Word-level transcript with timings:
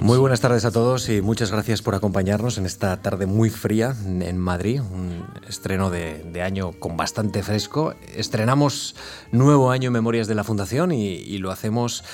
Muy 0.00 0.18
buenas 0.18 0.40
tardes 0.40 0.64
a 0.64 0.70
todos 0.70 1.08
y 1.08 1.20
muchas 1.20 1.50
gracias 1.50 1.82
por 1.82 1.94
acompañarnos 1.94 2.58
en 2.58 2.66
esta 2.66 3.00
tarde 3.02 3.26
muy 3.26 3.50
fría 3.50 3.94
en 4.06 4.38
Madrid, 4.38 4.80
un 4.80 5.24
estreno 5.48 5.90
de, 5.90 6.42
año 6.42 6.72
con 6.78 6.96
bastante 6.96 7.42
fresco. 7.42 7.94
Estrenamos 8.14 8.94
nuevo 9.32 9.70
año 9.70 9.88
en 9.88 9.94
Memorias 9.94 10.28
de 10.28 10.34
la 10.34 10.44
Fundación 10.44 10.92
y, 10.92 11.14
y 11.14 11.38
lo 11.38 11.50
hacemos 11.50 12.04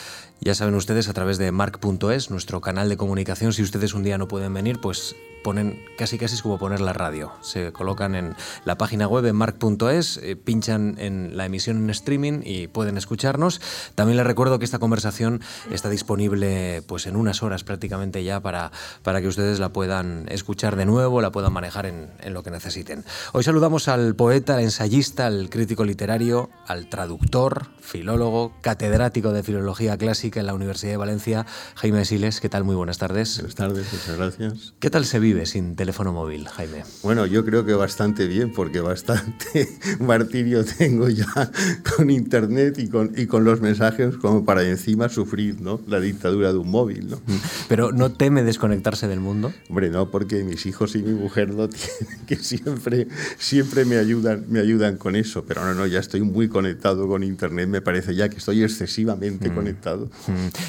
ya 0.44 0.54
saben 0.56 0.74
ustedes 0.74 1.08
a 1.08 1.12
través 1.12 1.38
de 1.38 1.52
mark.es, 1.52 2.30
nuestro 2.30 2.60
canal 2.60 2.88
de 2.88 2.96
comunicación. 2.96 3.52
Si 3.52 3.62
ustedes 3.62 3.94
un 3.94 4.02
día 4.02 4.18
no 4.18 4.26
pueden 4.26 4.52
venir, 4.52 4.80
pues 4.80 5.14
ponen 5.44 5.84
casi 5.96 6.18
casi 6.18 6.34
es 6.34 6.42
como 6.42 6.58
poner 6.58 6.80
la 6.80 6.92
radio. 6.92 7.32
Se 7.42 7.72
colocan 7.72 8.14
en 8.14 8.34
la 8.64 8.76
página 8.76 9.06
web 9.06 9.24
en 9.26 9.36
mark.es, 9.36 10.16
eh, 10.18 10.36
pinchan 10.36 10.96
en 10.98 11.36
la 11.36 11.46
emisión 11.46 11.78
en 11.78 11.90
streaming 11.90 12.40
y 12.44 12.68
pueden 12.68 12.96
escucharnos. 12.96 13.60
También 13.94 14.16
les 14.16 14.26
recuerdo 14.26 14.58
que 14.58 14.64
esta 14.64 14.78
conversación 14.78 15.40
está 15.70 15.88
disponible 15.88 16.82
pues 16.86 17.06
en 17.06 17.16
unas 17.16 17.42
horas 17.42 17.62
prácticamente 17.62 18.24
ya 18.24 18.40
para, 18.40 18.72
para 19.02 19.20
que 19.20 19.28
ustedes 19.28 19.60
la 19.60 19.72
puedan 19.72 20.26
escuchar 20.28 20.74
de 20.76 20.86
nuevo, 20.86 21.20
la 21.20 21.30
puedan 21.30 21.52
manejar 21.52 21.86
en, 21.86 22.10
en 22.20 22.34
lo 22.34 22.42
que 22.42 22.50
necesiten. 22.50 23.04
Hoy 23.32 23.44
saludamos 23.44 23.86
al 23.86 24.16
poeta, 24.16 24.56
al 24.56 24.62
ensayista, 24.62 25.26
al 25.26 25.50
crítico 25.50 25.84
literario, 25.84 26.50
al 26.66 26.88
traductor, 26.88 27.66
filólogo, 27.80 28.52
catedrático 28.60 29.32
de 29.32 29.42
filología 29.42 29.96
clásica 29.96 30.31
en 30.40 30.46
la 30.46 30.54
Universidad 30.54 30.92
de 30.92 30.96
Valencia, 30.96 31.46
Jaime 31.76 32.04
Siles. 32.04 32.40
¿Qué 32.40 32.48
tal? 32.48 32.64
Muy 32.64 32.76
buenas 32.76 32.98
tardes. 32.98 33.36
Buenas 33.36 33.54
tardes, 33.54 33.92
muchas 33.92 34.16
gracias. 34.16 34.74
¿Qué 34.78 34.90
tal 34.90 35.04
se 35.04 35.18
vive? 35.18 35.42
sin 35.46 35.76
teléfono 35.76 36.12
móvil, 36.12 36.48
Jaime? 36.48 36.82
Bueno, 37.02 37.26
yo 37.26 37.44
creo 37.44 37.64
que 37.64 37.74
bastante 37.74 38.26
bien, 38.26 38.52
porque 38.52 38.80
bastante 38.80 39.68
martirio 40.00 40.64
tengo 40.64 41.08
ya 41.08 41.26
con 41.96 42.10
Internet 42.10 42.78
y 42.78 42.88
con, 42.88 43.12
y 43.16 43.26
con 43.26 43.44
los 43.44 43.60
mensajes 43.60 44.16
como 44.16 44.44
para 44.44 44.62
encima 44.62 45.08
sufrir 45.08 45.60
¿no? 45.60 45.80
la 45.86 46.00
dictadura 46.00 46.52
de 46.52 46.58
un 46.58 46.70
móvil. 46.70 47.10
¿no? 47.10 47.16
Mm. 47.16 47.40
¿Pero 47.68 47.92
no 47.92 48.12
teme 48.12 48.42
desconectarse 48.42 49.08
del 49.08 49.20
mundo? 49.20 49.52
Hombre, 49.68 49.90
no, 49.90 50.10
porque 50.10 50.44
mis 50.44 50.66
hijos 50.66 50.94
y 50.94 51.02
mi 51.02 51.12
mujer 51.12 51.54
no 51.54 51.68
tienen, 51.68 52.26
que 52.26 52.36
siempre, 52.36 53.08
siempre 53.38 53.84
me, 53.84 53.96
ayudan, 53.96 54.44
me 54.48 54.60
ayudan 54.60 54.96
con 54.96 55.16
eso. 55.16 55.44
Pero 55.44 55.64
no, 55.64 55.74
no, 55.74 55.86
ya 55.86 56.00
estoy 56.00 56.22
muy 56.22 56.48
conectado 56.48 57.08
con 57.08 57.22
Internet, 57.22 57.68
me 57.68 57.80
parece 57.80 58.14
ya 58.14 58.28
que 58.28 58.36
estoy 58.36 58.62
excesivamente 58.62 59.50
mm. 59.50 59.54
conectado. 59.54 60.10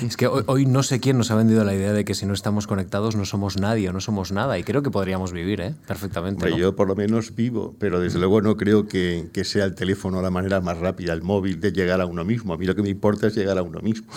Es 0.06 0.18
que 0.18 0.28
hoy, 0.28 0.44
hoy 0.48 0.66
no 0.66 0.84
sé 0.84 1.00
quién 1.00 1.18
nos 1.18 1.32
ha 1.32 1.36
vendido 1.36 1.64
la 1.64 1.74
idea 1.74 1.94
de 1.94 2.06
que 2.06 2.16
si 2.16 2.26
no 2.26 2.34
estamos 2.34 2.68
conectados 2.68 3.16
no 3.16 3.26
somos 3.26 3.58
nadie 3.58 3.90
o 3.90 3.94
no 3.94 4.02
somos 4.02 4.32
nada 4.32 4.58
y 4.58 4.64
creo 4.64 4.84
que 4.84 4.92
podríamos 4.92 5.32
vivir 5.32 5.62
¿eh? 5.62 5.76
perfectamente. 5.88 6.56
Yo 6.58 6.76
por 6.76 6.88
lo 6.88 6.96
menos 6.96 7.36
vivo, 7.36 7.76
pero 7.80 8.00
desde 8.00 8.20
luego 8.20 8.42
no 8.42 8.58
creo 8.58 8.88
que, 8.88 9.30
que, 9.32 9.44
sea 9.44 9.66
el 9.66 9.76
teléfono 9.76 10.22
la 10.22 10.32
manera 10.32 10.62
más 10.62 10.78
rápida, 10.78 11.14
el 11.14 11.22
móvil, 11.22 11.60
de 11.60 11.72
llegar 11.72 12.02
a 12.02 12.06
uno 12.06 12.24
mismo. 12.24 12.54
A 12.54 12.58
mí 12.58 12.66
lo 12.66 12.76
que 12.76 12.82
me 12.82 12.90
importa 12.90 13.28
es 13.28 13.36
llegar 13.36 13.58
a 13.58 13.64
uno 13.64 13.80
mismo. 13.82 14.08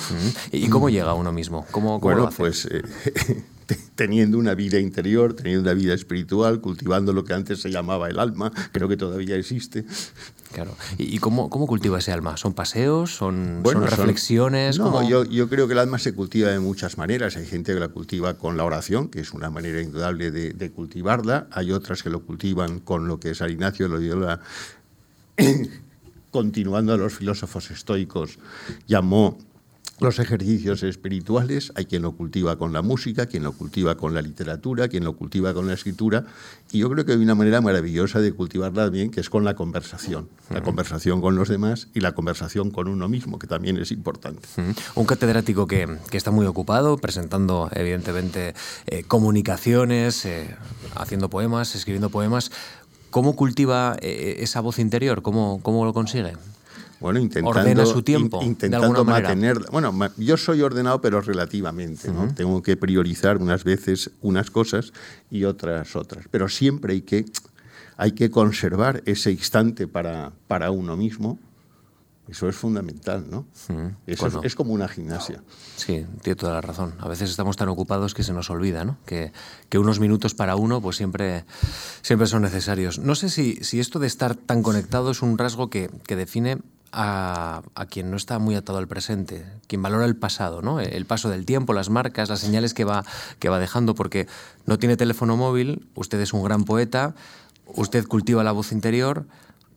¿Y 0.53 0.69
cómo 0.69 0.89
llega 0.89 1.11
a 1.11 1.15
uno 1.15 1.33
mismo? 1.33 1.67
¿Cómo, 1.71 1.99
bueno, 2.01 2.31
pues 2.37 2.67
eh, 2.71 2.83
teniendo 3.95 4.39
una 4.39 4.55
vida 4.55 4.79
interior, 4.79 5.35
teniendo 5.35 5.63
una 5.63 5.75
vida 5.75 5.95
espiritual, 5.95 6.61
cultivando 6.61 7.13
lo 7.13 7.25
que 7.25 7.35
antes 7.35 7.61
se 7.61 7.71
llamaba 7.71 8.09
el 8.09 8.19
alma, 8.19 8.53
creo 8.73 8.89
que 8.89 8.97
todavía 8.97 9.37
existe. 9.37 9.85
Claro. 10.53 10.75
¿Y 10.97 11.19
cómo, 11.19 11.51
cómo 11.51 11.67
cultiva 11.67 11.99
ese 11.99 12.13
alma? 12.13 12.37
¿Son 12.37 12.55
paseos? 12.55 13.15
¿Son, 13.15 13.63
reflexiones? 13.65 14.79
no, 14.79 15.07
yo, 15.07 15.25
yo, 15.25 15.49
creo 15.49 15.67
que 15.67 15.75
el 15.75 15.81
alma 15.81 15.99
se 15.99 16.15
cultiva 16.15 16.51
de 16.51 16.61
muchas 16.61 16.97
maneras. 16.97 17.37
Hay 17.37 17.47
gente 17.47 17.75
que 17.75 17.81
la 17.81 17.89
cultiva 17.89 18.35
con 18.35 18.57
la 18.57 18.65
oración, 18.65 19.09
que 19.09 19.21
es 19.21 19.33
una 19.33 19.51
manera 19.51 19.83
indudable 19.83 20.31
de, 20.31 20.71
cultivarla. 20.71 21.47
Hay 21.51 21.73
otras 21.73 22.03
que 22.03 22.11
lo 22.11 22.23
cultivan 22.23 22.81
con 22.81 23.09
lo 23.09 23.21
que 23.21 23.35
San 23.35 23.51
Ignacio 23.51 23.89
lo 23.89 23.99
dio 23.99 24.17
continuando 26.31 26.93
a 26.93 26.97
los 26.97 27.15
filósofos 27.15 27.71
estoicos, 27.71 28.39
llamó 28.87 29.39
los 29.99 30.19
ejercicios 30.19 30.83
espirituales, 30.83 31.73
hay 31.75 31.87
quien 31.87 32.03
lo 32.03 32.13
cultiva 32.13 32.59
con 32.59 32.73
la 32.73 32.83
música, 32.83 33.27
quien 33.27 33.43
lo 33.43 33.53
cultiva 33.53 33.97
con 33.97 34.13
la 34.13 34.21
literatura, 34.21 34.89
quien 34.89 35.05
lo 35.05 35.17
cultiva 35.17 35.55
con 35.55 35.67
la 35.67 35.73
escritura, 35.73 36.27
y 36.71 36.79
yo 36.81 36.91
creo 36.91 37.07
que 37.07 37.13
hay 37.13 37.19
una 37.19 37.35
manera 37.35 37.61
maravillosa 37.63 38.21
de 38.21 38.33
cultivarla 38.33 38.85
también, 38.85 39.11
que 39.11 39.21
es 39.21 39.31
con 39.31 39.45
la 39.45 39.55
conversación, 39.55 40.29
la 40.51 40.63
conversación 40.63 41.21
con 41.21 41.35
los 41.35 41.49
demás 41.49 41.89
y 41.95 42.01
la 42.01 42.13
conversación 42.13 42.71
con 42.71 42.89
uno 42.89 43.09
mismo, 43.09 43.39
que 43.39 43.47
también 43.47 43.79
es 43.79 43.91
importante. 43.91 44.47
Un 44.95 45.07
catedrático 45.07 45.67
que, 45.67 45.87
está 46.13 46.31
muy 46.31 46.47
ocupado, 46.47 46.97
presentando 46.97 47.71
evidentemente 47.73 48.55
eh, 48.87 49.03
comunicaciones, 49.05 50.25
eh, 50.25 50.57
haciendo 50.95 51.31
poemas, 51.31 51.75
escribiendo 51.75 52.11
poemas, 52.11 52.51
¿cómo 53.11 53.37
cultiva 53.37 53.97
eh, 54.01 54.37
esa 54.41 54.61
voz 54.61 54.79
interior? 54.79 55.23
¿Cómo, 55.23 55.61
cómo 55.63 55.85
lo 55.85 55.93
consigue? 55.93 56.33
Bueno, 57.01 57.19
intentando, 57.19 57.85
su 57.85 58.03
tiempo, 58.03 58.43
intentando 58.43 59.05
mantener. 59.05 59.59
Bueno, 59.71 59.93
yo 60.17 60.37
soy 60.37 60.63
ordenado, 60.63 61.01
pero 61.01 61.21
relativamente. 61.21 62.11
¿no? 62.11 62.33
Tengo 62.35 62.63
que 62.63 62.77
priorizar 62.77 63.37
unas 63.39 63.65
veces 63.65 64.11
unas 64.23 64.51
cosas 64.51 64.93
y 65.31 65.45
otras 65.45 65.95
otras. 65.95 66.27
Pero 66.31 66.49
siempre 66.49 66.95
hay 66.95 67.03
que, 67.03 67.27
hay 67.97 68.13
que 68.13 68.31
conservar 68.31 69.03
ese 69.05 69.31
instante 69.31 69.87
para, 69.87 70.33
para 70.49 70.71
uno 70.71 70.97
mismo. 70.97 71.39
Eso 72.29 72.49
es 72.49 72.57
fundamental, 72.57 73.25
¿no? 73.31 73.47
Eso 74.05 74.43
es, 74.43 74.57
como 74.57 74.73
una 74.73 74.89
gimnasia. 74.89 75.45
Sí, 75.77 76.05
tiene 76.23 76.35
toda 76.35 76.55
la 76.55 76.61
razón. 76.61 76.95
A 76.99 77.07
veces 77.07 77.31
estamos 77.31 77.57
tan 77.57 77.69
ocupados 77.69 78.15
que 78.15 78.25
se 78.25 78.33
nos 78.33 78.51
olvida, 78.51 78.85
¿no? 78.85 78.99
Que, 79.07 79.33
que 79.69 79.79
unos 79.79 80.01
minutos 80.01 80.35
para 80.35 80.57
uno, 80.57 80.81
pues 80.81 80.97
siempre, 80.97 81.45
siempre 82.03 82.27
son 82.27 82.43
necesarios. 82.43 82.99
No 82.99 83.15
sé 83.15 83.29
si, 83.29 83.61
si 83.63 83.79
esto 83.79 84.01
de 84.01 84.09
estar 84.09 84.35
tan 84.35 84.65
conectado 84.65 85.13
es 85.13 85.23
un 85.23 85.39
rasgo 85.39 85.71
que, 85.71 85.89
que 86.05 86.17
define 86.17 86.59
a, 86.99 87.63
quien 87.91 88.11
no 88.11 88.17
está 88.17 88.39
muy 88.39 88.55
atado 88.55 88.79
al 88.79 88.89
presente, 88.89 89.45
quien 89.67 89.83
valora 89.83 90.07
el 90.07 90.17
pasado, 90.17 90.63
¿no? 90.63 90.81
el 90.81 91.05
paso 91.05 91.29
del 91.29 91.45
tiempo, 91.45 91.75
las 91.75 91.91
marcas, 91.91 92.31
las 92.31 92.41
señales 92.41 92.73
que 92.73 92.85
va, 92.85 93.05
que 93.39 93.51
va 93.51 93.59
dejando, 93.59 93.95
porque 93.95 94.27
no 94.65 94.79
tiene 94.79 94.97
teléfono 94.97 95.37
móvil, 95.37 95.87
usted 95.95 96.19
es 96.21 96.33
un 96.33 96.43
gran 96.43 96.65
poeta, 96.65 97.15
usted 97.67 98.07
cultiva 98.07 98.43
la 98.43 98.53
voz 98.53 98.73
interior, 98.73 99.27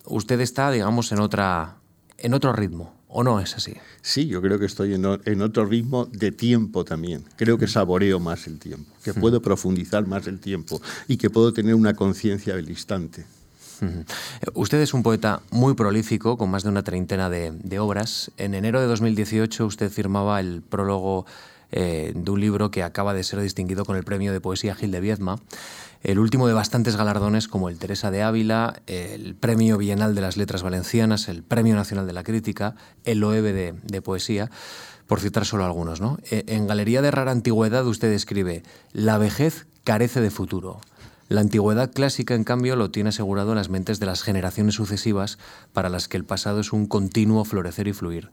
usted 0.05 0.39
está, 0.39 0.71
digamos, 0.71 1.11
en, 1.11 1.19
otra, 1.19 1.75
en 2.17 2.33
otro 2.33 2.53
ritmo. 2.53 2.97
¿O 3.11 3.23
no 3.23 3.39
es 3.39 3.55
así? 3.55 3.73
Sí, 4.03 4.27
yo 4.27 4.39
creo 4.39 4.59
que 4.59 4.67
estoy 4.67 4.93
en, 4.93 5.03
en 5.25 5.41
otro 5.41 5.65
ritmo 5.65 6.05
de 6.05 6.31
tiempo 6.31 6.85
también. 6.85 7.25
Creo 7.37 7.57
que 7.57 7.65
saboreo 7.67 8.19
más 8.19 8.45
el 8.45 8.59
tiempo, 8.59 8.93
que 9.03 9.15
puedo 9.15 9.41
profundizar 9.41 10.05
más 10.05 10.27
el 10.27 10.39
tiempo 10.39 10.79
y 11.07 11.17
que 11.17 11.31
puedo 11.31 11.51
tener 11.51 11.73
una 11.73 11.95
conciencia 11.95 12.55
del 12.55 12.69
instante. 12.69 13.25
Usted 14.53 14.81
es 14.81 14.93
un 14.93 15.03
poeta 15.03 15.41
muy 15.51 15.73
prolífico, 15.73 16.37
con 16.37 16.49
más 16.49 16.63
de 16.63 16.69
una 16.69 16.83
treintena 16.83 17.29
de, 17.29 17.79
obras. 17.79 18.31
En 18.37 18.53
enero 18.53 18.81
de 18.81 18.87
2018 18.87 19.65
usted 19.65 19.91
firmaba 19.91 20.39
el 20.39 20.61
prólogo 20.61 21.25
eh, 21.71 22.13
de 22.15 22.31
un 22.31 22.41
libro 22.41 22.71
que 22.71 22.83
acaba 22.83 23.13
de 23.13 23.23
ser 23.23 23.41
distinguido 23.41 23.85
con 23.85 23.95
el 23.95 24.03
premio 24.03 24.33
de 24.33 24.41
poesía 24.41 24.75
Gil 24.75 24.91
de 24.91 24.99
Viedma, 24.99 25.39
el 26.01 26.19
último 26.19 26.47
de 26.47 26.53
bastantes 26.53 26.95
galardones 26.95 27.47
como 27.47 27.69
el 27.69 27.77
Teresa 27.77 28.09
de 28.09 28.23
Ávila, 28.23 28.81
el 28.87 29.35
Premio 29.35 29.77
Bienal 29.77 30.15
de 30.15 30.21
las 30.21 30.37
Letras 30.37 30.63
Valencianas, 30.63 31.27
el 31.27 31.43
Premio 31.43 31.75
Nacional 31.75 32.07
de 32.07 32.13
la 32.13 32.23
Crítica, 32.23 32.75
el 33.03 33.19
Loewe 33.19 33.51
de, 33.51 34.01
Poesía, 34.01 34.49
por 35.07 35.19
citar 35.19 35.45
solo 35.45 35.65
algunos. 35.65 35.99
¿no? 35.99 36.17
E, 36.31 36.45
en 36.47 36.67
Galería 36.67 37.01
de 37.01 37.11
Rara 37.11 37.31
Antigüedad 37.31 37.85
usted 37.85 38.11
escribe, 38.13 38.63
La 38.93 39.17
vejez 39.17 39.67
carece 39.83 40.21
de 40.21 40.31
futuro. 40.31 40.79
La 41.29 41.41
antigüedad 41.41 41.91
clásica, 41.93 42.33
en 42.33 42.43
cambio, 42.43 42.75
lo 42.75 42.89
tiene 42.89 43.09
asegurado 43.09 43.51
en 43.51 43.57
las 43.57 43.69
mentes 43.69 43.99
de 43.99 44.07
las 44.07 44.23
generaciones 44.23 44.73
sucesivas 44.73 45.37
para 45.73 45.87
las 45.87 46.07
que 46.07 46.17
el 46.17 46.25
pasado 46.25 46.59
es 46.59 46.73
un 46.73 46.87
continuo 46.87 47.45
florecer 47.45 47.87
y 47.87 47.93
fluir. 47.93 48.31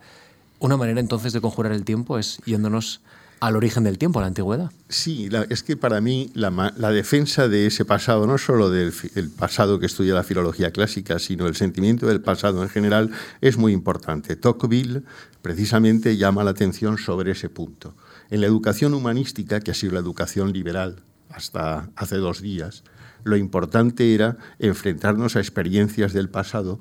Una 0.60 0.78
manera 0.78 0.98
entonces 0.98 1.34
de 1.34 1.42
conjurar 1.42 1.72
el 1.72 1.84
tiempo 1.84 2.18
es 2.18 2.38
yéndonos 2.46 3.02
al 3.40 3.54
origen 3.54 3.84
del 3.84 3.98
tiempo, 3.98 4.18
a 4.18 4.22
la 4.22 4.28
antigüedad. 4.28 4.70
Sí, 4.88 5.28
es 5.50 5.62
que 5.62 5.76
para 5.76 6.00
mí 6.00 6.30
la, 6.32 6.72
defensa 6.90 7.48
de 7.48 7.66
ese 7.66 7.84
pasado, 7.84 8.26
no 8.26 8.38
solo 8.38 8.70
del 8.70 8.94
pasado 9.38 9.78
que 9.78 9.84
estudia 9.84 10.14
la 10.14 10.24
filología 10.24 10.70
clásica, 10.70 11.18
sino 11.18 11.46
el 11.46 11.54
sentimiento 11.54 12.06
del 12.06 12.22
pasado 12.22 12.62
en 12.62 12.70
general, 12.70 13.10
es 13.42 13.58
muy 13.58 13.74
importante. 13.74 14.36
Tocqueville 14.36 15.02
precisamente 15.42 16.16
llama 16.16 16.44
la 16.44 16.52
atención 16.52 16.96
sobre 16.96 17.32
ese 17.32 17.50
punto. 17.50 17.94
En 18.30 18.40
la 18.40 18.46
educación 18.46 18.94
humanística, 18.94 19.60
que 19.60 19.72
ha 19.72 19.74
sido 19.74 19.92
la 19.92 20.00
educación 20.00 20.54
liberal 20.54 21.02
hasta 21.36 21.90
hace 21.96 22.16
dos 22.16 22.40
días, 22.40 22.82
lo 23.22 23.36
importante 23.36 24.14
era 24.14 24.38
enfrentarnos 24.58 25.36
a 25.36 25.40
experiencias 25.40 26.12
del 26.12 26.30
pasado 26.30 26.80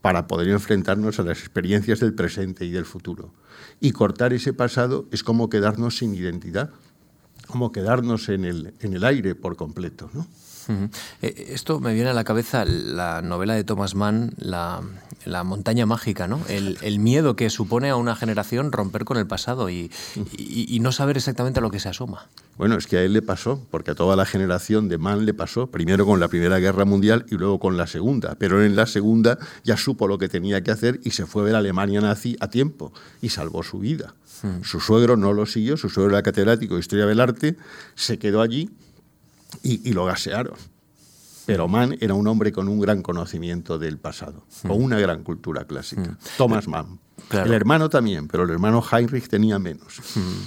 para 0.00 0.26
poder 0.26 0.48
enfrentarnos 0.48 1.20
a 1.20 1.22
las 1.22 1.38
experiencias 1.40 2.00
del 2.00 2.14
presente 2.14 2.64
y 2.64 2.70
del 2.70 2.86
futuro. 2.86 3.34
Y 3.78 3.92
cortar 3.92 4.32
ese 4.32 4.54
pasado 4.54 5.06
es 5.12 5.22
como 5.22 5.50
quedarnos 5.50 5.98
sin 5.98 6.14
identidad, 6.14 6.70
como 7.46 7.72
quedarnos 7.72 8.30
en 8.30 8.46
el, 8.46 8.72
en 8.80 8.94
el 8.94 9.04
aire 9.04 9.34
por 9.34 9.56
completo. 9.56 10.08
¿no? 10.14 10.26
Eh, 11.20 11.48
esto 11.48 11.80
me 11.80 11.92
viene 11.92 12.10
a 12.10 12.14
la 12.14 12.24
cabeza 12.24 12.64
la 12.64 13.20
novela 13.20 13.54
de 13.54 13.64
Thomas 13.64 13.94
Mann, 13.94 14.32
La, 14.38 14.80
montaña 15.44 15.86
mágica, 15.86 16.26
¿no? 16.26 16.40
El, 16.48 16.98
miedo 16.98 17.36
que 17.36 17.50
supone 17.50 17.90
a 17.90 17.96
una 17.96 18.14
generación 18.16 18.72
romper 18.72 19.04
con 19.04 19.16
el 19.16 19.26
pasado 19.26 19.70
y, 19.70 19.90
no 20.80 20.92
saber 20.92 21.16
exactamente 21.16 21.60
a 21.60 21.62
lo 21.62 21.70
que 21.70 21.80
se 21.80 21.88
asoma. 21.88 22.26
Bueno, 22.56 22.76
es 22.76 22.86
que 22.86 22.98
a 22.98 23.02
él 23.02 23.12
le 23.12 23.22
pasó, 23.22 23.66
porque 23.70 23.90
a 23.90 23.94
toda 23.94 24.16
la 24.16 24.24
generación 24.24 24.88
de 24.88 24.98
Mann 24.98 25.26
le 25.26 25.34
pasó, 25.34 25.66
primero 25.66 26.06
con 26.06 26.20
la 26.20 26.28
Primera 26.28 26.58
Guerra 26.58 26.84
Mundial 26.84 27.26
y 27.30 27.36
luego 27.36 27.58
con 27.58 27.76
la 27.76 27.86
Segunda, 27.86 28.34
pero 28.38 28.64
en 28.64 28.76
la 28.76 28.86
Segunda 28.86 29.38
ya 29.64 29.76
supo 29.76 30.08
lo 30.08 30.18
que 30.18 30.28
tenía 30.28 30.62
que 30.62 30.70
hacer 30.70 31.00
y 31.04 31.10
se 31.10 31.26
fue 31.26 31.42
a 31.42 31.44
ver 31.46 31.54
a 31.54 31.58
Alemania 31.58 32.00
nazi 32.00 32.36
a 32.40 32.48
tiempo 32.48 32.92
y 33.20 33.28
salvó 33.30 33.62
su 33.62 33.78
vida. 33.78 34.14
Hmm. 34.42 34.62
Su 34.62 34.80
suegro 34.80 35.16
no 35.16 35.32
lo 35.32 35.46
siguió, 35.46 35.76
su 35.76 35.88
suegro 35.90 36.14
era 36.14 36.22
catedrático 36.22 36.74
de 36.74 36.80
Historia 36.80 37.06
del 37.06 37.20
Arte, 37.20 37.56
se 37.94 38.18
quedó 38.18 38.40
allí 38.40 38.70
y, 39.62 39.92
lo 39.92 40.04
gasearon. 40.04 40.54
Pero 41.46 41.68
Mann 41.68 41.96
era 42.00 42.14
un 42.14 42.26
hombre 42.26 42.52
con 42.52 42.68
un 42.68 42.80
gran 42.80 43.02
conocimiento 43.02 43.78
del 43.78 43.98
pasado, 43.98 44.44
con 44.62 44.78
hmm. 44.78 44.84
una 44.84 44.98
gran 44.98 45.22
cultura 45.22 45.64
clásica. 45.64 46.02
Hmm. 46.02 46.16
Thomas 46.36 46.68
Mann. 46.68 46.98
El 47.30 47.52
hermano 47.52 47.88
también, 47.88 48.26
pero 48.28 48.44
el 48.44 48.50
hermano 48.50 48.82
Heinrich 48.82 49.28
tenía 49.28 49.58
menos. 49.58 50.00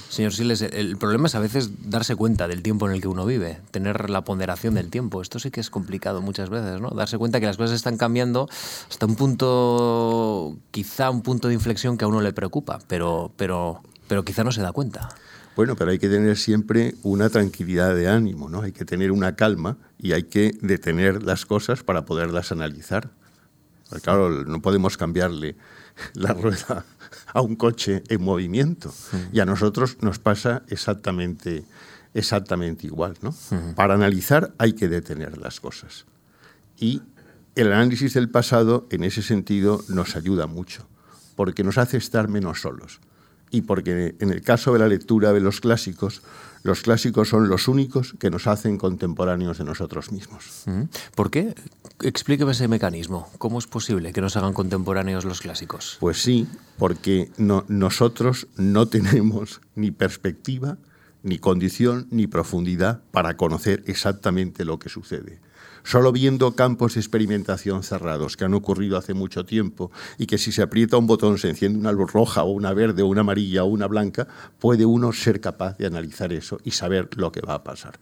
Señor 0.10 0.34
Siles, 0.34 0.62
el 0.62 0.98
problema 0.98 1.28
es 1.28 1.36
a 1.36 1.40
veces 1.40 1.90
darse 1.90 2.16
cuenta 2.16 2.48
del 2.48 2.62
tiempo 2.62 2.88
en 2.88 2.94
el 2.94 3.02
que 3.02 3.08
uno 3.08 3.26
vive, 3.26 3.62
tener 3.72 4.10
la 4.10 4.24
ponderación 4.24 4.74
del 4.74 4.90
tiempo. 4.90 5.22
Esto 5.22 5.40
sí 5.40 5.50
que 5.52 5.62
es 5.62 5.70
complicado 5.70 6.22
muchas 6.22 6.50
veces, 6.50 6.82
¿no? 6.82 6.90
Darse 6.90 7.18
cuenta 7.18 7.40
que 7.40 7.46
las 7.46 7.58
cosas 7.58 7.76
están 7.76 7.98
cambiando 7.98 8.50
hasta 8.90 9.06
un 9.06 9.16
punto, 9.16 10.58
quizá 10.72 11.10
un 11.10 11.22
punto 11.22 11.48
de 11.48 11.54
inflexión 11.54 11.98
que 11.98 12.06
a 12.06 12.08
uno 12.08 12.22
le 12.22 12.34
preocupa, 12.34 12.80
pero, 12.88 13.32
pero, 13.38 13.82
pero 14.08 14.26
quizá 14.26 14.44
no 14.44 14.52
se 14.52 14.62
da 14.62 14.74
cuenta. 14.74 15.10
Bueno, 15.56 15.76
pero 15.76 15.92
hay 15.92 16.00
que 16.00 16.10
tener 16.10 16.38
siempre 16.38 16.96
una 17.04 17.30
tranquilidad 17.30 17.96
de 17.96 18.08
ánimo, 18.08 18.50
¿no? 18.50 18.62
Hay 18.62 18.72
que 18.72 18.86
tener 18.86 19.12
una 19.12 19.36
calma 19.36 19.78
y 20.00 20.14
hay 20.14 20.24
que 20.24 20.52
detener 20.62 21.24
las 21.24 21.46
cosas 21.46 21.84
para 21.84 22.06
poderlas 22.06 22.52
analizar. 22.52 23.12
claro, 24.02 24.44
no 24.46 24.62
podemos 24.62 24.98
cambiarle 24.98 25.56
la 26.14 26.34
rueda 26.34 26.86
a 27.34 27.42
un 27.42 27.56
coche 27.56 28.04
en 28.10 28.24
movimiento. 28.24 28.94
Y 29.32 29.40
a 29.40 29.46
nosotros 29.46 29.98
nos 30.02 30.20
pasa 30.20 30.64
exactamente, 30.68 31.66
exactamente 32.14 32.88
igual. 32.88 33.16
¿no? 33.22 33.36
Para 33.76 33.94
analizar 33.94 34.54
hay 34.58 34.74
que 34.74 34.88
detener 34.88 35.38
las 35.38 35.60
cosas. 35.60 36.06
Y 36.80 37.02
el 37.56 37.72
análisis 37.72 38.16
del 38.16 38.30
pasado, 38.30 38.88
en 38.90 39.04
ese 39.04 39.22
sentido, 39.22 39.84
nos 39.88 40.16
ayuda 40.16 40.48
mucho, 40.48 40.88
porque 41.36 41.64
nos 41.64 41.78
hace 41.78 41.98
estar 41.98 42.28
menos 42.28 42.62
solos. 42.62 43.00
Y 43.54 43.62
porque 43.62 44.16
en 44.20 44.32
el 44.32 44.42
caso 44.42 44.74
de 44.74 44.80
la 44.80 44.88
lectura 44.88 45.32
de 45.32 45.40
los 45.40 45.62
clásicos, 45.62 46.24
los 46.64 46.82
clásicos 46.82 47.30
son 47.30 47.50
los 47.50 47.68
únicos 47.68 48.16
que 48.18 48.32
nos 48.32 48.48
hacen 48.48 48.80
contemporáneos 48.80 49.60
de 49.60 49.64
nosotros 49.64 50.12
mismos. 50.12 50.64
¿Por 51.14 51.30
qué? 51.30 51.54
Explíqueme 52.02 52.54
ese 52.54 52.68
mecanismo. 52.68 53.30
¿Cómo 53.38 53.60
es 53.60 53.68
posible 53.68 54.12
que 54.12 54.22
nos 54.22 54.36
hagan 54.38 54.54
contemporáneos 54.54 55.24
los 55.24 55.40
clásicos? 55.40 55.98
Pues 56.00 56.20
sí, 56.20 56.48
porque 56.80 57.30
nosotros 57.38 58.48
no 58.58 58.88
tenemos 58.90 59.62
ni 59.76 59.92
perspectiva, 59.92 60.80
ni 61.22 61.38
condición, 61.38 62.08
ni 62.10 62.26
profundidad 62.26 63.04
para 63.12 63.38
conocer 63.38 63.84
exactamente 63.86 64.66
lo 64.66 64.80
que 64.80 64.90
sucede 64.90 65.43
solo 65.84 66.12
viendo 66.12 66.56
campos 66.56 66.96
de 66.96 67.02
experimentación 67.02 67.84
cerrados 67.84 68.38
que 68.38 68.46
han 68.46 68.54
ocurrido 68.54 68.98
hace 68.98 69.14
mucho 69.14 69.46
tiempo 69.46 69.92
y 70.18 70.26
que 70.26 70.38
si 70.38 70.52
se 70.52 70.62
aprieta 70.62 70.98
un 70.98 71.08
botón 71.08 71.38
se 71.38 71.50
enciende 71.50 71.80
una 71.80 71.92
luz 71.92 72.12
roja 72.12 72.44
o 72.44 72.52
una 72.52 72.74
verde 72.74 73.04
o 73.04 73.08
una 73.08 73.22
amarilla 73.22 73.64
o 73.64 73.68
una 73.68 73.88
blanca, 73.88 74.28
puede 74.60 74.86
uno 74.86 75.14
ser 75.14 75.42
capaz 75.42 75.78
de 75.78 75.86
analizar 75.86 76.34
eso 76.34 76.60
y 76.64 76.72
saber 76.72 77.10
lo 77.16 77.32
que 77.32 77.42
va 77.42 77.56
a 77.56 77.64
pasar. 77.64 78.00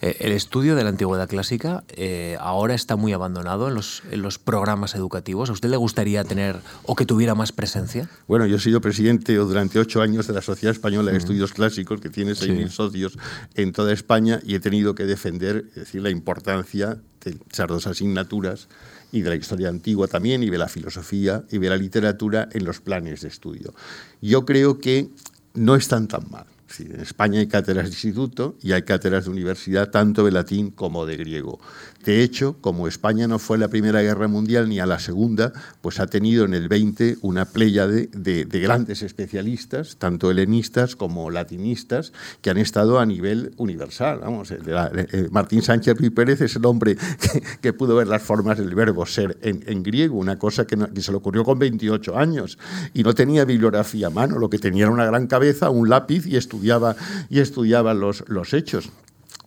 Eh, 0.00 0.16
el 0.20 0.32
estudio 0.32 0.76
de 0.76 0.82
la 0.84 0.90
antigüedad 0.90 1.28
clásica 1.28 1.84
eh, 1.88 2.36
ahora 2.40 2.74
está 2.74 2.96
muy 2.96 3.12
abandonado 3.12 3.68
en 3.68 3.74
los, 3.74 4.02
en 4.10 4.22
los, 4.22 4.38
programas 4.38 4.94
educativos. 4.94 5.50
¿A 5.50 5.52
usted 5.52 5.70
le 5.70 5.76
gustaría 5.76 6.24
tener 6.24 6.56
o 6.84 6.94
que 6.94 7.06
tuviera 7.06 7.34
más 7.34 7.52
presencia? 7.52 8.08
Bueno, 8.28 8.46
yo 8.46 8.56
he 8.56 8.60
sido 8.60 8.80
presidente 8.80 9.34
durante 9.34 9.78
ocho 9.78 10.02
años 10.02 10.26
de 10.26 10.34
la 10.34 10.42
Sociedad 10.42 10.74
Española 10.74 11.10
de 11.10 11.18
Estudios 11.18 11.52
Clásicos, 11.52 12.00
que 12.00 12.10
tiene 12.10 12.32
6.000 12.32 12.68
socios 12.68 13.18
en 13.54 13.72
toda 13.72 13.92
España, 13.92 14.40
y 14.44 14.54
he 14.54 14.60
tenido 14.60 14.94
que 14.94 15.04
defender 15.04 15.70
decir, 15.74 16.02
la 16.02 16.10
importancia 16.10 16.98
de 17.24 17.38
esas 17.50 17.68
dos 17.68 17.86
asignaturas 17.86 18.68
y 19.12 19.22
de 19.22 19.30
la 19.30 19.36
historia 19.36 19.68
antigua 19.68 20.08
también, 20.08 20.42
y 20.42 20.50
de 20.50 20.58
la 20.58 20.68
filosofía 20.68 21.44
y 21.50 21.58
de 21.58 21.70
la 21.70 21.76
literatura 21.76 22.48
en 22.52 22.64
los 22.64 22.80
planes 22.80 23.22
de 23.22 23.28
estudio. 23.28 23.74
Yo 24.20 24.44
creo 24.44 24.78
que 24.78 25.08
no 25.54 25.76
están 25.76 26.08
tan 26.08 26.30
mal 26.30 26.46
en 26.80 27.00
España 27.00 27.40
hay 27.40 27.46
cátedras 27.46 27.86
de 27.86 27.90
instituto 27.90 28.56
y 28.62 28.72
hay 28.72 28.82
cátedras 28.82 29.24
de 29.24 29.30
universidad 29.30 29.90
tanto 29.90 30.24
de 30.24 30.32
latín 30.32 30.70
como 30.70 31.06
de 31.06 31.16
griego. 31.16 31.60
De 32.04 32.22
hecho, 32.22 32.56
como 32.60 32.86
España 32.86 33.26
no 33.26 33.38
fue 33.38 33.56
a 33.56 33.60
la 33.60 33.68
Primera 33.68 34.02
Guerra 34.02 34.28
Mundial 34.28 34.68
ni 34.68 34.78
a 34.78 34.86
la 34.86 34.98
Segunda, 34.98 35.52
pues 35.80 36.00
ha 36.00 36.06
tenido 36.06 36.44
en 36.44 36.52
el 36.52 36.68
20 36.68 37.16
una 37.22 37.46
playa 37.46 37.86
de, 37.86 38.46
grandes 38.50 39.02
especialistas, 39.02 39.96
tanto 39.96 40.30
helenistas 40.30 40.96
como 40.96 41.30
latinistas, 41.30 42.12
que 42.42 42.50
han 42.50 42.58
estado 42.58 42.98
a 42.98 43.06
nivel 43.06 43.54
universal. 43.56 44.20
Vamos, 44.20 44.52
Martín 45.30 45.62
Sánchez 45.62 45.96
Ruiz 45.96 46.12
es 46.40 46.56
el 46.56 46.66
hombre 46.66 46.96
que, 47.62 47.72
pudo 47.72 47.96
ver 47.96 48.06
las 48.06 48.22
formas 48.22 48.58
del 48.58 48.74
verbo 48.74 49.06
ser 49.06 49.38
en, 49.40 49.82
griego, 49.82 50.16
una 50.16 50.38
cosa 50.38 50.66
que, 50.66 50.76
se 51.00 51.10
le 51.10 51.16
ocurrió 51.16 51.44
con 51.44 51.58
28 51.58 52.18
años 52.18 52.58
y 52.92 53.02
no 53.02 53.14
tenía 53.14 53.44
bibliografía 53.44 54.08
a 54.08 54.10
mano, 54.10 54.38
lo 54.38 54.50
que 54.50 54.58
tenía 54.58 54.84
era 54.84 54.92
una 54.92 55.06
gran 55.06 55.26
cabeza, 55.26 55.70
un 55.70 55.88
lápiz 55.88 56.26
y 56.26 56.36
estudiaba, 56.36 56.96
y 57.30 57.40
estudiaba 57.40 57.94
los 57.94 58.52
hechos. 58.52 58.90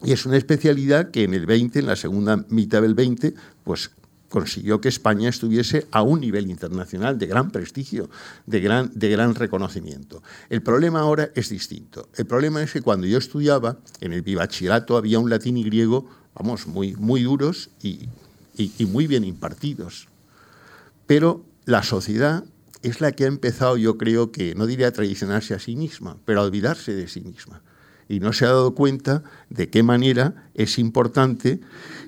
Y 0.03 0.11
es 0.11 0.25
una 0.25 0.37
especialidad 0.37 1.11
que 1.11 1.23
en 1.23 1.33
el 1.33 1.45
20, 1.45 1.79
en 1.79 1.87
la 1.87 1.95
segunda 1.95 2.45
mitad 2.49 2.81
del 2.81 2.93
20, 2.93 3.33
pues 3.63 3.91
consiguió 4.29 4.81
que 4.81 4.89
España 4.89 5.29
estuviese 5.29 5.87
a 5.91 6.01
un 6.01 6.19
nivel 6.19 6.49
internacional 6.49 7.17
de 7.17 7.27
gran 7.27 7.49
prestigio, 7.49 8.09
de 8.45 8.59
gran, 8.59 8.91
de 8.93 9.09
gran 9.09 9.35
reconocimiento. 9.35 10.21
El 10.49 10.61
problema 10.61 10.99
ahora 10.99 11.31
es 11.33 11.49
distinto. 11.49 12.09
El 12.15 12.25
problema 12.25 12.61
es 12.61 12.73
que 12.73 12.81
cuando 12.81 13.07
yo 13.07 13.17
estudiaba, 13.17 13.77
en 14.01 14.13
el 14.13 14.21
bachillerato 14.21 14.97
había 14.97 15.19
un 15.19 15.29
latín 15.29 15.57
y 15.57 15.63
griego, 15.63 16.09
vamos, 16.35 16.67
muy, 16.67 16.95
muy 16.95 17.23
duros 17.23 17.69
y, 17.81 18.09
y 18.57 18.85
muy 18.85 19.07
bien 19.07 19.23
impartidos. 19.23 20.07
Pero 21.07 21.45
la 21.65 21.83
sociedad 21.83 22.43
es 22.83 23.01
la 23.01 23.13
que 23.13 23.23
ha 23.23 23.27
empezado, 23.27 23.77
yo 23.77 23.97
creo 23.97 24.31
que, 24.31 24.53
no 24.55 24.67
diría 24.67 24.89
a 24.89 24.91
traicionarse 24.91 25.53
a 25.53 25.59
sí 25.59 25.75
misma, 25.75 26.17
pero 26.25 26.41
a 26.41 26.43
olvidarse 26.43 26.93
de 26.93 27.07
sí 27.07 27.21
misma 27.21 27.61
y 28.09 28.19
no 28.19 28.33
se 28.33 28.45
ha 28.45 28.49
dado 28.49 28.73
cuenta 28.73 29.23
de 29.49 29.69
qué 29.69 29.83
manera 29.83 30.49
es 30.53 30.79
importante 30.79 31.59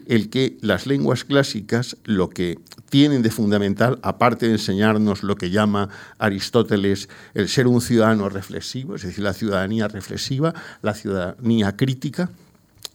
el 0.07 0.29
que 0.29 0.57
las 0.61 0.87
lenguas 0.87 1.23
clásicas 1.23 1.97
lo 2.03 2.29
que 2.29 2.57
tienen 2.89 3.21
de 3.21 3.29
fundamental, 3.29 3.99
aparte 4.01 4.47
de 4.47 4.53
enseñarnos 4.53 5.23
lo 5.23 5.35
que 5.35 5.51
llama 5.51 5.89
Aristóteles 6.17 7.09
el 7.35 7.47
ser 7.47 7.67
un 7.67 7.81
ciudadano 7.81 8.27
reflexivo, 8.29 8.95
es 8.95 9.03
decir, 9.03 9.23
la 9.23 9.33
ciudadanía 9.33 9.87
reflexiva, 9.87 10.53
la 10.81 10.95
ciudadanía 10.95 11.77
crítica, 11.77 12.31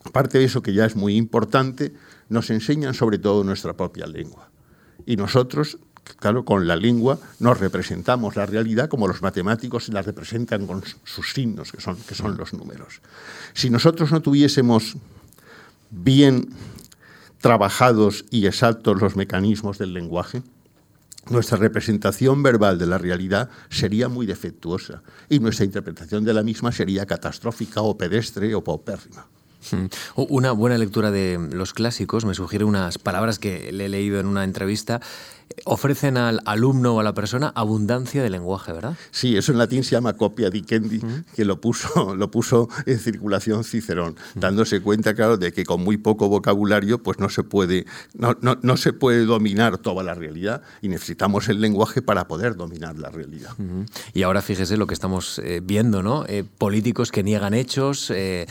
aparte 0.04 0.38
de 0.38 0.44
eso 0.44 0.62
que 0.62 0.74
ya 0.74 0.84
es 0.84 0.96
muy 0.96 1.16
importante, 1.16 1.94
nos 2.28 2.50
enseñan 2.50 2.94
sobre 2.94 3.18
todo 3.18 3.44
nuestra 3.44 3.74
propia 3.74 4.06
lengua. 4.06 4.50
Y 5.06 5.16
nosotros 5.16 5.78
claro, 6.18 6.44
con 6.44 6.66
la 6.66 6.76
lengua 6.76 7.18
nos 7.38 7.58
representamos 7.58 8.36
la 8.36 8.46
realidad 8.46 8.88
como 8.88 9.08
los 9.08 9.22
matemáticos 9.22 9.88
la 9.88 10.02
representan 10.02 10.66
con 10.66 10.82
sus 11.04 11.32
signos, 11.32 11.72
que 11.72 11.80
son, 11.80 11.96
que 11.96 12.14
son 12.14 12.36
los 12.36 12.52
números. 12.52 13.00
Si 13.52 13.70
nosotros 13.70 14.12
no 14.12 14.22
tuviésemos 14.22 14.96
bien 15.90 16.48
trabajados 17.40 18.24
y 18.30 18.46
exactos 18.46 19.00
los 19.00 19.16
mecanismos 19.16 19.78
del 19.78 19.92
lenguaje, 19.92 20.42
nuestra 21.30 21.56
representación 21.56 22.42
verbal 22.42 22.78
de 22.78 22.86
la 22.86 22.98
realidad 22.98 23.48
sería 23.70 24.08
muy 24.08 24.26
defectuosa 24.26 25.02
y 25.28 25.38
nuestra 25.38 25.64
interpretación 25.64 26.24
de 26.24 26.34
la 26.34 26.42
misma 26.42 26.72
sería 26.72 27.06
catastrófica 27.06 27.80
o 27.82 27.96
pedestre 27.96 28.54
o 28.54 28.62
paupérrima. 28.62 29.26
Hmm. 29.70 29.86
Una 30.16 30.52
buena 30.52 30.76
lectura 30.76 31.10
de 31.10 31.38
los 31.52 31.72
clásicos 31.72 32.26
me 32.26 32.34
sugiere 32.34 32.64
unas 32.64 32.98
palabras 32.98 33.38
que 33.38 33.72
le 33.72 33.86
he 33.86 33.88
leído 33.88 34.20
en 34.20 34.26
una 34.26 34.44
entrevista 34.44 35.00
ofrecen 35.64 36.16
al 36.16 36.40
alumno 36.44 36.96
o 36.96 37.00
a 37.00 37.02
la 37.02 37.14
persona 37.14 37.52
abundancia 37.54 38.22
de 38.22 38.30
lenguaje, 38.30 38.72
¿verdad? 38.72 38.96
Sí, 39.10 39.36
eso 39.36 39.52
en 39.52 39.58
latín 39.58 39.84
se 39.84 39.92
llama 39.92 40.14
copia 40.14 40.50
dicendi, 40.50 41.00
que 41.34 41.44
lo 41.44 41.60
puso, 41.60 42.14
lo 42.16 42.30
puso 42.30 42.68
en 42.86 42.98
circulación 42.98 43.64
Cicerón, 43.64 44.16
dándose 44.34 44.80
cuenta, 44.80 45.14
claro, 45.14 45.36
de 45.36 45.52
que 45.52 45.64
con 45.64 45.82
muy 45.82 45.96
poco 45.96 46.28
vocabulario 46.28 47.02
pues 47.02 47.18
no 47.18 47.28
se 47.28 47.42
puede, 47.42 47.86
no, 48.14 48.36
no, 48.40 48.76
se 48.76 48.92
puede 48.92 49.24
dominar 49.24 49.78
toda 49.78 50.02
la 50.02 50.14
realidad 50.14 50.62
y 50.82 50.88
necesitamos 50.88 51.48
el 51.48 51.60
lenguaje 51.60 52.02
para 52.02 52.26
poder 52.28 52.56
dominar 52.56 52.98
la 52.98 53.10
realidad. 53.10 53.50
Y 54.12 54.22
ahora 54.22 54.42
fíjese 54.42 54.76
lo 54.76 54.86
que 54.86 54.94
estamos 54.94 55.38
eh, 55.38 55.60
viendo, 55.62 56.02
¿no? 56.02 56.24
Eh, 56.26 56.44
políticos 56.58 57.10
que 57.10 57.22
niegan 57.22 57.54
hechos, 57.54 58.12
eh, 58.14 58.46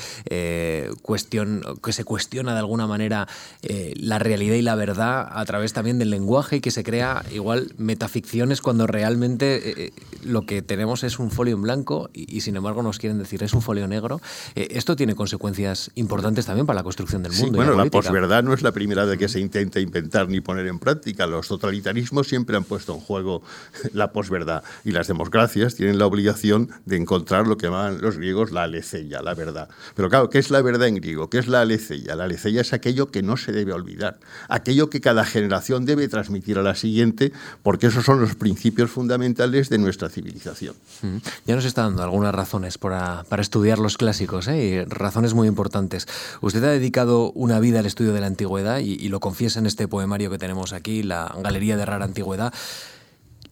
cuestión, 1.01 1.63
que 1.83 1.93
se 1.93 2.03
cuestiona 2.03 2.53
de 2.53 2.59
alguna 2.59 2.87
manera 2.87 3.27
la 3.61 4.19
realidad 4.19 4.55
y 4.55 4.61
la 4.61 4.75
verdad 4.75 5.27
a 5.31 5.45
través 5.45 5.73
también 5.73 5.99
del 5.99 6.09
lenguaje 6.09 6.57
y 6.57 6.61
que 6.61 6.71
se 6.71 6.82
crea 6.83 7.23
igual 7.31 7.73
metaficciones 7.77 8.61
cuando 8.61 8.87
realmente 8.87 9.69
eh, 9.69 9.73
eh, 9.77 9.91
lo 10.23 10.45
que 10.45 10.61
tenemos 10.61 11.03
es 11.03 11.19
un 11.19 11.31
folio 11.31 11.55
en 11.55 11.61
blanco 11.61 12.09
y, 12.13 12.41
sin 12.41 12.55
embargo 12.55 12.83
nos 12.83 12.99
quieren 12.99 13.17
decir 13.19 13.43
es 13.43 13.53
un 13.53 13.61
folio 13.61 13.87
negro. 13.87 14.21
Eh, 14.55 14.67
esto 14.71 14.95
tiene 14.95 15.15
consecuencias 15.15 15.91
importantes 15.95 16.45
también 16.45 16.65
para 16.65 16.77
la 16.77 16.83
construcción 16.83 17.23
del 17.23 17.33
mundo. 17.33 17.57
bueno, 17.57 17.75
la, 17.75 17.85
posverdad 17.85 18.43
no 18.43 18.53
es 18.53 18.61
la 18.61 18.71
primera 18.71 19.05
de 19.05 19.17
que 19.17 19.27
se 19.27 19.39
intenta 19.39 19.79
inventar 19.79 20.29
ni 20.29 20.41
poner 20.41 20.67
en 20.67 20.79
práctica. 20.79 21.27
Los 21.27 21.47
totalitarismos 21.47 22.27
siempre 22.27 22.57
han 22.57 22.63
puesto 22.63 22.93
en 22.93 22.99
juego 22.99 23.41
la 23.93 24.11
posverdad 24.11 24.63
y 24.83 24.91
las 24.91 25.07
democracias 25.07 25.75
tienen 25.75 25.97
la 25.97 26.05
obligación 26.05 26.69
de 26.85 26.97
encontrar 26.97 27.47
lo 27.47 27.57
que 27.57 27.67
llaman 27.67 28.01
los 28.01 28.17
griegos 28.17 28.51
la 28.51 28.63
aleceia, 28.63 29.21
la 29.21 29.33
verdad. 29.33 29.69
Pero 29.95 30.09
claro, 30.09 30.29
¿qué 30.29 30.39
es 30.39 30.51
la 30.51 30.61
verdad 30.61 30.87
en 30.87 30.95
griego? 30.95 31.29
¿Qué 31.29 31.37
es 31.39 31.47
la 31.47 31.61
aleceia? 31.61 32.15
La 32.15 32.25
aleceia 32.25 32.61
es 32.61 32.73
aquello 32.73 33.11
que 33.11 33.23
no 33.23 33.37
se 33.37 33.51
debe 33.51 33.73
olvidar, 33.73 34.19
aquello 34.49 34.89
que 34.89 35.01
cada 35.01 35.25
generación 35.25 35.85
debe 35.85 36.07
transmitir 36.07 36.57
a 36.57 36.61
la 36.61 36.72
siguiente, 36.75 37.31
porque 37.61 37.87
esos 37.87 38.05
son 38.05 38.21
los 38.21 38.35
principios 38.35 38.91
fundamentales 38.91 39.69
de 39.69 39.77
nuestra 39.77 40.09
civilización. 40.09 40.75
Mm. 41.01 41.17
Ya 41.45 41.55
nos 41.55 41.65
está 41.65 41.83
dando 41.83 42.03
algunas 42.03 42.33
razones 42.33 42.77
para, 42.77 43.25
estudiar 43.37 43.79
los 43.79 43.97
clásicos, 43.97 44.47
¿eh? 44.47 44.85
razones 44.87 45.33
muy 45.33 45.47
importantes. 45.47 46.07
Usted 46.41 46.63
ha 46.63 46.69
dedicado 46.69 47.31
una 47.31 47.59
vida 47.59 47.79
al 47.79 47.85
estudio 47.85 48.13
de 48.13 48.21
la 48.21 48.27
antigüedad 48.27 48.79
y 48.79 49.09
lo 49.09 49.19
confiesa 49.19 49.59
en 49.59 49.65
este 49.65 49.87
poemario 49.87 50.29
que 50.29 50.37
tenemos 50.37 50.73
aquí, 50.73 51.03
la 51.03 51.35
Galería 51.41 51.77
de 51.77 51.85
Rara 51.85 52.05
Antigüedad. 52.05 52.53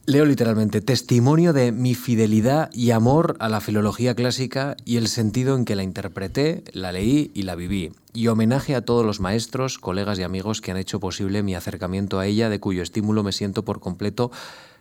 Leo 0.08 0.26
literalmente, 0.26 0.82
testimonio 0.82 1.54
de 1.54 1.72
mi 1.72 1.94
fidelidad 1.94 2.72
y 2.74 2.90
amor 2.90 3.36
a 3.40 3.50
la 3.50 3.62
filología 3.62 4.16
clásica 4.16 4.76
y 4.84 4.98
el 4.98 5.08
sentido 5.08 5.56
en 5.56 5.64
que 5.64 5.76
la 5.76 5.84
interpreté, 5.84 6.64
la 6.74 6.92
leí 6.92 7.30
y 7.36 7.44
la 7.44 7.54
viví. 7.54 7.92
Y 8.12 8.28
homenaje 8.28 8.74
a 8.74 8.82
todos 8.82 9.06
los 9.06 9.20
maestros, 9.20 9.78
colegas 9.78 10.18
y 10.18 10.24
amigos 10.24 10.60
que 10.60 10.72
han 10.72 10.78
hecho 10.78 11.00
posible 11.00 11.44
mi 11.44 11.54
acercamiento 11.54 12.18
a 12.18 12.26
ella, 12.26 12.50
de 12.50 12.60
cuyo 12.60 12.82
estímulo 12.82 13.22
me 13.22 13.32
siento 13.32 13.64
por 13.64 13.80
completo 13.80 14.32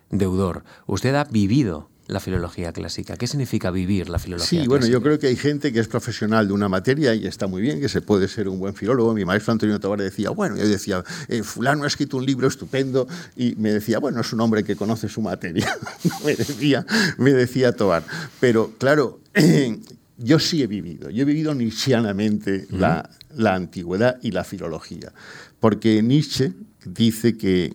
deudor. 0.09 0.65
Usted 0.87 1.15
ha 1.15 1.25
vivido 1.25 1.91
la 2.11 2.21
filología 2.21 2.73
clásica? 2.73 3.17
¿Qué 3.17 3.27
significa 3.27 3.71
vivir 3.71 4.09
la 4.09 4.19
filología 4.19 4.47
sí, 4.47 4.57
clásica? 4.57 4.65
Sí, 4.65 4.69
bueno, 4.69 4.87
yo 4.87 5.03
creo 5.03 5.19
que 5.19 5.29
hay 5.29 5.37
gente 5.37 5.73
que 5.73 5.81
es 5.81 5.89
profesional 5.89 6.49
de 6.49 6.53
una 6.53 6.69
materia 6.69 7.15
y 7.15 7.27
está 7.27 7.47
muy 7.47 7.63
bien, 7.63 7.81
que 7.81 7.89
se 7.89 8.03
puede 8.03 8.29
ser 8.29 8.49
un 8.49 8.59
buen 8.59 8.75
filólogo. 8.75 9.15
Mi 9.15 9.25
maestro 9.25 9.53
Antonio 9.53 9.79
Tobar 9.79 10.01
decía, 10.01 10.31
bueno, 10.31 10.57
yo 10.57 10.67
decía, 10.67 11.05
eh, 11.29 11.43
fulano 11.43 11.85
ha 11.85 11.87
escrito 11.87 12.17
un 12.17 12.27
libro 12.27 12.49
estupendo 12.49 13.07
y 13.37 13.55
me 13.57 13.73
decía, 13.73 13.99
bueno, 13.99 14.21
es 14.21 14.33
un 14.33 14.41
hombre 14.41 14.65
que 14.65 14.77
conoce 14.77 15.09
su 15.09 15.23
materia, 15.23 15.73
me 16.25 16.35
decía, 16.35 16.85
me 17.19 17.33
decía 17.33 17.73
Tobar. 17.73 18.03
Pero 18.41 18.73
claro, 18.79 19.21
yo 20.19 20.39
sí 20.39 20.63
he 20.63 20.67
vivido, 20.67 21.11
yo 21.11 21.23
he 21.23 21.27
vivido 21.27 21.55
nietzscheanamente 21.55 22.67
la, 22.71 23.09
la 23.35 23.55
antigüedad 23.55 24.19
y 24.23 24.33
la 24.33 24.45
filología, 24.45 25.13
porque 25.61 26.03
Nietzsche 26.03 26.53
dice 26.85 27.37
que 27.37 27.75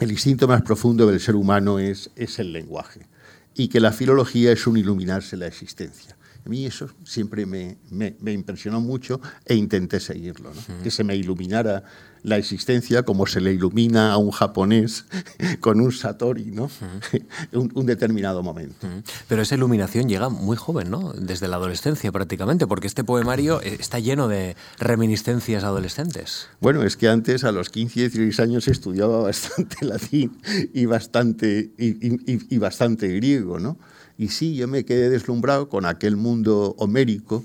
el 0.00 0.10
instinto 0.10 0.48
más 0.48 0.62
profundo 0.62 1.06
del 1.06 1.20
ser 1.20 1.36
humano 1.36 1.78
es, 1.78 2.10
es 2.16 2.38
el 2.38 2.52
lenguaje 2.52 3.06
y 3.54 3.68
que 3.68 3.80
la 3.80 3.92
filología 3.92 4.52
es 4.52 4.66
un 4.66 4.76
iluminarse 4.76 5.36
la 5.36 5.46
existencia. 5.46 6.16
A 6.44 6.48
mí 6.48 6.66
eso 6.66 6.90
siempre 7.04 7.46
me, 7.46 7.78
me, 7.90 8.32
impresionó 8.32 8.80
mucho 8.80 9.20
e 9.46 9.54
intenté 9.54 9.98
seguirlo, 9.98 10.52
que 10.82 10.90
se 10.90 11.02
me 11.02 11.16
iluminara 11.16 11.84
la 12.24 12.38
existencia 12.38 13.04
como 13.04 13.26
se 13.26 13.40
le 13.40 13.52
ilumina 13.52 14.12
a 14.12 14.16
un 14.16 14.30
japonés 14.30 15.04
con 15.60 15.80
un 15.80 15.92
satori, 15.92 16.46
¿no? 16.46 16.70
un, 17.52 17.86
determinado 17.86 18.42
momento. 18.42 18.88
Pero 19.28 19.42
esa 19.42 19.54
iluminación 19.54 20.08
llega 20.08 20.30
muy 20.30 20.56
joven, 20.56 20.90
¿no? 20.90 21.12
Desde 21.12 21.48
la 21.48 21.56
adolescencia 21.56 22.10
prácticamente, 22.10 22.66
porque 22.66 22.86
este 22.86 23.04
poemario 23.04 23.60
eh, 23.60 23.76
está 23.78 23.98
lleno 23.98 24.26
de 24.26 24.56
reminiscencias 24.78 25.64
adolescentes. 25.64 26.48
Bueno, 26.60 26.82
es 26.82 26.96
que 26.96 27.08
antes, 27.08 27.44
a 27.44 27.52
los 27.52 27.68
15 27.68 28.00
y 28.00 28.02
16 28.08 28.40
años, 28.40 28.68
estudiaba 28.68 29.18
bastante 29.22 29.84
latín 29.84 30.38
y 30.72 30.86
bastante, 30.86 31.72
y 31.76 32.58
bastante 32.58 33.08
griego, 33.08 33.60
¿no? 33.60 33.76
Y 34.16 34.28
sí, 34.28 34.54
yo 34.54 34.66
me 34.66 34.84
quedé 34.84 35.10
deslumbrado 35.10 35.68
con 35.68 35.84
aquel 35.84 36.16
mundo 36.16 36.74
homérico 36.78 37.44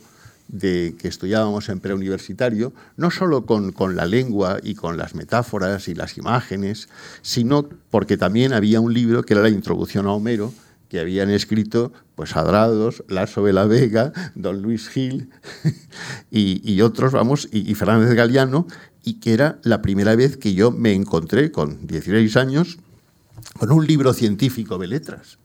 de 0.50 0.96
que 0.98 1.08
estudiábamos 1.08 1.70
en 1.70 1.80
preuniversitario, 1.80 2.74
no 2.98 3.12
solo 3.12 3.46
con, 3.46 3.72
con, 3.72 3.96
la 3.96 4.06
lengua 4.06 4.60
y 4.62 4.76
con 4.76 4.98
las 4.98 5.16
metáforas 5.16 5.88
y 5.88 5.96
las 5.96 6.18
imágenes, 6.18 6.90
sino 7.22 7.70
porque 7.90 8.18
también 8.18 8.54
había 8.54 8.82
un 8.82 8.94
libro 8.94 9.24
que 9.24 9.34
era 9.34 9.44
la 9.44 9.50
introducción 9.50 10.08
a 10.08 10.12
Homero, 10.12 10.52
que 10.90 11.00
habían 11.00 11.30
escrito 11.30 11.94
pues 12.16 12.36
Adrados, 12.36 13.04
Lasso 13.08 13.44
de 13.44 13.54
la 13.54 13.66
Vega, 13.66 14.12
Don 14.36 14.62
Luis 14.62 14.90
Gil 14.90 15.30
y, 16.32 16.82
otros, 16.82 17.14
vamos, 17.14 17.48
y, 17.52 17.70
y 17.70 17.76
Fernández 17.76 18.14
Galeano, 18.14 18.66
y 19.04 19.20
que 19.20 19.34
era 19.34 19.60
la 19.64 19.82
primera 19.82 20.16
vez 20.16 20.36
que 20.36 20.54
yo 20.54 20.72
me 20.72 20.94
encontré 20.94 21.52
con 21.52 21.88
16 21.88 22.36
años 22.38 22.80
con 23.58 23.72
un 23.72 23.86
libro 23.86 24.14
científico 24.14 24.78
de 24.78 24.88
letras. 24.88 25.39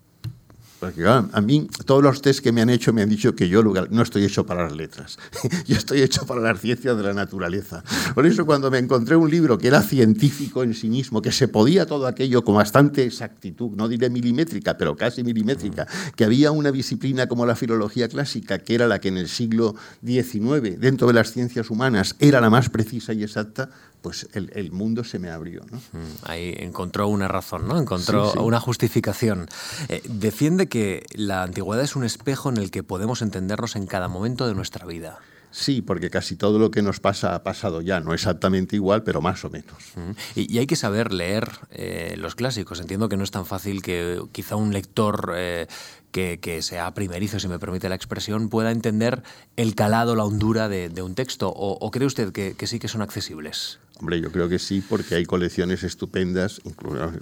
A 1.32 1.40
mí 1.40 1.68
todos 1.84 2.02
los 2.02 2.22
test 2.22 2.40
que 2.40 2.52
me 2.52 2.60
han 2.60 2.70
hecho 2.70 2.92
me 2.92 3.02
han 3.02 3.08
dicho 3.08 3.34
que 3.34 3.48
yo 3.48 3.62
no 3.62 4.02
estoy 4.02 4.24
hecho 4.24 4.46
para 4.46 4.64
las 4.64 4.76
letras, 4.76 5.18
yo 5.66 5.76
estoy 5.76 6.02
hecho 6.02 6.26
para 6.26 6.40
las 6.40 6.60
ciencias 6.60 6.96
de 6.96 7.02
la 7.02 7.12
naturaleza. 7.12 7.82
Por 8.14 8.26
eso 8.26 8.46
cuando 8.46 8.70
me 8.70 8.78
encontré 8.78 9.16
un 9.16 9.30
libro 9.30 9.58
que 9.58 9.68
era 9.68 9.82
científico 9.82 10.62
en 10.62 10.74
sí 10.74 10.88
mismo, 10.88 11.22
que 11.22 11.32
se 11.32 11.48
podía 11.48 11.86
todo 11.86 12.06
aquello 12.06 12.44
con 12.44 12.56
bastante 12.56 13.04
exactitud, 13.04 13.70
no 13.76 13.88
diré 13.88 14.10
milimétrica, 14.10 14.76
pero 14.76 14.96
casi 14.96 15.22
milimétrica, 15.22 15.86
que 16.16 16.24
había 16.24 16.50
una 16.50 16.72
disciplina 16.72 17.26
como 17.26 17.46
la 17.46 17.56
filología 17.56 18.08
clásica, 18.08 18.58
que 18.58 18.74
era 18.74 18.86
la 18.86 19.00
que 19.00 19.08
en 19.08 19.18
el 19.18 19.28
siglo 19.28 19.74
XIX, 20.04 20.78
dentro 20.78 21.06
de 21.06 21.14
las 21.14 21.32
ciencias 21.32 21.70
humanas, 21.70 22.16
era 22.18 22.40
la 22.40 22.50
más 22.50 22.68
precisa 22.68 23.12
y 23.12 23.22
exacta, 23.22 23.70
pues 24.04 24.28
el, 24.34 24.70
mundo 24.70 25.02
se 25.02 25.18
me 25.18 25.30
abrió. 25.30 25.64
¿no? 25.70 25.78
Mm, 25.78 26.14
ahí 26.24 26.54
encontró 26.58 27.08
una 27.08 27.26
razón, 27.26 27.66
¿no? 27.66 27.78
Encontró 27.78 28.34
una 28.34 28.60
justificación. 28.60 29.48
Eh, 29.88 30.02
defiende 30.04 30.68
que 30.68 31.06
la 31.14 31.42
antigüedad 31.42 31.82
es 31.82 31.96
un 31.96 32.04
espejo 32.04 32.50
en 32.50 32.58
el 32.58 32.70
que 32.70 32.82
podemos 32.82 33.22
entendernos 33.22 33.76
en 33.76 33.86
cada 33.86 34.08
momento 34.08 34.46
de 34.46 34.54
nuestra 34.54 34.84
vida. 34.84 35.20
Sí, 35.50 35.80
porque 35.80 36.10
casi 36.10 36.36
todo 36.36 36.58
lo 36.58 36.70
que 36.70 36.82
nos 36.82 37.00
pasa 37.00 37.34
ha 37.34 37.42
pasado 37.42 37.80
ya, 37.80 38.00
no 38.00 38.12
exactamente 38.12 38.76
igual, 38.76 39.04
pero 39.04 39.22
más 39.22 39.42
o 39.46 39.48
menos. 39.48 39.74
Mm, 39.96 40.10
y, 40.34 40.58
hay 40.58 40.66
que 40.66 40.76
saber 40.76 41.10
leer 41.10 41.50
eh, 41.70 42.14
los 42.18 42.34
clásicos. 42.34 42.80
Entiendo 42.80 43.08
que 43.08 43.16
no 43.16 43.24
es 43.24 43.30
tan 43.30 43.46
fácil 43.46 43.80
que 43.80 44.20
quizá 44.32 44.56
un 44.56 44.74
lector 44.74 45.32
eh, 45.34 45.66
que, 46.10 46.60
sea 46.60 46.92
primerizo, 46.92 47.40
si 47.40 47.48
me 47.48 47.58
permite 47.58 47.88
la 47.88 47.94
expresión, 47.94 48.50
pueda 48.50 48.70
entender 48.70 49.22
el 49.56 49.74
calado, 49.74 50.14
la 50.14 50.24
hondura 50.24 50.68
de, 50.68 50.90
un 51.00 51.14
texto. 51.14 51.48
¿O, 51.48 51.90
cree 51.90 52.06
usted 52.06 52.32
que 52.32 52.66
sí 52.66 52.78
que 52.78 52.88
son 52.88 53.00
accesibles? 53.00 53.78
Hombre, 54.00 54.20
yo 54.20 54.32
creo 54.32 54.48
que 54.48 54.58
sí, 54.58 54.82
porque 54.86 55.14
hay 55.14 55.24
colecciones 55.24 55.84
estupendas, 55.84 56.60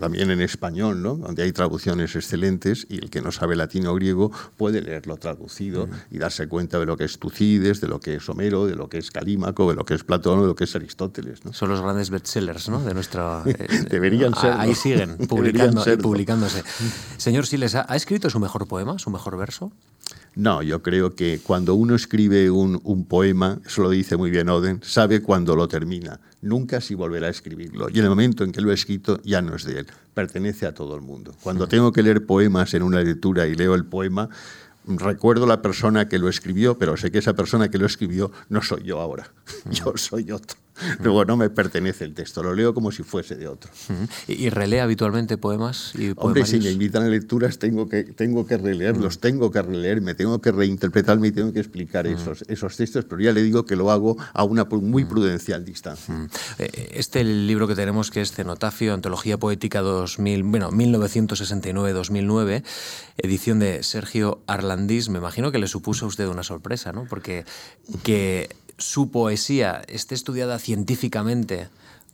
también 0.00 0.30
en 0.30 0.40
español, 0.40 1.02
¿no? 1.02 1.16
donde 1.16 1.42
hay 1.42 1.52
traducciones 1.52 2.16
excelentes 2.16 2.86
y 2.88 2.96
el 2.96 3.10
que 3.10 3.20
no 3.20 3.30
sabe 3.30 3.56
latín 3.56 3.86
o 3.86 3.94
griego 3.94 4.32
puede 4.56 4.80
leerlo 4.80 5.18
traducido 5.18 5.86
y 6.10 6.16
darse 6.16 6.48
cuenta 6.48 6.78
de 6.78 6.86
lo 6.86 6.96
que 6.96 7.04
es 7.04 7.18
Tucides, 7.18 7.82
de 7.82 7.88
lo 7.88 8.00
que 8.00 8.14
es 8.14 8.28
Homero, 8.28 8.66
de 8.66 8.74
lo 8.74 8.88
que 8.88 8.96
es 8.96 9.10
Calímaco, 9.10 9.68
de 9.68 9.76
lo 9.76 9.84
que 9.84 9.92
es 9.92 10.02
Platón, 10.02 10.40
de 10.40 10.46
lo 10.46 10.54
que 10.54 10.64
es 10.64 10.74
Aristóteles. 10.74 11.44
¿no? 11.44 11.52
Son 11.52 11.68
los 11.68 11.82
grandes 11.82 12.08
bestsellers 12.08 12.70
¿no? 12.70 12.82
de 12.82 12.94
nuestra... 12.94 13.42
Eh, 13.52 13.84
Deberían 13.90 14.34
ser. 14.34 14.52
Ahí 14.52 14.74
siguen, 14.74 15.16
publicando, 15.28 15.84
publicándose. 15.98 16.64
Señor 17.18 17.46
Siles, 17.46 17.74
¿ha 17.74 17.94
escrito 17.94 18.30
su 18.30 18.40
mejor 18.40 18.66
poema, 18.66 18.98
su 18.98 19.10
mejor 19.10 19.36
verso? 19.36 19.72
No, 20.34 20.62
yo 20.62 20.82
creo 20.82 21.14
que 21.14 21.40
cuando 21.42 21.74
uno 21.74 21.94
escribe 21.94 22.50
un, 22.50 22.80
un, 22.84 23.04
poema, 23.04 23.60
eso 23.66 23.82
lo 23.82 23.90
dice 23.90 24.16
muy 24.16 24.30
bien 24.30 24.48
Oden, 24.48 24.80
sabe 24.82 25.20
cuándo 25.20 25.54
lo 25.54 25.68
termina, 25.68 26.20
nunca 26.40 26.80
si 26.80 26.94
volverá 26.94 27.26
a 27.26 27.30
escribirlo. 27.30 27.88
Y 27.90 27.98
en 27.98 28.04
el 28.04 28.08
momento 28.08 28.42
en 28.42 28.52
que 28.52 28.62
lo 28.62 28.70
ha 28.70 28.74
escrito 28.74 29.20
ya 29.24 29.42
no 29.42 29.54
es 29.54 29.64
de 29.64 29.80
él, 29.80 29.86
pertenece 30.14 30.66
a 30.66 30.72
todo 30.72 30.94
el 30.94 31.02
mundo. 31.02 31.34
Cuando 31.42 31.68
tengo 31.68 31.92
que 31.92 32.02
leer 32.02 32.24
poemas 32.24 32.72
en 32.72 32.82
una 32.82 33.02
lectura 33.02 33.46
y 33.46 33.54
leo 33.54 33.74
el 33.74 33.84
poema, 33.84 34.30
recuerdo 34.86 35.46
la 35.46 35.60
persona 35.60 36.08
que 36.08 36.18
lo 36.18 36.28
escribió, 36.28 36.78
pero 36.78 36.96
sé 36.96 37.10
que 37.10 37.18
esa 37.18 37.34
persona 37.34 37.68
que 37.68 37.78
lo 37.78 37.86
escribió 37.86 38.32
no 38.48 38.62
soy 38.62 38.84
yo 38.84 39.00
ahora, 39.00 39.30
yo 39.70 39.92
soy 39.96 40.32
otro. 40.32 40.61
Luego 41.00 41.24
no 41.24 41.36
me 41.36 41.50
pertenece 41.50 42.04
el 42.04 42.14
texto, 42.14 42.42
lo 42.42 42.54
leo 42.54 42.74
como 42.74 42.90
si 42.92 43.02
fuese 43.02 43.36
de 43.36 43.48
otro. 43.48 43.70
¿Y, 44.26 44.48
relee 44.50 44.80
habitualmente 44.80 45.36
poemas? 45.38 45.92
Y 45.96 46.12
Hombre, 46.16 46.46
si 46.46 46.58
me 46.58 46.70
invitan 46.70 47.02
a 47.04 47.08
lecturas 47.08 47.58
tengo 47.58 47.88
que, 47.88 48.04
tengo 48.04 48.46
que 48.46 48.56
releerlos, 48.56 49.18
tengo 49.18 49.50
que 49.50 49.62
releerme, 49.62 50.14
tengo 50.14 50.40
que 50.40 50.52
reinterpretarme 50.52 51.28
y 51.28 51.32
tengo 51.32 51.52
que 51.52 51.60
explicar 51.60 52.06
esos, 52.06 52.44
esos 52.48 52.76
textos, 52.76 53.04
pero 53.04 53.20
ya 53.20 53.32
le 53.32 53.42
digo 53.42 53.64
que 53.64 53.76
lo 53.76 53.90
hago 53.90 54.16
a 54.32 54.44
una 54.44 54.64
muy 54.64 55.04
prudencial 55.04 55.64
distancia. 55.64 56.28
Eh, 56.58 56.92
este 56.94 57.24
libro 57.24 57.68
que 57.68 57.74
tenemos, 57.74 58.10
que 58.10 58.20
es 58.20 58.32
Cenotafio, 58.32 58.94
Antología 58.94 59.38
Poética 59.38 59.80
2000, 59.80 60.42
bueno, 60.44 60.70
1969-2009, 60.70 62.62
edición 63.18 63.58
de 63.58 63.82
Sergio 63.82 64.42
Arlandís, 64.46 65.08
me 65.08 65.18
imagino 65.18 65.52
que 65.52 65.58
le 65.58 65.66
supuso 65.66 66.06
a 66.06 66.08
usted 66.08 66.26
una 66.26 66.42
sorpresa, 66.42 66.92
¿no? 66.92 67.06
Porque 67.08 67.44
que 68.02 68.48
su 68.78 69.10
poesía 69.10 69.82
esté 69.88 70.14
estudiada 70.14 70.58
científicamente 70.58 71.68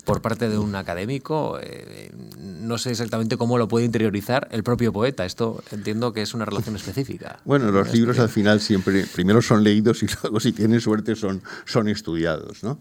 por 0.09 0.23
parte 0.23 0.49
de 0.49 0.57
un 0.57 0.75
académico, 0.75 1.59
eh, 1.61 2.11
no 2.39 2.79
sé 2.79 2.91
exactamente 2.93 3.37
cómo 3.37 3.59
lo 3.59 3.69
puede 3.69 3.85
interiorizar 3.85 4.49
el 4.53 4.63
propio 4.63 4.91
poeta. 4.91 5.27
Esto 5.27 5.63
entiendo 5.71 6.15
que 6.15 6.23
es 6.23 6.33
una 6.33 6.47
relación 6.47 6.77
específica. 6.77 7.41
Bueno, 7.45 7.71
los 7.71 7.93
libros 7.93 8.19
al 8.19 8.31
final 8.31 8.63
siempre, 8.63 9.05
primero 9.07 9.43
son 9.43 9.63
leídos 9.63 10.03
y 10.03 10.07
luego, 10.23 10.41
si 10.41 10.53
tienen 10.53 10.81
suerte, 10.81 11.15
son, 11.15 11.43
son 11.67 11.89
estudiados, 11.89 12.63
¿no? 12.63 12.81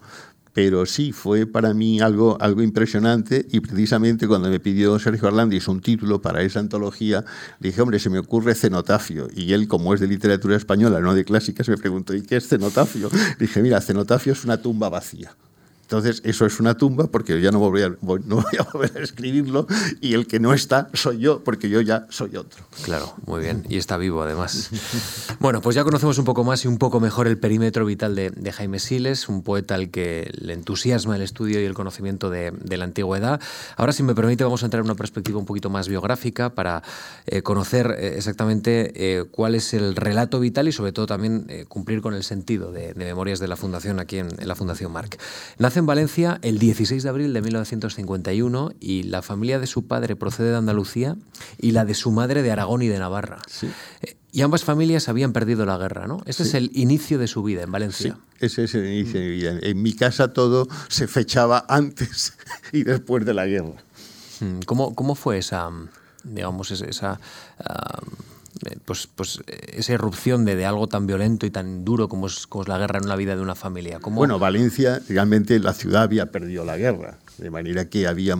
Pero 0.58 0.88
sí 0.88 1.12
fue 1.12 1.46
para 1.46 1.76
mí 1.76 2.00
algo, 2.00 2.36
algo 2.42 2.64
impresionante 2.64 3.46
y 3.52 3.60
precisamente 3.60 4.28
cuando 4.28 4.50
me 4.50 4.60
pidió 4.60 4.98
Sergio 4.98 5.28
Arlandis 5.28 5.68
un 5.68 5.82
título 5.82 6.20
para 6.20 6.42
esa 6.42 6.60
antología, 6.60 7.24
le 7.60 7.70
dije, 7.70 7.80
hombre, 7.80 8.00
se 8.00 8.10
me 8.10 8.18
ocurre 8.18 8.56
cenotafio. 8.56 9.28
Y 9.36 9.54
él, 9.54 9.68
como 9.68 9.94
es 9.94 10.00
de 10.00 10.08
literatura 10.08 10.56
española, 10.56 11.00
no 11.00 11.14
de 11.14 11.26
clásicas, 11.26 11.70
me 11.70 11.78
preguntó, 11.78 12.16
¿y 12.16 12.24
qué 12.24 12.38
es 12.38 12.48
cenotafio? 12.48 13.12
Le 13.12 13.46
dije, 13.46 13.62
mira, 13.62 13.80
cenotafio 13.82 14.34
es 14.34 14.46
una 14.46 14.60
tumba 14.60 14.90
vacía 14.90 15.36
Entonces, 15.88 16.22
eso 16.26 16.46
es 16.46 16.60
una 16.60 16.76
tumba 16.76 17.08
porque 17.08 17.40
ya 17.40 17.50
no 17.50 17.60
voy, 17.60 17.82
a, 17.82 17.96
volver 18.02 18.98
a 18.98 19.02
escribirlo 19.02 19.68
y 20.02 20.16
el 20.16 20.28
que 20.28 20.38
no 20.38 20.54
está 20.54 20.90
soy 20.94 21.20
yo 21.20 21.46
porque 21.46 21.70
yo 21.70 21.80
ya 21.80 22.06
soy 22.10 22.36
otro. 22.36 22.62
Claro, 22.84 23.14
muy 23.26 23.40
bien. 23.40 23.64
Y 23.70 23.78
está 23.78 23.96
vivo 23.96 24.22
además. 24.22 24.70
bueno, 25.40 25.62
pues 25.62 25.78
ya 25.78 25.86
conocemos 25.86 26.18
un 26.18 26.26
poco 26.26 26.44
más 26.44 26.66
y 26.66 26.68
un 26.68 26.78
poco 26.78 27.00
mejor 27.00 27.26
el 27.28 27.38
perímetro 27.38 27.86
vital 27.86 28.16
de, 28.16 28.52
Jaime 28.52 28.80
Siles, 28.80 29.30
un 29.30 29.44
poeta 29.44 29.76
al 29.76 29.90
que 29.90 30.30
le 30.38 30.52
entusiasma 30.52 31.16
el 31.16 31.22
estudio 31.22 31.62
y 31.62 31.64
el 31.64 31.74
conocimiento 31.74 32.30
de, 32.30 32.52
la 32.78 32.84
antigüedad. 32.84 33.40
Ahora, 33.78 33.94
si 33.94 34.04
me 34.04 34.14
permite, 34.14 34.44
vamos 34.44 34.64
a 34.64 34.66
entrar 34.66 34.82
en 34.82 34.88
una 34.88 34.96
perspectiva 34.96 35.40
un 35.40 35.46
poquito 35.46 35.70
más 35.70 35.88
biográfica 35.88 36.54
para 36.54 36.84
eh, 37.28 37.44
conocer 37.44 37.96
eh, 37.98 38.16
exactamente 38.18 38.92
eh, 38.96 39.24
cuál 39.32 39.56
es 39.56 39.74
el 39.74 39.96
relato 39.96 40.42
vital 40.42 40.68
y 40.68 40.74
sobre 40.74 40.92
todo 40.92 41.06
también 41.06 41.48
cumplir 41.70 42.02
con 42.02 42.14
el 42.14 42.24
sentido 42.24 42.74
de, 42.74 42.94
Memorias 42.94 43.40
de 43.40 43.48
la 43.48 43.56
Fundación 43.56 44.02
aquí 44.02 44.18
en, 44.18 44.28
en 44.38 44.48
la 44.50 44.56
Fundación 44.56 44.92
Marc. 44.92 45.18
Nace 45.60 45.77
en 45.80 45.86
Valencia 45.86 46.40
el 46.42 46.60
16 46.60 47.04
de 47.04 47.10
abril 47.10 47.34
de 47.34 47.42
1951 47.42 48.74
y 48.80 49.04
la 49.04 49.22
familia 49.22 49.60
de 49.60 49.68
su 49.68 49.88
padre 49.88 50.16
procede 50.16 50.52
de 50.52 50.58
Andalucía 50.58 51.16
y 51.58 51.72
la 51.72 51.86
de 51.86 51.94
su 51.94 52.12
madre 52.12 52.44
de 52.44 52.52
Aragón 52.52 52.82
y 52.82 52.88
de 52.88 53.00
Navarra. 53.00 53.40
Eh, 54.02 54.18
y 54.32 54.42
ambas 54.42 54.64
familias 54.64 55.10
habían 55.10 55.34
perdido 55.34 55.66
la 55.66 55.78
guerra, 55.78 56.08
¿no? 56.08 56.22
Ese 56.26 56.44
es 56.44 56.54
el 56.54 56.72
inicio 56.74 57.18
de 57.18 57.28
su 57.28 57.44
vida 57.44 57.64
en 57.64 57.72
Valencia. 57.72 58.14
Sí, 58.14 58.46
ese 58.46 58.64
es 58.66 58.76
el 58.76 58.86
inicio 58.86 59.20
de 59.20 59.28
mi 59.28 59.36
vida. 59.36 59.60
En 59.62 59.82
mi 59.82 59.94
casa 59.94 60.34
todo 60.34 60.68
se 60.90 61.08
fechaba 61.08 61.66
antes 61.70 62.34
y 62.72 62.84
después 62.84 63.26
de 63.26 63.34
la 63.34 63.46
guerra. 63.46 63.84
Hmm, 64.40 64.60
¿Cómo, 64.66 64.94
cómo 64.96 65.16
fue 65.16 65.38
esa, 65.38 65.70
digamos, 66.24 66.72
esa... 66.72 67.20
Ah, 67.60 68.02
pues, 68.86 69.08
pues 69.08 69.42
esa 69.48 69.94
irrupción 69.94 70.46
de, 70.46 70.66
algo 70.66 70.88
tan 70.88 71.08
violento 71.08 71.46
y 71.46 71.52
tan 71.52 71.86
duro 71.86 72.08
como 72.08 72.28
es, 72.28 72.48
como 72.48 72.64
es 72.64 72.68
la 72.68 72.78
guerra 72.78 73.00
en 73.00 73.08
la 73.08 73.16
vida 73.16 73.36
de 73.36 73.42
una 73.42 73.56
familia? 73.56 74.00
Bueno, 74.02 74.40
Valencia, 74.40 75.02
realmente 75.08 75.60
la 75.60 75.74
ciudad 75.74 76.04
había 76.04 76.32
perdido 76.32 76.66
la 76.66 76.78
guerra, 76.78 77.20
de 77.38 77.50
manera 77.50 77.90
que 77.90 78.08
había, 78.08 78.38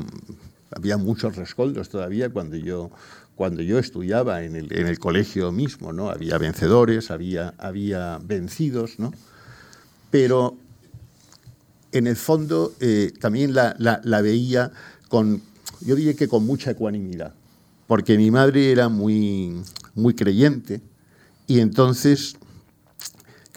había 0.76 0.98
muchos 0.98 1.36
rescoldos 1.36 1.90
todavía 1.90 2.30
cuando 2.30 2.56
yo, 2.58 2.92
cuando 3.36 3.62
yo 3.62 3.80
estudiaba 3.80 4.44
en 4.44 4.56
el, 4.56 4.74
en 4.74 4.88
el 4.88 5.00
colegio 5.00 5.52
mismo, 5.52 5.94
¿no? 5.94 6.10
Había 6.10 6.38
vencedores, 6.38 7.12
había, 7.12 7.54
había 7.58 8.20
vencidos, 8.24 9.00
¿no? 9.00 9.14
Pero 10.10 10.58
en 11.92 12.08
el 12.08 12.16
fondo 12.16 12.74
eh, 12.80 13.14
también 13.20 13.54
la, 13.54 13.76
la, 13.78 14.02
la 14.04 14.22
veía 14.22 14.72
con, 15.10 15.42
yo 15.82 15.96
diría 15.96 16.16
que 16.16 16.28
con 16.28 16.46
mucha 16.46 16.72
ecuanimidad, 16.72 17.34
porque 17.88 18.18
mi 18.18 18.32
madre 18.32 18.72
era 18.72 18.90
muy, 18.90 19.62
muy 19.98 20.14
creyente, 20.14 20.82
y 21.48 21.60
entonces 21.60 22.38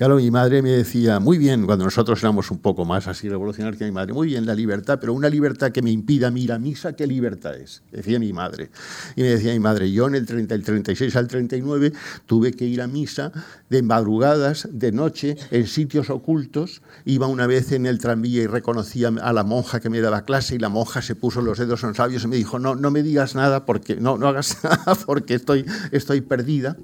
Claro, 0.00 0.16
mi 0.16 0.30
madre 0.30 0.62
me 0.62 0.70
decía, 0.70 1.20
muy 1.20 1.36
bien, 1.36 1.66
cuando 1.66 1.84
nosotros 1.84 2.18
éramos 2.22 2.50
un 2.50 2.56
poco 2.56 2.86
más 2.86 3.06
así 3.06 3.28
revolucionarios 3.28 3.78
que 3.78 3.84
mi 3.84 3.90
madre, 3.90 4.14
muy 4.14 4.28
bien 4.28 4.46
la 4.46 4.54
libertad, 4.54 4.96
pero 4.98 5.12
una 5.12 5.28
libertad 5.28 5.72
que 5.72 5.82
me 5.82 5.90
impida 5.90 6.32
ir 6.34 6.52
a 6.54 6.58
misa, 6.58 6.94
¿qué 6.94 7.06
libertad 7.06 7.54
es? 7.56 7.82
Decía 7.92 8.18
mi 8.18 8.32
madre. 8.32 8.70
Y 9.14 9.20
me 9.20 9.28
decía 9.28 9.52
mi 9.52 9.60
madre, 9.60 9.92
yo 9.92 10.08
en 10.08 10.14
el, 10.14 10.24
30, 10.24 10.54
el 10.54 10.64
36 10.64 11.16
al 11.16 11.28
39 11.28 11.92
tuve 12.24 12.54
que 12.54 12.64
ir 12.64 12.80
a 12.80 12.86
misa 12.86 13.30
de 13.68 13.82
madrugadas, 13.82 14.70
de 14.72 14.90
noche, 14.90 15.36
en 15.50 15.66
sitios 15.66 16.08
ocultos. 16.08 16.80
Iba 17.04 17.26
una 17.26 17.46
vez 17.46 17.70
en 17.72 17.84
el 17.84 17.98
tranvía 17.98 18.44
y 18.44 18.46
reconocía 18.46 19.08
a 19.08 19.34
la 19.34 19.44
monja 19.44 19.80
que 19.80 19.90
me 19.90 20.00
daba 20.00 20.24
clase 20.24 20.54
y 20.54 20.58
la 20.58 20.70
monja 20.70 21.02
se 21.02 21.14
puso 21.14 21.42
los 21.42 21.58
dedos 21.58 21.84
en 21.84 21.94
sabios 21.94 22.24
y 22.24 22.28
me 22.28 22.36
dijo, 22.36 22.58
no, 22.58 22.74
no 22.74 22.90
me 22.90 23.02
digas 23.02 23.34
nada 23.34 23.66
porque 23.66 23.96
no, 23.96 24.16
no 24.16 24.28
hagas 24.28 24.56
nada 24.64 24.94
porque 25.04 25.34
estoy, 25.34 25.66
estoy 25.92 26.22
perdida. 26.22 26.78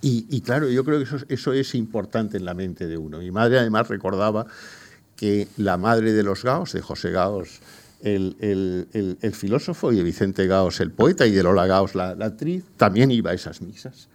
Y, 0.00 0.40
claro, 0.42 0.68
yo 0.68 0.84
creo 0.84 1.00
que 1.00 1.34
eso, 1.34 1.52
es 1.52 1.74
importante 1.74 2.36
en 2.36 2.44
la 2.44 2.54
mente 2.54 2.86
de 2.86 2.96
uno. 2.96 3.18
Mi 3.18 3.32
madre 3.32 3.58
además 3.58 3.88
recordaba 3.88 4.46
que 5.16 5.48
la 5.56 5.76
madre 5.76 6.12
de 6.12 6.22
los 6.22 6.44
Gaos, 6.44 6.72
de 6.72 6.80
José 6.80 7.10
Gaos, 7.10 7.60
el, 8.02 8.36
el, 9.20 9.32
filósofo, 9.32 9.92
y 9.92 9.96
de 9.96 10.04
Vicente 10.04 10.46
Gaos, 10.46 10.78
el 10.80 10.92
poeta, 10.92 11.26
y 11.26 11.32
de 11.32 11.42
Lola 11.42 11.66
Gaos, 11.66 11.96
la, 11.96 12.10
actriz, 12.10 12.64
también 12.76 13.10
iba 13.10 13.32
a 13.32 13.34
esas 13.34 13.60
misas. 13.60 14.08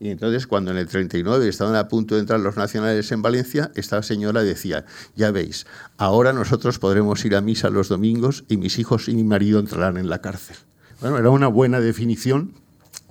Y 0.00 0.10
entonces, 0.10 0.48
cuando 0.48 0.72
en 0.72 0.76
el 0.76 0.88
39 0.88 1.48
estaban 1.48 1.76
a 1.76 1.86
punto 1.86 2.16
de 2.16 2.20
entrar 2.20 2.40
los 2.40 2.56
nacionales 2.56 3.10
en 3.12 3.22
Valencia, 3.22 3.70
esta 3.76 4.02
señora 4.02 4.42
decía, 4.42 4.84
ya 5.14 5.30
veis, 5.30 5.66
ahora 5.98 6.32
nosotros 6.32 6.80
podremos 6.80 7.24
ir 7.24 7.36
a 7.36 7.40
misa 7.40 7.70
los 7.70 7.88
domingos 7.88 8.44
y 8.48 8.56
mis 8.56 8.78
hijos 8.78 9.08
y 9.08 9.14
mi 9.14 9.24
marido 9.24 9.60
entrarán 9.60 9.96
en 9.96 10.08
la 10.08 10.20
cárcel. 10.20 10.56
Bueno, 11.00 11.18
era 11.18 11.30
una 11.30 11.48
buena 11.48 11.80
definición 11.80 12.54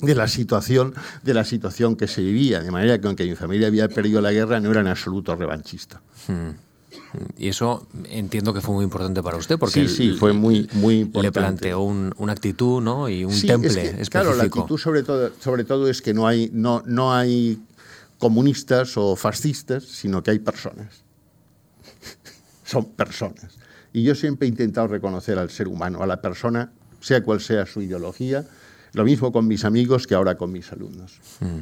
de 0.01 0.15
la 0.15 0.27
situación 0.27 0.93
de 1.23 1.33
la 1.33 1.43
situación 1.43 1.95
que 1.95 2.07
se 2.07 2.21
vivía 2.21 2.61
de 2.61 2.71
manera 2.71 2.99
que 2.99 3.07
aunque 3.07 3.25
mi 3.25 3.35
familia 3.35 3.67
había 3.67 3.87
perdido 3.89 4.21
la 4.21 4.31
guerra 4.31 4.59
no 4.59 4.71
era 4.71 4.81
en 4.81 4.87
absoluto 4.87 5.35
revanchista. 5.35 6.01
Hmm. 6.27 6.51
y 7.37 7.47
eso 7.47 7.87
entiendo 8.09 8.53
que 8.53 8.61
fue 8.61 8.75
muy 8.75 8.83
importante 8.83 9.23
para 9.23 9.37
usted 9.37 9.57
porque 9.57 9.87
sí 9.87 9.95
sí 9.95 10.11
fue 10.13 10.33
muy 10.33 10.69
muy 10.73 10.99
importante. 10.99 11.27
le 11.27 11.31
planteó 11.31 11.81
una 11.81 12.31
actitud 12.31 12.81
no 12.81 13.09
y 13.09 13.25
un 13.25 13.41
temple 13.41 13.69
específico. 13.69 14.09
claro 14.11 14.35
la 14.35 14.43
actitud 14.43 14.77
sobre 14.77 15.03
todo 15.03 15.31
sobre 15.39 15.63
todo 15.63 15.89
es 15.89 16.01
que 16.01 16.13
no 16.13 16.27
hay 16.27 16.49
no 16.53 16.83
no 16.85 17.13
hay 17.13 17.59
comunistas 18.19 18.97
o 18.97 19.15
fascistas 19.15 19.83
sino 19.83 20.21
que 20.21 20.31
hay 20.31 20.39
personas. 20.39 21.03
Son 22.65 22.85
personas. 22.85 23.57
Y 23.93 24.03
yo 24.03 24.13
siempre 24.13 24.47
he 24.47 24.49
intentado 24.49 24.87
reconocer 24.87 25.39
al 25.39 25.49
ser 25.49 25.67
humano 25.67 26.03
a 26.03 26.07
la 26.07 26.21
persona 26.21 26.71
sea 26.99 27.23
cual 27.23 27.41
sea 27.41 27.65
su 27.65 27.81
ideología 27.81 28.45
lo 28.97 29.05
mismo 29.05 29.31
con 29.31 29.47
mis 29.47 29.63
amigos 29.63 30.07
que 30.07 30.15
ahora 30.15 30.35
con 30.35 30.51
mis 30.51 30.71
alumnos. 30.71 31.19
Mm. 31.39 31.59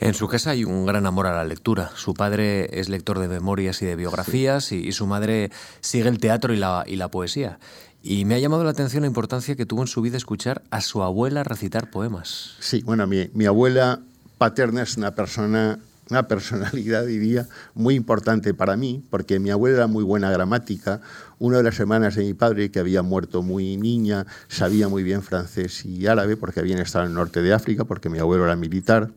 En 0.00 0.14
su 0.14 0.28
casa 0.28 0.50
hay 0.50 0.64
un 0.64 0.86
gran 0.86 1.06
amor 1.06 1.26
a 1.26 1.34
la 1.34 1.44
lectura. 1.44 1.90
Su 1.94 2.14
padre 2.14 2.80
es 2.80 2.88
lector 2.88 3.18
de 3.18 3.28
memorias 3.28 3.82
y 3.82 3.86
de 3.86 3.96
biografías 3.96 4.72
y, 4.72 4.92
su 4.92 5.06
madre 5.06 5.50
sigue 5.80 6.08
el 6.08 6.18
teatro 6.18 6.52
y 6.52 6.56
la, 6.56 6.84
y 6.86 6.96
la 6.96 7.08
poesía. 7.08 7.58
Y 8.02 8.24
me 8.24 8.34
ha 8.34 8.38
llamado 8.38 8.64
la 8.64 8.70
atención 8.70 9.02
la 9.02 9.06
importancia 9.06 9.56
que 9.56 9.66
tuvo 9.66 9.82
en 9.82 9.86
su 9.86 10.02
vida 10.02 10.16
escuchar 10.16 10.62
a 10.70 10.80
su 10.80 11.02
abuela 11.02 11.42
recitar 11.42 11.90
poemas. 11.90 12.56
Sí, 12.60 12.82
bueno, 12.82 13.06
mi, 13.06 13.30
mi 13.32 13.46
abuela 13.46 14.00
paterna 14.38 14.82
es 14.82 14.96
una 14.96 15.14
persona 15.14 15.78
una 16.10 16.28
personalidad, 16.28 17.06
diría, 17.06 17.48
muy 17.74 17.94
importante 17.94 18.54
para 18.54 18.76
mí, 18.76 19.02
porque 19.10 19.38
mi 19.38 19.50
abuela 19.50 19.76
era 19.76 19.86
muy 19.86 20.04
buena 20.04 20.30
gramática. 20.30 21.00
Una 21.38 21.58
de 21.58 21.62
las 21.62 21.78
hermanas 21.78 22.14
de 22.16 22.24
mi 22.24 22.34
padre, 22.34 22.70
que 22.70 22.78
había 22.78 23.02
muerto 23.02 23.42
muy 23.42 23.76
niña, 23.76 24.26
sabía 24.48 24.88
muy 24.88 25.02
bien 25.02 25.22
francés 25.22 25.84
y 25.84 26.06
árabe, 26.06 26.36
porque 26.36 26.60
habían 26.60 26.78
estado 26.78 27.04
en 27.04 27.10
el 27.10 27.16
norte 27.16 27.42
de 27.42 27.52
África, 27.52 27.84
porque 27.84 28.08
mi 28.08 28.18
abuelo 28.18 28.44
era 28.44 28.56
militar. 28.56 29.10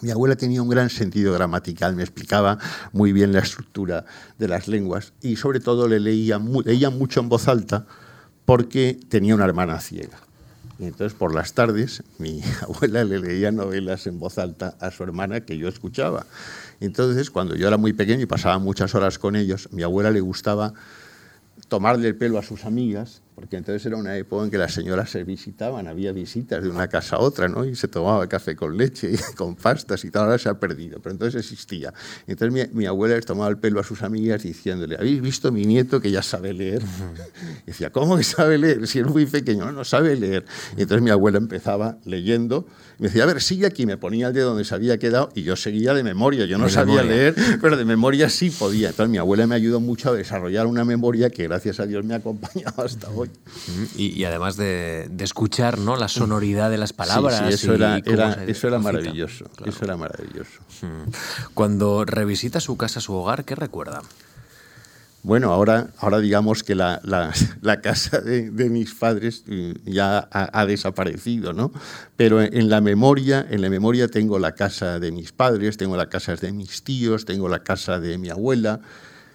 Mi 0.00 0.10
abuela 0.10 0.34
tenía 0.34 0.62
un 0.62 0.68
gran 0.68 0.90
sentido 0.90 1.32
gramatical, 1.32 1.94
me 1.94 2.02
explicaba 2.02 2.58
muy 2.92 3.12
bien 3.12 3.32
la 3.32 3.38
estructura 3.38 4.04
de 4.36 4.48
las 4.48 4.66
lenguas 4.66 5.12
y 5.20 5.36
sobre 5.36 5.60
todo 5.60 5.86
le 5.86 6.00
leía, 6.00 6.40
leía 6.64 6.90
mucho 6.90 7.20
en 7.20 7.28
voz 7.28 7.46
alta 7.46 7.86
porque 8.44 8.98
tenía 9.08 9.34
una 9.36 9.44
hermana 9.44 9.78
ciega. 9.80 10.18
Entonces 10.82 11.16
por 11.16 11.32
las 11.32 11.54
tardes 11.54 12.02
mi 12.18 12.42
abuela 12.62 13.04
le 13.04 13.20
leía 13.20 13.52
novelas 13.52 14.06
en 14.06 14.18
voz 14.18 14.38
alta 14.38 14.76
a 14.80 14.90
su 14.90 15.02
hermana 15.04 15.42
que 15.42 15.56
yo 15.56 15.68
escuchaba. 15.68 16.26
Entonces 16.80 17.30
cuando 17.30 17.54
yo 17.54 17.68
era 17.68 17.76
muy 17.76 17.92
pequeño 17.92 18.22
y 18.22 18.26
pasaba 18.26 18.58
muchas 18.58 18.94
horas 18.94 19.18
con 19.18 19.36
ellos, 19.36 19.68
mi 19.72 19.82
abuela 19.82 20.10
le 20.10 20.20
gustaba 20.20 20.74
tomarle 21.68 22.08
el 22.08 22.16
pelo 22.16 22.38
a 22.38 22.42
sus 22.42 22.64
amigas 22.64 23.22
porque 23.34 23.56
entonces 23.56 23.84
era 23.86 23.96
una 23.96 24.16
época 24.16 24.44
en 24.44 24.50
que 24.50 24.58
las 24.58 24.74
señoras 24.74 25.10
se 25.10 25.24
visitaban, 25.24 25.86
había 25.86 26.12
visitas 26.12 26.62
de 26.62 26.68
una 26.68 26.88
casa 26.88 27.16
a 27.16 27.20
otra, 27.20 27.48
¿no? 27.48 27.64
Y 27.64 27.74
se 27.74 27.88
tomaba 27.88 28.28
café 28.28 28.54
con 28.54 28.76
leche 28.76 29.12
y 29.12 29.16
con 29.36 29.56
pastas 29.56 30.04
y 30.04 30.10
tal, 30.10 30.24
ahora 30.24 30.38
se 30.38 30.48
ha 30.48 30.54
perdido, 30.60 31.00
pero 31.00 31.12
entonces 31.12 31.40
existía. 31.40 31.94
Entonces 32.26 32.72
mi, 32.72 32.86
abuela 32.86 33.16
les 33.16 33.24
tomaba 33.24 33.48
el 33.50 33.58
pelo 33.58 33.80
a 33.80 33.84
sus 33.84 34.02
amigas 34.02 34.42
diciéndole, 34.42 34.96
¿habéis 34.96 35.20
visto 35.22 35.50
mi 35.50 35.64
nieto 35.64 36.00
que 36.00 36.10
ya 36.10 36.22
sabe 36.22 36.52
leer? 36.52 36.82
Y 37.64 37.66
decía, 37.66 37.90
¿cómo 37.90 38.16
que 38.16 38.24
sabe 38.24 38.58
leer? 38.58 38.86
Si 38.86 38.98
es 38.98 39.06
muy 39.06 39.26
pequeño, 39.26 39.64
no, 39.66 39.72
no 39.72 39.84
sabe 39.84 40.16
leer. 40.16 40.44
Y 40.76 40.82
entonces 40.82 41.02
mi 41.02 41.10
abuela 41.10 41.38
empezaba 41.38 41.98
leyendo, 42.04 42.66
y 42.98 43.02
me 43.02 43.08
decía, 43.08 43.22
a 43.24 43.26
ver, 43.26 43.40
sigue 43.40 43.66
aquí, 43.66 43.86
me 43.86 43.96
ponía 43.96 44.28
el 44.28 44.34
dedo 44.34 44.50
donde 44.50 44.64
se 44.64 44.74
había 44.74 44.98
quedado, 44.98 45.30
y 45.34 45.42
yo 45.42 45.56
seguía 45.56 45.94
de 45.94 46.02
memoria, 46.02 46.44
yo 46.44 46.58
no 46.58 46.68
sabía 46.68 47.02
leer, 47.02 47.34
pero 47.60 47.76
de 47.76 47.84
memoria 47.84 48.28
sí 48.28 48.50
podía. 48.50 48.90
Entonces 48.90 49.10
mi 49.10 49.18
abuela 49.18 49.46
me 49.46 49.54
ayudó 49.54 49.80
mucho 49.80 50.10
a 50.10 50.14
desarrollar 50.14 50.66
una 50.66 50.84
memoria 50.84 51.30
que 51.30 51.44
gracias 51.44 51.80
a 51.80 51.86
Dios 51.86 52.04
me 52.04 52.14
ha 52.14 52.18
acompañado 52.18 52.82
hasta 52.82 53.08
Y, 53.96 54.24
además 54.24 54.56
de, 54.56 55.10
escuchar 55.18 55.78
¿no? 55.78 55.96
la 55.96 56.08
sonoridad 56.08 56.70
de 56.70 56.78
las 56.78 56.92
palabras. 56.92 57.38
Sí, 57.38 57.54
eso, 57.54 57.74
era, 57.74 57.98
eso 57.98 58.68
era 58.68 58.78
maravilloso. 58.78 59.46
Eso 59.64 59.84
era 59.84 59.96
maravilloso. 59.96 60.60
Cuando 61.54 62.04
revisita 62.04 62.60
su 62.60 62.76
casa, 62.76 63.00
su 63.00 63.14
hogar, 63.14 63.44
¿qué 63.44 63.54
recuerda? 63.54 64.02
Bueno, 65.24 65.52
ahora, 65.52 65.90
ahora 65.98 66.18
digamos 66.18 66.64
que 66.64 66.74
la, 66.74 67.00
casa 67.80 68.20
de, 68.20 68.50
mis 68.68 68.92
padres 68.92 69.44
mm, 69.46 69.72
ya 69.84 70.28
ha, 70.32 70.66
desaparecido, 70.66 71.52
¿no? 71.52 71.70
Pero 72.16 72.42
en, 72.42 72.68
la 72.68 72.80
memoria, 72.80 73.46
en 73.48 73.62
la 73.62 73.70
memoria 73.70 74.08
tengo 74.08 74.40
la 74.40 74.56
casa 74.56 74.98
de 74.98 75.12
mis 75.12 75.30
padres, 75.30 75.76
tengo 75.76 75.96
la 75.96 76.08
casa 76.08 76.34
de 76.34 76.50
mis 76.50 76.82
tíos, 76.82 77.24
tengo 77.24 77.48
la 77.48 77.60
casa 77.60 78.00
de 78.00 78.18
mi 78.18 78.30
abuela, 78.30 78.80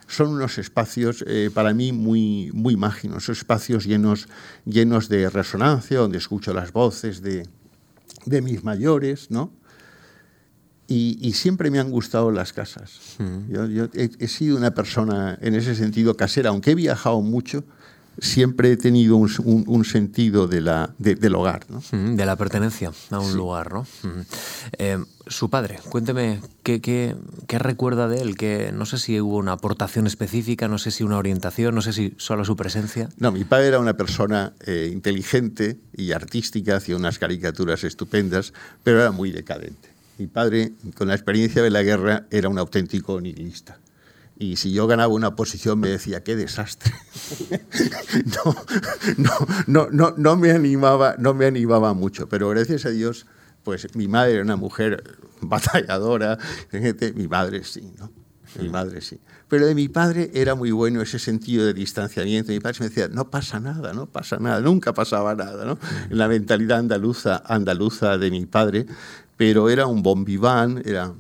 son 0.07 0.29
unos 0.29 0.57
espacios 0.57 1.23
eh, 1.27 1.51
para 1.53 1.73
mí 1.73 1.91
muy, 1.91 2.49
muy 2.53 2.75
mágicos, 2.75 3.25
son 3.25 3.33
espacios 3.33 3.85
llenos, 3.85 4.27
llenos 4.65 5.09
de 5.09 5.29
resonancia, 5.29 5.99
donde 5.99 6.17
escucho 6.17 6.53
las 6.53 6.71
voces 6.71 7.21
de, 7.21 7.47
de 8.25 8.41
mis 8.41 8.63
mayores, 8.63 9.29
¿no? 9.29 9.51
y, 10.87 11.33
siempre 11.33 11.69
me 11.69 11.79
han 11.79 11.91
gustado 11.91 12.31
las 12.31 12.53
casas. 12.53 12.99
Mm. 13.17 13.51
Yo, 13.73 13.89
he, 13.93 14.27
sido 14.27 14.57
una 14.57 14.73
persona 14.73 15.37
en 15.41 15.55
ese 15.55 15.75
sentido 15.75 16.15
casera, 16.15 16.49
aunque 16.49 16.71
he 16.71 16.75
viajado 16.75 17.21
mucho, 17.21 17.63
siempre 18.19 18.71
he 18.71 18.77
tenido 18.77 19.15
un, 19.15 19.85
sentido 19.85 20.47
de 20.47 20.61
la, 20.61 20.93
del 20.97 21.35
hogar. 21.35 21.65
¿no? 21.69 21.81
De 21.91 22.25
la 22.25 22.35
pertenencia 22.35 22.91
a 23.11 23.19
un 23.19 23.35
lugar. 23.35 23.73
¿no? 23.73 23.85
Eh, 24.77 25.03
su 25.27 25.49
padre, 25.49 25.79
cuénteme, 25.89 26.41
¿qué, 26.63 26.81
¿qué, 26.81 27.15
qué, 27.47 27.59
recuerda 27.59 28.07
de 28.07 28.21
él? 28.21 28.37
Que 28.37 28.71
no 28.73 28.85
sé 28.85 28.97
si 28.97 29.19
hubo 29.19 29.37
una 29.37 29.53
aportación 29.53 30.07
específica, 30.07 30.67
no 30.67 30.77
sé 30.77 30.91
si 30.91 31.03
una 31.03 31.17
orientación, 31.17 31.75
no 31.75 31.81
sé 31.81 31.93
si 31.93 32.13
solo 32.17 32.45
su 32.45 32.55
presencia. 32.55 33.09
No, 33.17 33.31
mi 33.31 33.43
padre 33.43 33.67
era 33.67 33.79
una 33.79 33.95
persona 33.95 34.53
eh, 34.65 34.89
inteligente 34.91 35.77
y 35.95 36.11
artística, 36.11 36.77
hacía 36.77 36.95
unas 36.95 37.19
caricaturas 37.19 37.83
estupendas, 37.83 38.53
pero 38.83 39.01
era 39.01 39.11
muy 39.11 39.31
decadente. 39.31 39.89
Mi 40.17 40.27
padre, 40.27 40.73
con 40.95 41.07
la 41.07 41.13
experiencia 41.13 41.61
de 41.61 41.69
la 41.69 41.83
guerra, 41.83 42.25
era 42.31 42.49
un 42.49 42.57
auténtico 42.57 43.21
nihilista. 43.21 43.77
Y 44.39 44.57
si 44.57 44.71
yo 44.71 44.85
ganaba 44.85 45.13
una 45.13 45.35
posición 45.35 45.79
me 45.79 45.89
decía, 45.89 46.23
qué 46.23 46.35
desastre. 46.35 46.93
no, 48.45 48.55
no, 49.17 49.31
no, 49.65 49.87
no, 49.91 50.13
no, 50.15 50.37
me 50.37 50.51
animaba, 50.51 51.15
no 51.17 51.33
me 51.33 51.45
animaba 51.45 51.93
mucho, 51.93 52.29
pero 52.29 52.49
gracias 52.49 52.85
a 52.85 52.89
Dios, 52.89 53.25
pues 53.63 53.95
mi 53.95 54.07
madre 54.07 54.33
era 54.33 54.43
una 54.43 54.55
mujer 54.55 55.17
batalladora, 55.41 56.37
mi 57.15 57.27
madre 57.27 57.63
sí, 57.63 57.91
¿no? 57.97 58.11
Mi 58.61 58.69
madre 58.69 59.01
sí. 59.01 59.19
Pero 59.47 59.65
de 59.65 59.75
mi 59.75 59.87
padre 59.87 60.31
era 60.33 60.55
muy 60.55 60.71
bueno 60.71 61.01
ese 61.01 61.19
sentido 61.19 61.65
de 61.65 61.73
distanciamiento. 61.73 62.51
Mi 62.51 62.59
padre 62.59 62.77
me 62.81 62.89
decía, 62.89 63.07
no 63.07 63.29
pasa 63.29 63.59
nada, 63.59 63.93
no 63.93 64.07
pasa 64.07 64.37
nada, 64.37 64.61
nunca 64.61 64.93
pasaba 64.93 65.35
nada, 65.35 65.65
¿no? 65.65 65.77
En 66.09 66.17
la 66.17 66.27
mentalidad 66.27 66.79
andaluza, 66.79 67.43
andaluza 67.45 68.17
de 68.17 68.31
mi 68.31 68.45
padre, 68.45 68.85
pero 69.35 69.69
era 69.69 69.85
un 69.85 70.01
bon 70.01 70.25
vivant, 70.25 70.85
era 70.85 71.13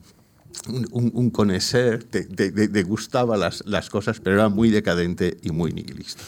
un, 0.67 1.11
un 1.13 1.29
conocer, 1.29 2.03
te, 2.03 2.83
gustaba 2.83 3.37
las, 3.37 3.63
las, 3.65 3.89
cosas, 3.89 4.19
pero 4.19 4.35
era 4.35 4.49
muy 4.49 4.69
decadente 4.69 5.37
y 5.41 5.51
muy 5.51 5.71
nihilista. 5.71 6.23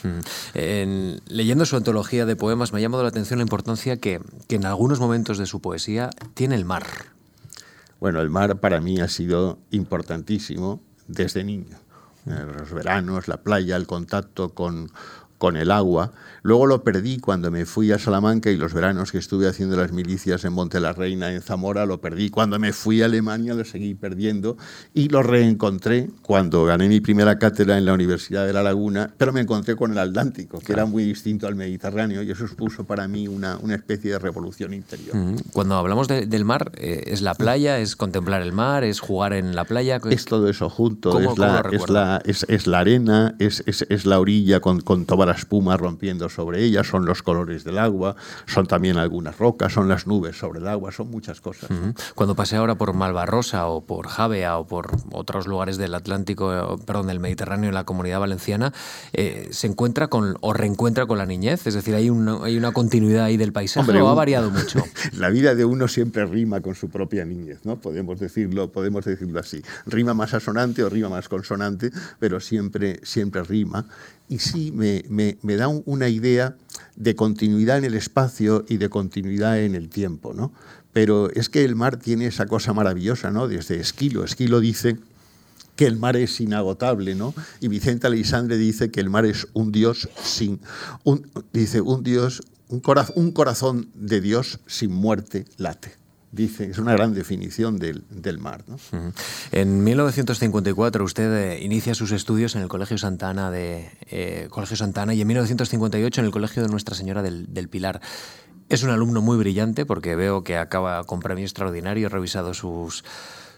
En, 0.54 1.22
leyendo 1.28 1.66
su 1.66 1.76
antología 1.76 2.26
de 2.26 2.36
poemas 2.36 2.74
me 2.74 2.80
ha 2.80 2.82
llamado 2.82 3.04
la 3.04 3.10
atención 3.10 3.40
la 3.40 3.44
importancia 3.44 3.98
que, 3.98 4.22
que 4.48 4.56
en 4.56 4.66
algunos 4.66 5.00
momentos 5.00 5.38
de 5.38 5.46
su 5.46 5.62
poesía 5.62 6.10
tiene 6.34 6.56
el 6.56 6.66
mar. 6.66 6.86
Bueno, 8.00 8.22
el 8.22 8.30
mar 8.30 8.60
para 8.60 8.80
mí 8.80 9.00
ha 9.00 9.08
sido 9.08 9.60
importantísimo 9.72 10.82
desde 11.08 11.44
niño. 11.44 11.78
Los 12.26 12.72
veranos, 12.72 13.28
la 13.28 13.38
playa, 13.38 13.76
el 13.76 13.88
contacto 13.88 14.54
con, 14.54 14.92
con 15.40 15.58
el 15.58 15.72
agua. 15.72 16.12
Luego 16.44 16.68
lo 16.68 16.84
perdí 16.84 17.18
cuando 17.18 17.50
me 17.50 17.66
fui 17.66 17.92
a 17.92 17.98
Salamanca 18.00 18.52
y 18.52 18.58
los 18.58 18.74
veranos 18.74 19.12
que 19.12 19.18
estuve 19.18 19.48
haciendo 19.48 19.76
las 19.76 19.92
milicias 19.92 20.46
en 20.46 20.54
Monte 20.54 20.80
la 20.80 20.94
Reina, 20.94 21.34
en 21.34 21.42
Zamora, 21.42 21.86
lo 21.86 22.00
perdí. 22.00 22.30
Cuando 22.30 22.60
me 22.60 22.72
fui 22.74 23.02
a 23.02 23.06
Alemania 23.06 23.54
lo 23.54 23.66
seguí 23.66 23.96
perdiendo 23.96 24.58
y 24.94 25.10
lo 25.10 25.24
reencontré 25.24 26.10
cuando 26.22 26.66
gané 26.66 26.88
mi 26.88 27.00
primera 27.00 27.40
cátedra 27.40 27.78
en 27.78 27.86
la 27.86 27.94
Universidad 27.94 28.46
de 28.46 28.54
La 28.54 28.64
Laguna, 28.64 29.14
pero 29.18 29.34
me 29.34 29.42
encontré 29.42 29.76
con 29.76 29.92
el 29.92 29.98
Atlántico, 29.98 30.60
que 30.60 30.74
era 30.74 30.86
muy 30.86 31.04
distinto 31.04 31.48
al 31.48 31.56
Mediterráneo 31.56 32.22
y 32.22 32.32
eso 32.32 32.48
supuso 32.48 32.84
para 32.84 33.08
mí 33.08 33.28
una, 33.28 33.58
una 33.58 33.76
especie 33.76 34.12
de 34.12 34.20
revolución 34.20 34.74
interior. 34.74 35.16
Cuando 35.54 35.76
hablamos 35.76 36.08
del 36.08 36.46
mar, 36.46 36.72
eh, 36.76 37.04
¿es 37.08 37.22
la 37.22 37.34
playa, 37.34 37.80
es 37.80 37.96
contemplar 37.96 38.42
el 38.42 38.52
mar, 38.52 38.84
es 38.84 39.00
jugar 39.00 39.34
en 39.34 39.56
la 39.56 39.64
playa? 39.64 40.02
Es 40.10 40.26
todo 40.26 40.50
eso 40.50 40.70
junto, 40.70 41.18
es, 41.20 41.38
la, 41.38 41.64
es, 41.72 41.90
la, 41.90 42.22
es, 42.26 42.68
la, 42.68 42.80
arena, 42.80 43.36
es, 43.40 43.64
es 43.66 44.06
la 44.06 44.20
orilla 44.20 44.60
con, 44.60 44.82
con 44.82 45.06
toda 45.06 45.29
la 45.30 45.36
espuma 45.36 45.78
rompiendo 45.78 46.28
sobre 46.28 46.64
ella, 46.64 46.84
son 46.84 47.06
los 47.06 47.22
colores 47.22 47.64
del 47.64 47.78
agua, 47.78 48.16
son 48.48 48.66
también 48.66 48.98
algunas 48.98 49.38
rocas, 49.38 49.72
son 49.72 49.88
las 49.88 50.08
nubes 50.08 50.38
sobre 50.38 50.60
el 50.60 50.68
agua, 50.68 50.92
son 50.92 51.12
muchas 51.12 51.40
cosas. 51.40 51.70
Cuando 52.16 52.36
pasé 52.36 52.56
ahora 52.56 52.76
por 52.76 52.94
Malvarrosa 52.94 53.68
o 53.68 53.82
por 53.82 54.08
Javea 54.08 54.58
o 54.58 54.66
por 54.66 54.98
otros 55.12 55.46
lugares 55.46 55.78
del 55.78 55.94
Atlántico, 55.94 56.80
perdón, 56.86 57.08
del 57.08 57.20
Mediterráneo 57.20 57.70
en 57.70 57.76
la 57.76 57.84
comunidad 57.84 58.20
valenciana, 58.20 58.74
eh, 59.14 59.50
se 59.52 59.68
encuentra 59.68 60.08
con 60.08 60.36
o 60.42 60.52
reencuentra 60.52 61.06
con 61.06 61.20
la 61.20 61.28
niñez, 61.28 61.68
es 61.68 61.76
decir, 61.76 61.94
hay 61.94 62.10
una, 62.10 62.44
hay 62.44 62.58
una 62.58 62.72
continuidad 62.72 63.26
ahí 63.26 63.38
del 63.38 63.54
paisaje 63.54 64.02
o 64.02 64.10
ha 64.10 64.16
variado 64.16 64.50
mucho. 64.52 64.84
la 65.14 65.30
vida 65.30 65.54
de 65.54 65.64
uno 65.64 65.88
siempre 65.88 66.26
rima 66.26 66.62
con 66.62 66.74
su 66.74 66.90
propia 66.90 67.24
niñez, 67.24 67.60
¿no? 67.66 67.76
Podemos 67.76 68.20
decirlo, 68.20 68.72
podemos 68.72 69.06
decirlo 69.06 69.40
así. 69.40 69.62
Rima 69.86 70.16
más 70.16 70.34
asonante 70.34 70.84
o 70.84 70.90
rima 70.90 71.10
más 71.10 71.30
consonante, 71.30 71.92
pero 72.18 72.40
siempre, 72.40 73.00
siempre 73.04 73.44
rima 73.44 73.86
y 74.30 74.40
sí 74.40 74.72
me, 74.72 75.04
me, 75.10 75.56
da 75.56 75.68
una 75.68 76.08
idea 76.08 76.56
de 76.96 77.16
continuidad 77.16 77.80
en 77.80 77.86
el 77.86 77.96
espacio 77.96 78.64
y 78.70 78.78
de 78.78 78.88
continuidad 78.88 79.60
en 79.60 79.74
el 79.76 79.90
tiempo, 79.90 80.34
¿no? 80.34 80.54
Pero 80.94 81.32
es 81.32 81.50
que 81.50 81.66
el 81.66 81.76
mar 81.76 81.98
tiene 81.98 82.28
esa 82.28 82.46
cosa 82.46 82.74
maravillosa, 82.74 83.32
¿no? 83.32 83.48
Desde 83.48 83.80
Esquilo. 83.80 84.24
Esquilo 84.24 84.60
dice 84.60 84.98
que 85.76 85.88
el 85.88 85.98
mar 85.98 86.16
es 86.16 86.40
inagotable, 86.40 87.16
¿no? 87.16 87.34
Y 87.60 87.68
Vicente 87.70 88.08
Aleixandre 88.08 88.58
dice 88.58 88.92
que 88.92 89.00
el 89.00 89.10
mar 89.10 89.26
es 89.26 89.48
un 89.54 89.72
Dios 89.72 90.10
sin... 90.24 90.60
Un, 91.04 91.28
dice, 91.52 91.82
un 91.82 92.04
Dios, 92.04 92.42
un, 92.68 92.82
un 93.16 93.32
corazón 93.32 93.90
de 93.96 94.22
Dios 94.22 94.60
sin 94.68 94.92
muerte 94.92 95.46
late 95.58 95.99
dice, 96.32 96.70
es 96.70 96.78
una 96.78 96.94
gran 96.94 97.14
definición 97.14 97.78
del, 97.78 98.04
del 98.10 98.40
mar. 98.40 98.64
¿no? 98.68 98.78
En 99.52 99.84
1954 99.84 101.04
usted 101.04 101.34
eh, 101.34 101.64
inicia 101.64 101.96
sus 101.96 102.12
estudios 102.12 102.56
en 102.56 102.62
el 102.62 102.68
Colegio 102.68 102.98
Santana 102.98 103.50
de 103.50 103.90
eh, 104.10 104.48
Colegio 104.50 104.78
Santana 104.78 105.14
y 105.14 105.22
en 105.22 105.28
1958 105.28 106.22
en 106.22 106.26
el 106.26 106.32
Colegio 106.32 106.62
de 106.62 106.70
Nuestra 106.70 106.96
Señora 106.96 107.22
del, 107.22 107.52
del, 107.54 107.70
Pilar. 107.70 108.02
Es 108.70 108.84
un 108.84 108.92
alumno 108.92 109.22
muy 109.22 109.38
brillante 109.38 109.86
porque 109.86 110.16
veo 110.16 110.44
que 110.44 110.58
acaba 110.58 111.04
con 111.06 111.20
premio 111.20 111.44
extraordinario, 111.44 112.08
he 112.08 112.10
revisado 112.10 112.54
sus, 112.54 113.04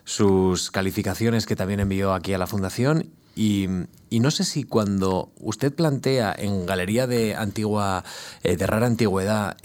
sus 0.06 0.72
calificaciones 0.72 1.46
que 1.46 1.58
también 1.58 1.82
envió 1.82 2.14
aquí 2.14 2.34
a 2.34 2.38
la 2.38 2.48
Fundación 2.48 3.10
y, 3.36 3.68
y, 4.10 4.20
no 4.20 4.30
sé 4.30 4.44
si 4.44 4.64
cuando 4.64 5.32
usted 5.40 5.74
plantea 5.74 6.36
en 6.38 6.66
Galería 6.66 7.08
de 7.08 7.36
Antigua, 7.36 8.04
eh, 8.44 8.58
de 8.58 8.68
Rara 8.68 8.88
Antigüedad, 8.88 9.56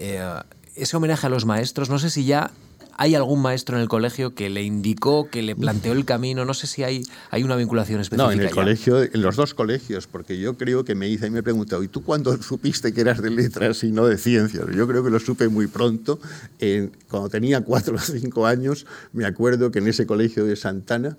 ese 0.76 0.96
homenaje 0.96 1.26
a 1.26 1.30
los 1.30 1.46
maestros, 1.46 1.90
no 1.90 1.98
sé 1.98 2.10
si 2.10 2.24
ya 2.24 2.52
¿Hay 2.98 3.14
algún 3.14 3.42
maestro 3.42 3.76
en 3.76 3.82
el 3.82 3.88
colegio 3.88 4.34
que 4.34 4.48
le 4.48 4.62
indicó, 4.62 5.28
que 5.28 5.42
le 5.42 5.54
planteó 5.54 5.92
el 5.92 6.04
camino? 6.04 6.44
No 6.44 6.54
sé 6.54 6.66
si 6.66 6.82
hay, 6.82 7.02
hay 7.30 7.42
una 7.42 7.56
vinculación 7.56 8.00
específica. 8.00 8.26
No, 8.26 8.32
en 8.32 8.40
el 8.40 8.50
colegio, 8.50 9.02
en 9.02 9.20
los 9.20 9.36
dos 9.36 9.52
colegios, 9.52 10.06
porque 10.06 10.38
yo 10.38 10.56
creo 10.56 10.84
que 10.84 10.94
me 10.94 11.08
hice 11.08 11.26
y 11.26 11.30
me 11.30 11.42
preguntado, 11.42 11.82
¿y 11.82 11.88
tú 11.88 12.02
cuándo 12.02 12.40
supiste 12.42 12.94
que 12.94 13.02
eras 13.02 13.20
de 13.20 13.30
letras 13.30 13.84
y 13.84 13.92
no 13.92 14.06
de 14.06 14.16
ciencias? 14.16 14.64
Yo 14.74 14.88
creo 14.88 15.04
que 15.04 15.10
lo 15.10 15.20
supe 15.20 15.48
muy 15.48 15.66
pronto. 15.66 16.18
cuando 17.08 17.28
tenía 17.28 17.60
cuatro 17.60 17.96
o 17.96 17.98
cinco 17.98 18.46
años, 18.46 18.86
me 19.12 19.26
acuerdo 19.26 19.70
que 19.70 19.80
en 19.80 19.88
ese 19.88 20.06
colegio 20.06 20.46
de 20.46 20.56
Santana, 20.56 21.16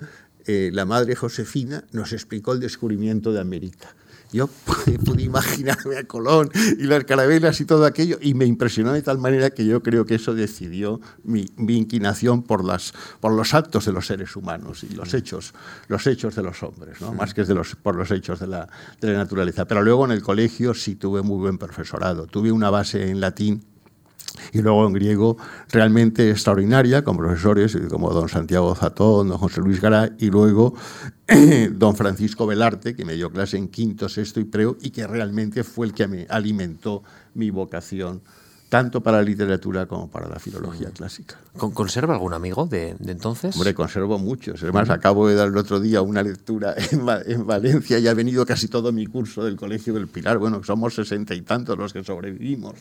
eh, 0.47 0.71
la 0.73 0.85
madre 0.85 1.15
Josefina 1.15 1.83
nos 1.91 2.13
explicó 2.13 2.53
el 2.53 2.61
descubrimiento 2.61 3.33
de 3.33 3.41
América. 3.41 3.93
Yo 4.31 4.47
pude 5.05 5.23
imaginarme 5.23 5.97
a 5.97 6.03
Colón 6.03 6.49
y 6.77 6.83
las 6.83 7.03
carabelas 7.05 7.61
y 7.61 7.65
todo 7.65 7.85
aquello 7.85 8.17
y 8.21 8.33
me 8.33 8.45
impresionó 8.45 8.93
de 8.93 9.01
tal 9.01 9.17
manera 9.17 9.49
que 9.51 9.65
yo 9.65 9.81
creo 9.81 10.05
que 10.05 10.15
eso 10.15 10.33
decidió 10.33 10.99
mi, 11.23 11.45
inclinación 11.57 12.43
por, 12.43 12.63
las, 12.63 12.93
por 13.19 13.31
los 13.31 13.53
actos 13.53 13.85
de 13.85 13.93
los 13.93 14.07
seres 14.07 14.35
humanos 14.35 14.83
y 14.83 14.93
los 14.93 15.13
hechos, 15.13 15.53
los 15.87 16.05
hechos 16.07 16.35
de 16.35 16.43
los 16.43 16.61
hombres, 16.63 16.99
¿no? 17.01 17.13
más 17.13 17.33
que 17.33 17.43
de 17.43 17.53
los, 17.53 17.75
por 17.75 17.95
los 17.95 18.11
hechos 18.11 18.39
de 18.39 18.47
la, 18.47 18.67
de 18.99 19.11
la 19.11 19.19
naturaleza. 19.19 19.65
Pero 19.65 19.81
luego 19.81 20.05
en 20.05 20.11
el 20.11 20.21
colegio 20.21 20.73
sí 20.73 20.95
tuve 20.95 21.21
muy 21.21 21.37
buen 21.37 21.57
profesorado. 21.57 22.27
Tuve 22.27 22.51
una 22.51 22.69
base 22.69 23.09
en 23.09 23.21
latín 23.21 23.63
y 24.54 24.62
luego 24.62 24.86
en 24.88 24.93
griego 24.93 25.38
realmente 25.71 26.30
extraordinaria, 26.30 27.04
con 27.04 27.17
profesores 27.17 27.78
como 27.89 28.12
don 28.12 28.30
Santiago 28.30 28.76
Zatón, 28.76 29.30
don 29.30 29.38
José 29.38 29.62
Luis 29.62 29.82
Garay, 29.82 30.12
y 30.19 30.30
luego 30.30 30.73
don 31.71 31.95
Francisco 31.95 32.47
Velarte, 32.47 32.95
que 32.95 33.06
me 33.06 33.13
dio 33.13 33.32
clase 33.32 33.58
en 33.58 33.67
quinto, 33.67 34.10
sexto 34.10 34.39
y 34.39 34.45
preo, 34.45 34.78
y 34.82 34.91
que 34.91 35.08
realmente 35.08 35.63
fue 35.63 35.88
el 35.88 35.93
que 35.93 36.08
me 36.08 36.28
alimentó 36.30 37.04
mi 37.34 37.50
vocación 37.50 38.21
tanto 38.69 39.01
para 39.01 39.17
la 39.17 39.23
literatura 39.23 39.86
como 39.86 40.10
para 40.10 40.27
la 40.27 40.39
filología 40.39 40.89
clásica. 40.89 41.38
¿Conserva 41.58 42.13
algún 42.13 42.34
amigo 42.34 42.65
de, 42.65 42.95
entonces? 43.06 43.56
Hombre, 43.56 43.73
conservo 43.73 44.19
muchos. 44.19 44.62
Además, 44.62 44.89
acabo 44.89 45.27
de 45.27 45.36
dar 45.36 45.47
el 45.47 45.58
otro 45.58 45.80
día 45.80 46.01
una 46.01 46.21
lectura 46.21 46.75
en, 46.91 47.45
Valencia 47.47 47.97
y 47.97 48.08
ha 48.08 48.13
venido 48.13 48.45
casi 48.45 48.67
todo 48.67 48.91
mi 48.91 49.06
curso 49.08 49.43
del 49.43 49.56
Colegio 49.56 49.93
del 49.93 50.08
Pilar. 50.08 50.38
Bueno, 50.38 50.63
somos 50.63 50.95
sesenta 50.95 51.34
y 51.34 51.41
tantos 51.41 51.77
los 51.77 51.93
que 51.93 52.03
sobrevivimos. 52.03 52.75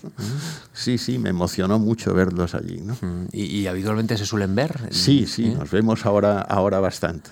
Sí, 0.73 0.99
sí, 0.99 1.19
me 1.19 1.31
emocionó 1.31 1.79
mucho 1.79 2.13
verlos 2.13 2.55
allí. 2.55 2.81
¿no? 2.81 2.97
¿Y, 3.33 3.67
habitualmente 3.67 4.17
se 4.19 4.27
suelen 4.27 4.55
ver? 4.55 4.89
Sí, 4.91 5.27
sí, 5.27 5.51
nos 5.51 5.71
vemos 5.71 6.05
ahora, 6.05 6.41
ahora 6.41 6.81
bastante. 6.81 7.31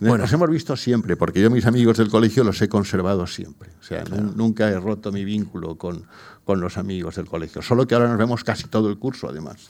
Bueno. 0.00 0.18
Nos 0.18 0.32
hemos 0.32 0.48
visto 0.48 0.76
siempre, 0.76 1.16
porque 1.16 1.40
yo 1.40 1.50
mis 1.50 1.66
amigos 1.66 1.96
del 1.96 2.08
colegio 2.08 2.44
los 2.44 2.62
he 2.62 2.68
conservado 2.68 3.26
siempre. 3.26 3.70
O 3.80 3.82
sea, 3.82 4.04
nunca 4.04 4.68
he 4.68 4.78
roto 4.78 5.10
mi 5.10 5.24
vínculo 5.24 5.76
con 5.76 6.04
con 6.48 6.62
los 6.62 6.78
amigos 6.78 7.16
del 7.16 7.26
colegio. 7.26 7.60
Solo 7.60 7.86
que 7.86 7.94
ahora 7.94 8.08
nos 8.08 8.16
vemos 8.16 8.42
casi 8.42 8.68
todo 8.68 8.88
el 8.88 8.96
curso, 8.96 9.28
además. 9.28 9.68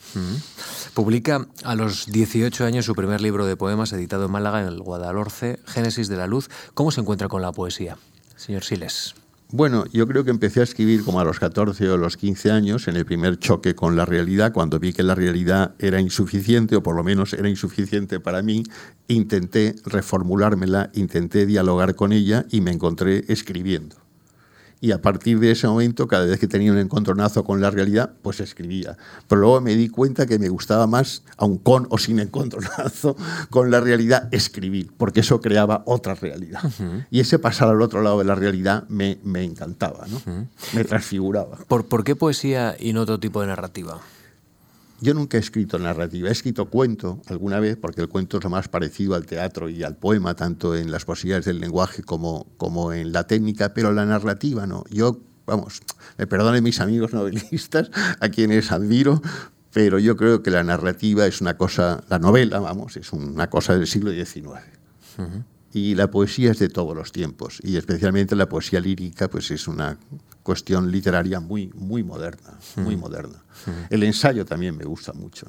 Publica 0.93 1.45
a 1.65 1.75
los 1.75 2.05
18 2.05 2.63
años 2.63 2.85
su 2.85 2.95
primer 2.95 3.19
libro 3.19 3.45
de 3.45 3.57
poemas 3.57 3.91
editado 3.91 4.27
en 4.27 4.31
Málaga, 4.31 4.61
en 4.61 4.67
el 4.67 4.79
Guadalhorce, 4.79 5.59
Génesis 5.65 6.07
de 6.07 6.15
la 6.15 6.25
Luz. 6.25 6.49
¿Cómo 6.73 6.91
se 6.91 7.01
encuentra 7.01 7.27
con 7.27 7.41
la 7.41 7.51
poesía, 7.51 7.97
señor 8.37 8.63
Siles? 8.63 9.13
Bueno, 9.51 9.83
yo 9.91 10.07
creo 10.07 10.23
que 10.23 10.29
empecé 10.29 10.61
a 10.61 10.63
escribir 10.63 11.03
como 11.03 11.19
a 11.19 11.25
los 11.25 11.37
14 11.37 11.89
o 11.89 11.97
los 11.97 12.15
15 12.15 12.49
años, 12.49 12.87
en 12.87 12.95
el 12.95 13.05
primer 13.05 13.37
choque 13.39 13.75
con 13.75 13.97
la 13.97 14.05
realidad, 14.05 14.53
cuando 14.53 14.79
vi 14.79 14.93
que 14.93 15.03
la 15.03 15.15
realidad 15.15 15.75
era 15.79 15.99
insuficiente, 15.99 16.77
o 16.77 16.81
por 16.81 16.95
lo 16.95 17.03
menos 17.03 17.33
era 17.33 17.49
insuficiente 17.49 18.21
para 18.21 18.41
mí, 18.41 18.63
intenté 19.09 19.75
reformulármela, 19.83 20.91
intenté 20.93 21.45
dialogar 21.45 21.95
con 21.95 22.13
ella 22.13 22.45
y 22.49 22.61
me 22.61 22.71
encontré 22.71 23.25
escribiendo 23.27 23.97
y 24.81 24.91
a 24.91 25.01
partir 25.01 25.39
de 25.39 25.51
ese 25.51 25.67
momento, 25.67 26.07
cada 26.07 26.25
vez 26.25 26.39
que 26.39 26.47
tenía 26.47 26.71
un 26.71 26.77
encontronazo 26.77 27.43
con 27.43 27.59
la 27.61 27.69
realidad, 27.69 28.13
pues 28.21 28.39
escribía. 28.39 28.97
Pero 29.27 29.41
luego 29.41 29.61
me 29.61 29.75
di 29.75 29.89
cuenta 29.89 30.25
que 30.25 30.39
me 30.39 30.49
gustaba 30.49 30.87
más, 30.87 31.23
aun 31.37 31.57
con 31.57 31.87
o 31.89 31.97
sin 31.97 32.19
encontronazo 32.19 33.15
con 33.49 33.71
la 33.71 33.81
realidad, 33.81 34.29
escribir, 34.31 34.91
porque 34.97 35.19
eso 35.19 35.41
creaba 35.41 35.83
otra 35.85 36.15
realidad. 36.15 36.61
Y 37.11 37.19
ese 37.19 37.39
pasar 37.39 37.69
al 37.69 37.81
otro 37.81 38.01
lado 38.01 38.19
de 38.19 38.25
la 38.25 38.35
realidad 38.35 38.87
me, 38.87 39.19
me 39.23 39.43
encantaba, 39.43 40.05
¿no? 40.07 40.21
me 40.73 40.83
transfiguraba. 40.85 41.57
¿Por, 41.67 41.85
¿Por 41.85 42.03
qué 42.03 42.15
poesía 42.15 42.75
y 42.79 42.93
no 42.93 43.01
otro 43.01 43.19
tipo 43.19 43.41
de 43.41 43.47
narrativa? 43.47 43.99
Yo 45.01 45.13
nunca 45.13 45.37
he 45.37 45.39
escrito 45.39 45.79
narrativa, 45.79 46.29
he 46.29 46.31
escrito 46.31 46.69
cuento 46.69 47.21
alguna 47.27 47.59
vez, 47.59 47.77
porque 47.77 48.01
el 48.01 48.09
cuento 48.09 48.37
es 48.37 48.43
lo 48.43 48.49
más 48.49 48.67
parecido 48.67 49.15
al 49.15 49.25
teatro 49.25 49.69
y 49.69 49.83
al 49.83 49.95
poema, 49.95 50.35
tanto 50.35 50.75
en 50.75 50.91
las 50.91 51.05
posibilidades 51.05 51.45
del 51.45 51.59
lenguaje 51.59 52.03
como, 52.03 52.47
como 52.57 52.91
en 52.91 53.13
la 53.13 53.25
técnica, 53.25 53.73
pero 53.73 53.93
la 53.93 54.05
narrativa 54.05 54.67
no. 54.67 54.83
Yo, 54.89 55.19
vamos, 55.45 55.81
me 56.17 56.27
perdonen 56.27 56.63
mis 56.63 56.81
amigos 56.81 57.13
novelistas, 57.13 57.91
a 58.19 58.29
quienes 58.29 58.71
admiro, 58.71 59.21
pero 59.71 59.99
yo 59.99 60.17
creo 60.17 60.43
que 60.43 60.51
la 60.51 60.63
narrativa 60.63 61.25
es 61.27 61.39
una 61.39 61.55
cosa, 61.55 62.03
la 62.09 62.19
novela, 62.19 62.59
vamos, 62.59 62.97
es 62.97 63.13
una 63.13 63.49
cosa 63.49 63.77
del 63.77 63.87
siglo 63.87 64.11
XIX. 64.11 64.59
Y 65.73 65.95
la 65.95 66.09
poesía 66.09 66.51
es 66.51 66.59
de 66.59 66.69
todos 66.69 66.95
los 66.95 67.11
tiempos, 67.11 67.59
y 67.63 67.77
especialmente 67.77 68.35
la 68.35 68.49
poesía 68.49 68.79
lírica, 68.79 69.29
pues 69.29 69.51
es 69.51 69.67
una 69.67 69.97
cuestión 70.49 70.89
literaria 70.89 71.39
muy, 71.39 71.69
muy 71.75 72.01
moderna, 72.03 72.57
muy 72.75 72.97
moderna. 72.97 73.43
El 73.91 74.01
ensayo 74.01 74.45
también 74.45 74.75
me 74.75 74.83
gusta 74.83 75.13
mucho. 75.13 75.45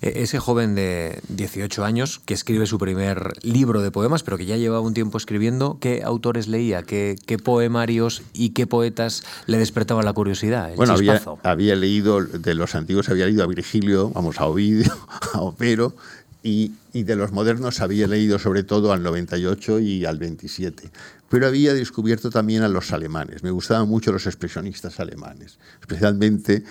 E, 0.00 0.24
ese 0.24 0.40
joven 0.40 0.74
de 0.74 1.20
18 1.28 1.84
años 1.84 2.20
que 2.26 2.34
escribe 2.34 2.66
su 2.66 2.78
primer 2.78 3.34
libro 3.44 3.80
de 3.80 3.92
poemas, 3.92 4.24
pero 4.24 4.36
que 4.38 4.44
ya 4.44 4.56
llevaba 4.56 4.80
un 4.80 4.92
tiempo 4.92 5.18
escribiendo, 5.18 5.78
¿qué 5.80 6.02
autores 6.04 6.48
leía? 6.48 6.82
¿Qué, 6.82 7.14
qué 7.26 7.38
poemarios 7.38 8.22
y 8.32 8.50
qué 8.50 8.66
poetas 8.66 9.22
le 9.46 9.58
despertaban 9.58 10.04
la 10.04 10.14
curiosidad? 10.14 10.74
bueno, 10.74 10.94
había, 10.94 11.22
había, 11.44 11.76
leído, 11.76 12.24
de 12.24 12.54
los 12.54 12.74
antiguos 12.74 13.08
había 13.08 13.26
leído 13.26 13.44
a 13.44 13.46
Virgilio, 13.46 14.10
vamos, 14.10 14.40
a 14.40 14.46
Ovidio, 14.46 14.92
a 15.32 15.42
Opero, 15.42 15.94
y, 16.42 16.72
de 16.92 17.16
los 17.16 17.32
modernos 17.32 17.80
había 17.80 18.06
leído 18.06 18.38
sobre 18.38 18.64
todo 18.64 18.92
al 18.92 19.02
98 19.02 19.78
y 19.80 20.04
al 20.04 20.18
27 20.18 20.90
pero 21.28 21.46
había 21.46 21.72
descubierto 21.72 22.28
también 22.28 22.62
a 22.62 22.68
los 22.68 22.92
alemanes. 22.92 23.42
Me 23.42 23.50
gustaban 23.50 23.88
mucho 23.88 24.12
los 24.12 24.26
expresionistas 24.26 25.00
alemanes, 25.00 25.58
especialmente 25.80 26.62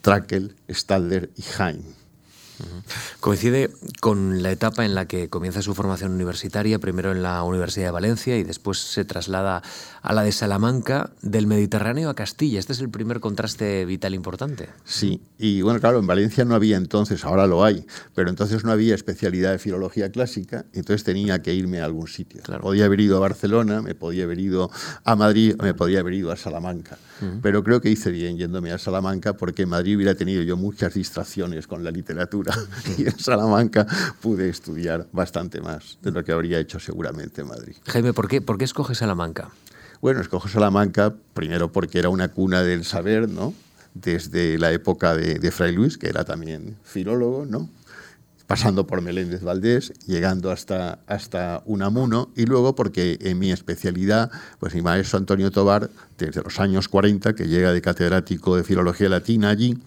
Trakl, 0.00 0.52
Stalder 0.68 1.30
y 1.36 1.44
Heim. 1.62 1.80
Coincide 3.20 3.70
con 4.00 4.42
la 4.42 4.52
etapa 4.52 4.84
en 4.84 4.94
la 4.94 5.06
que 5.06 5.28
comienza 5.28 5.62
su 5.62 5.74
formación 5.74 6.12
universitaria, 6.12 6.78
primero 6.78 7.12
en 7.12 7.22
la 7.22 7.42
Universidad 7.42 7.86
de 7.86 7.92
Valencia 7.92 8.36
y 8.36 8.44
después 8.44 8.78
se 8.78 9.04
traslada 9.04 9.62
a 10.04 10.12
la 10.12 10.22
de 10.22 10.32
Salamanca, 10.32 11.12
del 11.22 11.46
Mediterráneo 11.46 12.10
a 12.10 12.14
Castilla. 12.14 12.58
Este 12.58 12.74
es 12.74 12.80
el 12.80 12.90
primer 12.90 13.20
contraste 13.20 13.86
vital 13.86 14.14
importante. 14.14 14.68
Sí, 14.84 15.22
y 15.38 15.62
bueno, 15.62 15.80
claro, 15.80 15.98
en 15.98 16.06
Valencia 16.06 16.44
no 16.44 16.54
había 16.54 16.76
entonces, 16.76 17.24
ahora 17.24 17.46
lo 17.46 17.64
hay, 17.64 17.86
pero 18.14 18.28
entonces 18.28 18.64
no 18.64 18.70
había 18.70 18.94
especialidad 18.94 19.52
de 19.52 19.58
filología 19.58 20.12
clásica, 20.12 20.66
entonces 20.74 21.04
tenía 21.04 21.40
que 21.40 21.54
irme 21.54 21.80
a 21.80 21.86
algún 21.86 22.06
sitio. 22.06 22.42
Podía 22.60 22.84
haber 22.84 23.00
ido 23.00 23.16
a 23.16 23.20
Barcelona, 23.20 23.80
me 23.80 23.94
podía 23.94 24.24
haber 24.24 24.40
ido 24.40 24.70
a 25.04 25.16
Madrid, 25.16 25.56
me 25.62 25.72
podía 25.72 26.00
haber 26.00 26.12
ido 26.12 26.30
a 26.30 26.36
Salamanca. 26.36 26.98
Pero 27.40 27.64
creo 27.64 27.80
que 27.80 27.88
hice 27.88 28.10
bien 28.10 28.36
yéndome 28.36 28.72
a 28.72 28.76
Salamanca 28.76 29.34
porque 29.34 29.62
en 29.62 29.70
Madrid 29.70 29.96
hubiera 29.96 30.14
tenido 30.14 30.42
yo 30.42 30.58
muchas 30.58 30.92
distracciones 30.92 31.66
con 31.66 31.82
la 31.82 31.90
literatura 31.90 32.52
y 32.98 33.04
en 33.04 33.18
Salamanca 33.18 33.86
pude 34.20 34.50
estudiar 34.50 35.06
bastante 35.12 35.62
más 35.62 35.96
de 36.02 36.10
lo 36.10 36.22
que 36.22 36.32
habría 36.32 36.58
hecho 36.58 36.78
seguramente 36.78 37.40
en 37.40 37.48
Madrid. 37.48 37.76
Jaime, 37.86 38.12
¿por 38.12 38.28
qué, 38.28 38.42
por 38.42 38.58
qué 38.58 38.64
escoges 38.64 38.98
Salamanca? 38.98 39.48
Bueno, 40.04 40.20
escojo 40.20 40.48
Salamanca 40.48 41.14
primero 41.32 41.72
porque 41.72 41.98
era 41.98 42.10
una 42.10 42.28
cuna 42.28 42.62
del 42.62 42.84
saber, 42.84 43.26
¿no? 43.26 43.54
Desde 43.94 44.58
la 44.58 44.70
época 44.70 45.14
de, 45.16 45.50
Fray 45.50 45.74
Luis, 45.74 45.96
que 45.96 46.10
era 46.10 46.26
también 46.26 46.76
filólogo, 46.84 47.46
¿no? 47.46 47.70
pasando 48.46 48.86
por 48.86 49.00
Meléndez 49.00 49.42
Valdés, 49.42 49.94
llegando 50.06 50.50
hasta, 50.50 50.98
hasta 51.06 51.62
Unamuno, 51.64 52.28
y 52.36 52.44
luego 52.44 52.74
porque 52.74 53.16
en 53.22 53.38
mi 53.38 53.50
especialidad, 53.50 54.30
pues 54.60 54.74
mi 54.74 54.82
maestro 54.82 55.16
Antonio 55.16 55.50
Tobar, 55.50 55.88
desde 56.18 56.42
los 56.42 56.60
años 56.60 56.88
40, 56.88 57.34
que 57.34 57.48
llega 57.48 57.72
de 57.72 57.80
catedrático 57.80 58.58
de 58.58 58.64
Filología 58.64 59.08
Latina 59.08 59.48
allí, 59.48 59.78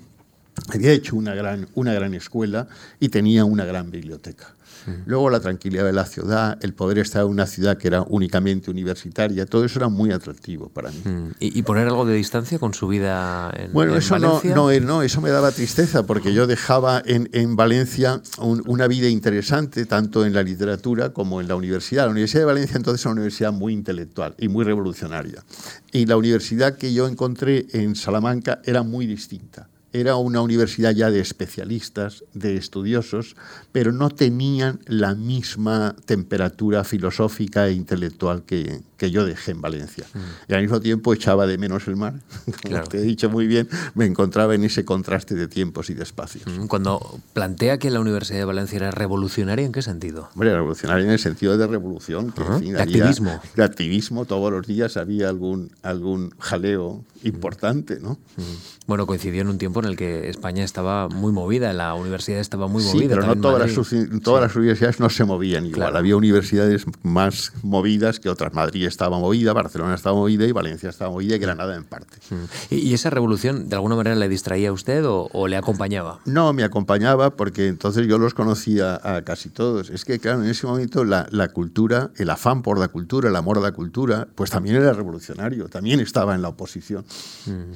había 0.70 0.94
hecho 0.94 1.16
una 1.16 1.36
gran, 1.36 1.68
una 1.76 1.94
gran 1.94 2.16
escuela 2.16 2.68
y 3.00 3.10
tenía 3.10 3.46
una 3.46 3.66
gran 3.66 3.92
biblioteca. 3.92 4.57
Luego 5.06 5.30
la 5.30 5.40
tranquilidad 5.40 5.84
de 5.84 5.94
la 5.94 6.06
ciudad, 6.06 6.58
el 6.62 6.74
poder 6.74 7.00
estar 7.00 7.24
en 7.24 7.30
una 7.30 7.46
ciudad 7.46 7.78
que 7.78 7.88
era 7.88 8.04
únicamente 8.04 8.72
universitaria, 8.72 9.46
todo 9.46 9.66
eso 9.66 9.80
era 9.80 9.90
muy 9.90 10.12
atractivo 10.12 10.70
para 10.70 10.92
mí. 10.92 11.02
Mm. 11.04 11.32
¿Y, 11.40 11.62
poner 11.64 11.88
algo 11.88 12.06
de 12.06 12.16
distancia 12.16 12.58
con 12.58 12.74
su 12.74 12.88
vida 12.88 13.52
en 13.56 13.74
Bueno, 13.74 13.96
eso 13.96 14.18
No, 14.18 14.42
no, 14.44 14.80
no, 14.80 15.02
eso 15.02 15.22
me 15.22 15.30
daba 15.30 15.52
tristeza 15.52 16.06
porque 16.06 16.34
yo 16.34 16.48
dejaba 16.48 17.02
en, 17.06 17.30
en 17.34 17.56
Valencia 17.56 18.22
una 18.40 18.88
vida 18.88 19.10
interesante, 19.10 19.86
tanto 19.86 20.26
en 20.26 20.34
la 20.34 20.44
literatura 20.44 21.12
como 21.12 21.42
en 21.42 21.48
la 21.48 21.56
universidad. 21.56 22.06
La 22.06 22.12
Universidad 22.12 22.42
de 22.42 22.46
Valencia 22.46 22.78
entonces 22.78 23.04
era 23.04 23.12
una 23.12 23.22
universidad 23.22 23.52
muy 23.52 23.74
intelectual 23.74 24.36
y 24.38 24.48
muy 24.48 24.64
revolucionaria. 24.64 25.44
Y 25.92 26.06
la 26.06 26.16
universidad 26.18 26.78
que 26.78 26.94
yo 26.94 27.08
encontré 27.08 27.68
en 27.74 27.96
Salamanca 27.96 28.62
era 28.64 28.84
muy 28.84 29.06
distinta 29.06 29.68
era 30.00 30.16
una 30.16 30.42
universidad 30.42 30.92
ya 30.92 31.12
de 31.12 31.20
especialistas, 31.20 32.24
de 32.34 32.58
estudiosos, 32.58 33.36
pero 33.72 33.92
no 33.92 34.10
tenían 34.10 34.80
la 34.86 35.16
misma 35.16 35.96
temperatura 36.06 36.84
filosófica 36.84 37.68
e 37.68 37.74
intelectual 37.74 38.44
que, 38.44 38.82
que 38.98 39.12
yo 39.12 39.26
dejé 39.26 39.52
en 39.52 39.62
Valencia. 39.62 40.06
Mm. 40.14 40.52
Y 40.52 40.54
al 40.56 40.62
mismo 40.62 40.80
tiempo 40.80 41.14
echaba 41.14 41.48
de 41.48 41.58
menos 41.58 41.88
el 41.88 41.96
mar. 41.96 42.16
Como 42.64 42.84
te 42.84 42.98
he 42.98 43.02
dicho 43.02 43.30
muy 43.30 43.48
bien, 43.48 43.70
me 43.94 44.06
encontraba 44.06 44.56
en 44.56 44.64
ese 44.64 44.84
contraste 44.86 45.36
de 45.36 45.48
tiempos 45.48 45.90
y 45.90 45.94
de 45.94 46.04
espacios. 46.04 46.46
Mm, 46.48 46.68
cuando 46.68 47.20
plantea 47.34 47.78
que 47.78 47.92
la 47.92 48.00
Universidad 48.00 48.40
de 48.40 48.46
Valencia 48.46 48.78
era 48.78 48.92
revolucionaria, 48.92 49.66
¿en 49.66 49.72
qué 49.72 49.82
sentido? 49.82 50.30
Hombre, 50.34 50.54
revolucionaria 50.54 51.06
en 51.06 51.12
el 51.12 51.20
sentido 51.20 51.58
de 51.58 51.68
revolución. 51.68 52.34
de 52.62 52.82
activismo. 52.82 53.40
De 53.56 53.64
activismo, 53.64 54.26
todos 54.26 54.52
los 54.52 54.66
días 54.66 54.98
había 54.98 55.30
algún, 55.30 55.72
algún 55.84 56.34
jaleo 56.40 57.04
importante, 57.24 58.00
¿no? 58.00 58.18
Mm. 58.38 58.42
Bueno, 58.88 59.06
coincidió 59.06 59.42
en 59.42 59.50
un 59.50 59.58
tiempo 59.58 59.80
en 59.82 59.88
el 59.88 59.96
que 59.96 60.30
España 60.30 60.64
estaba 60.64 61.10
muy 61.10 61.32
movida, 61.32 61.74
la 61.74 61.94
universidad 61.94 62.40
estaba 62.40 62.68
muy 62.68 62.84
movida. 62.84 63.16
pero 63.16 63.28
no 63.28 63.36
todas, 63.36 63.76
las, 63.76 64.22
todas 64.24 64.42
las, 64.42 64.56
universidades 64.56 65.00
no 65.00 65.10
se 65.10 65.26
movían 65.26 65.66
igual. 65.66 65.96
Había 65.96 66.16
universidades 66.16 66.86
más 67.04 67.52
movidas 67.64 68.20
que 68.20 68.30
otras. 68.30 68.54
Madrid 68.54 68.87
estaba 68.88 69.20
movida, 69.20 69.54
Barcelona 69.54 69.96
estaba 69.96 70.16
movida 70.16 70.46
y 70.46 70.52
Valencia 70.52 70.90
estaba 70.90 71.12
movida 71.12 71.36
y 71.36 71.40
Granada 71.40 71.76
en 71.76 71.84
parte. 71.84 72.18
Mm. 72.30 72.74
¿Y, 72.74 72.94
esa 72.94 73.10
revolución 73.10 73.70
de 73.70 73.76
alguna 73.76 73.96
manera 73.96 74.16
le 74.16 74.30
distraía 74.30 74.70
a 74.70 74.72
usted 74.72 75.04
o, 75.06 75.48
le 75.48 75.58
acompañaba? 75.58 76.20
No, 76.26 76.54
me 76.54 76.64
acompañaba 76.64 77.36
porque 77.36 77.68
entonces 77.68 78.08
yo 78.08 78.18
los 78.18 78.34
conocía 78.34 79.00
a 79.04 79.22
casi 79.24 79.50
todos. 79.50 79.90
Es 79.90 80.06
que, 80.06 80.20
claro, 80.20 80.44
en 80.44 80.50
ese 80.50 80.68
momento 80.68 81.04
la, 81.04 81.48
cultura, 81.50 82.12
el 82.18 82.30
afán 82.30 82.62
por 82.62 82.80
la 82.80 82.88
cultura, 82.88 83.30
el 83.30 83.36
amor 83.36 83.58
a 83.58 83.62
la 83.62 83.72
cultura, 83.72 84.28
pues 84.36 84.50
también 84.50 84.76
era 84.78 84.94
revolucionario, 84.94 85.68
también 85.68 86.00
estaba 86.00 86.36
en 86.36 86.42
la 86.42 86.50
oposición. 86.50 87.06
Mm. 87.46 87.74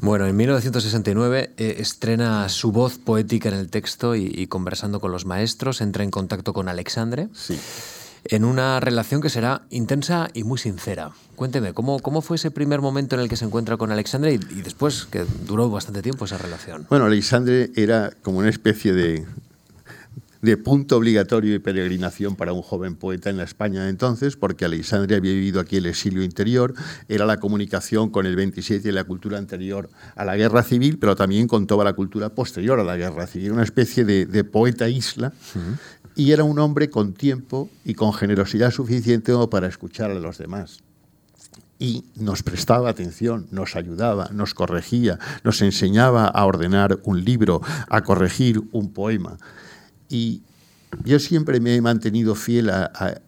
Bueno, 0.00 0.26
en 0.26 0.34
1969 0.34 1.52
eh, 1.56 1.76
estrena 1.78 2.48
su 2.48 2.72
voz 2.72 2.98
poética 2.98 3.50
en 3.50 3.56
el 3.56 3.68
texto 3.68 4.16
y, 4.16 4.32
y, 4.34 4.46
conversando 4.46 5.00
con 5.00 5.12
los 5.12 5.26
maestros, 5.26 5.82
entra 5.82 6.02
en 6.02 6.10
contacto 6.10 6.54
con 6.54 6.68
Alexandre. 6.68 7.28
Sí 7.34 7.58
en 8.24 8.44
una 8.44 8.80
relación 8.80 9.20
que 9.20 9.28
será 9.28 9.62
intensa 9.70 10.28
y 10.32 10.44
muy 10.44 10.58
sincera. 10.58 11.10
Cuénteme, 11.36 11.72
¿cómo, 11.72 11.98
cómo 12.00 12.22
fue 12.22 12.36
ese 12.36 12.50
primer 12.50 12.80
momento 12.80 13.16
en 13.16 13.22
el 13.22 13.28
que 13.28 13.36
se 13.36 13.44
encuentra 13.44 13.76
con 13.76 13.90
Alexandre 13.90 14.34
y, 14.34 14.62
después, 14.62 15.06
que 15.06 15.24
duró 15.46 15.68
bastante 15.70 16.02
tiempo 16.02 16.24
esa 16.24 16.38
relación? 16.38 16.86
Bueno, 16.88 17.06
Alexandre 17.06 17.70
era 17.74 18.12
como 18.22 18.38
una 18.38 18.48
especie 18.48 18.92
de, 18.92 19.26
de 20.42 20.56
punto 20.56 20.96
obligatorio 20.96 21.52
de 21.52 21.60
peregrinación 21.60 22.34
para 22.34 22.52
un 22.52 22.62
joven 22.62 22.96
poeta 22.96 23.30
en 23.30 23.36
la 23.36 23.44
España 23.44 23.84
de 23.84 23.90
entonces, 23.90 24.36
porque 24.36 24.64
Alexandre 24.64 25.16
había 25.16 25.32
vivido 25.32 25.60
aquí 25.60 25.76
el 25.76 25.86
exilio 25.86 26.22
interior, 26.24 26.74
era 27.08 27.24
la 27.24 27.38
comunicación 27.38 28.10
con 28.10 28.26
el 28.26 28.34
27 28.34 28.88
y 28.88 28.92
la 28.92 29.04
cultura 29.04 29.38
anterior 29.38 29.88
a 30.16 30.24
la 30.24 30.36
guerra 30.36 30.64
civil, 30.64 30.98
pero 30.98 31.14
también 31.14 31.46
con 31.46 31.68
toda 31.68 31.84
la 31.84 31.92
cultura 31.92 32.28
posterior 32.30 32.80
a 32.80 32.84
la 32.84 32.96
guerra 32.96 33.28
civil, 33.28 33.52
una 33.52 33.62
especie 33.62 34.04
de, 34.04 34.42
poeta 34.42 34.88
isla 34.88 35.32
y 36.14 36.32
era 36.32 36.44
un 36.44 36.58
hombre 36.58 36.90
con 36.90 37.14
tiempo 37.14 37.70
y 37.84 37.94
con 37.94 38.12
generosidad 38.12 38.70
suficiente 38.70 39.32
para 39.50 39.66
escuchar 39.66 40.10
a 40.10 40.14
los 40.14 40.38
demás. 40.38 40.78
Y 41.78 42.04
nos 42.14 42.42
prestaba 42.42 42.88
atención, 42.88 43.48
nos 43.50 43.74
ayudaba, 43.74 44.28
nos 44.32 44.54
corregía, 44.54 45.18
nos 45.42 45.62
enseñaba 45.62 46.26
a 46.26 46.44
ordenar 46.46 47.00
un 47.04 47.24
libro, 47.24 47.60
a 47.88 48.02
corregir 48.02 48.62
un 48.70 48.92
poema. 48.92 49.38
Y 50.08 50.42
yo 51.04 51.18
siempre 51.18 51.60
me 51.60 51.74
he 51.74 51.80
mantenido 51.80 52.34
fiel 52.34 52.70
a, 52.70 53.22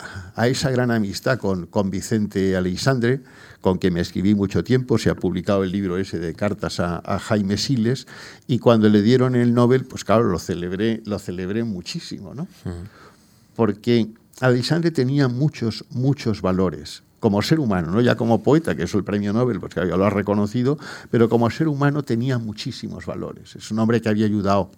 esa 0.47 0.71
gran 0.71 0.91
amistad 0.91 1.39
con, 1.39 1.67
con 1.67 1.91
Vicente 1.91 2.57
Aleixandre, 2.57 3.23
con 3.61 3.79
quien 3.79 3.95
me 3.95 4.01
escribí 4.01 4.35
mucho 4.35 4.63
tiempo. 4.63 4.99
Se 4.99 5.11
ha 5.11 5.15
publicado 5.15 5.65
el 5.65 5.73
libro 5.73 5.97
ese 5.97 6.19
de 6.19 6.35
cartas 6.35 6.81
a, 6.81 7.19
Jaime 7.19 7.57
Siles 7.57 8.07
y 8.47 8.59
cuando 8.59 8.89
le 8.89 9.03
dieron 9.03 9.35
el 9.35 9.55
Nobel, 9.55 9.85
pues 9.85 10.05
claro, 10.05 10.25
lo 10.25 10.39
celebré, 10.39 11.03
lo 11.07 11.19
celebré 11.19 11.65
muchísimo, 11.65 12.35
¿no? 12.35 12.47
Porque 13.57 14.09
Aleixandre 14.41 14.91
tenía 14.91 15.29
muchos, 15.29 15.85
muchos 15.91 16.43
valores 16.43 17.03
como 17.21 17.41
ser 17.41 17.59
humano, 17.59 17.91
no 17.91 18.03
ya 18.03 18.17
como 18.17 18.43
poeta, 18.43 18.75
que 18.75 18.83
es 18.83 18.93
el 18.93 19.03
premio 19.03 19.33
Nobel, 19.33 19.59
pues 19.59 19.73
que 19.73 19.83
lo 19.87 20.05
ha 20.05 20.11
reconocido, 20.11 20.79
pero 21.11 21.31
como 21.31 21.49
ser 21.49 21.69
humano 21.69 22.03
tenía 22.03 22.37
muchísimos 22.37 23.07
valores. 23.07 23.57
Es 23.57 23.71
un 23.71 23.79
hombre 23.79 24.03
que 24.03 24.11
había 24.11 24.27
ayudado 24.27 24.71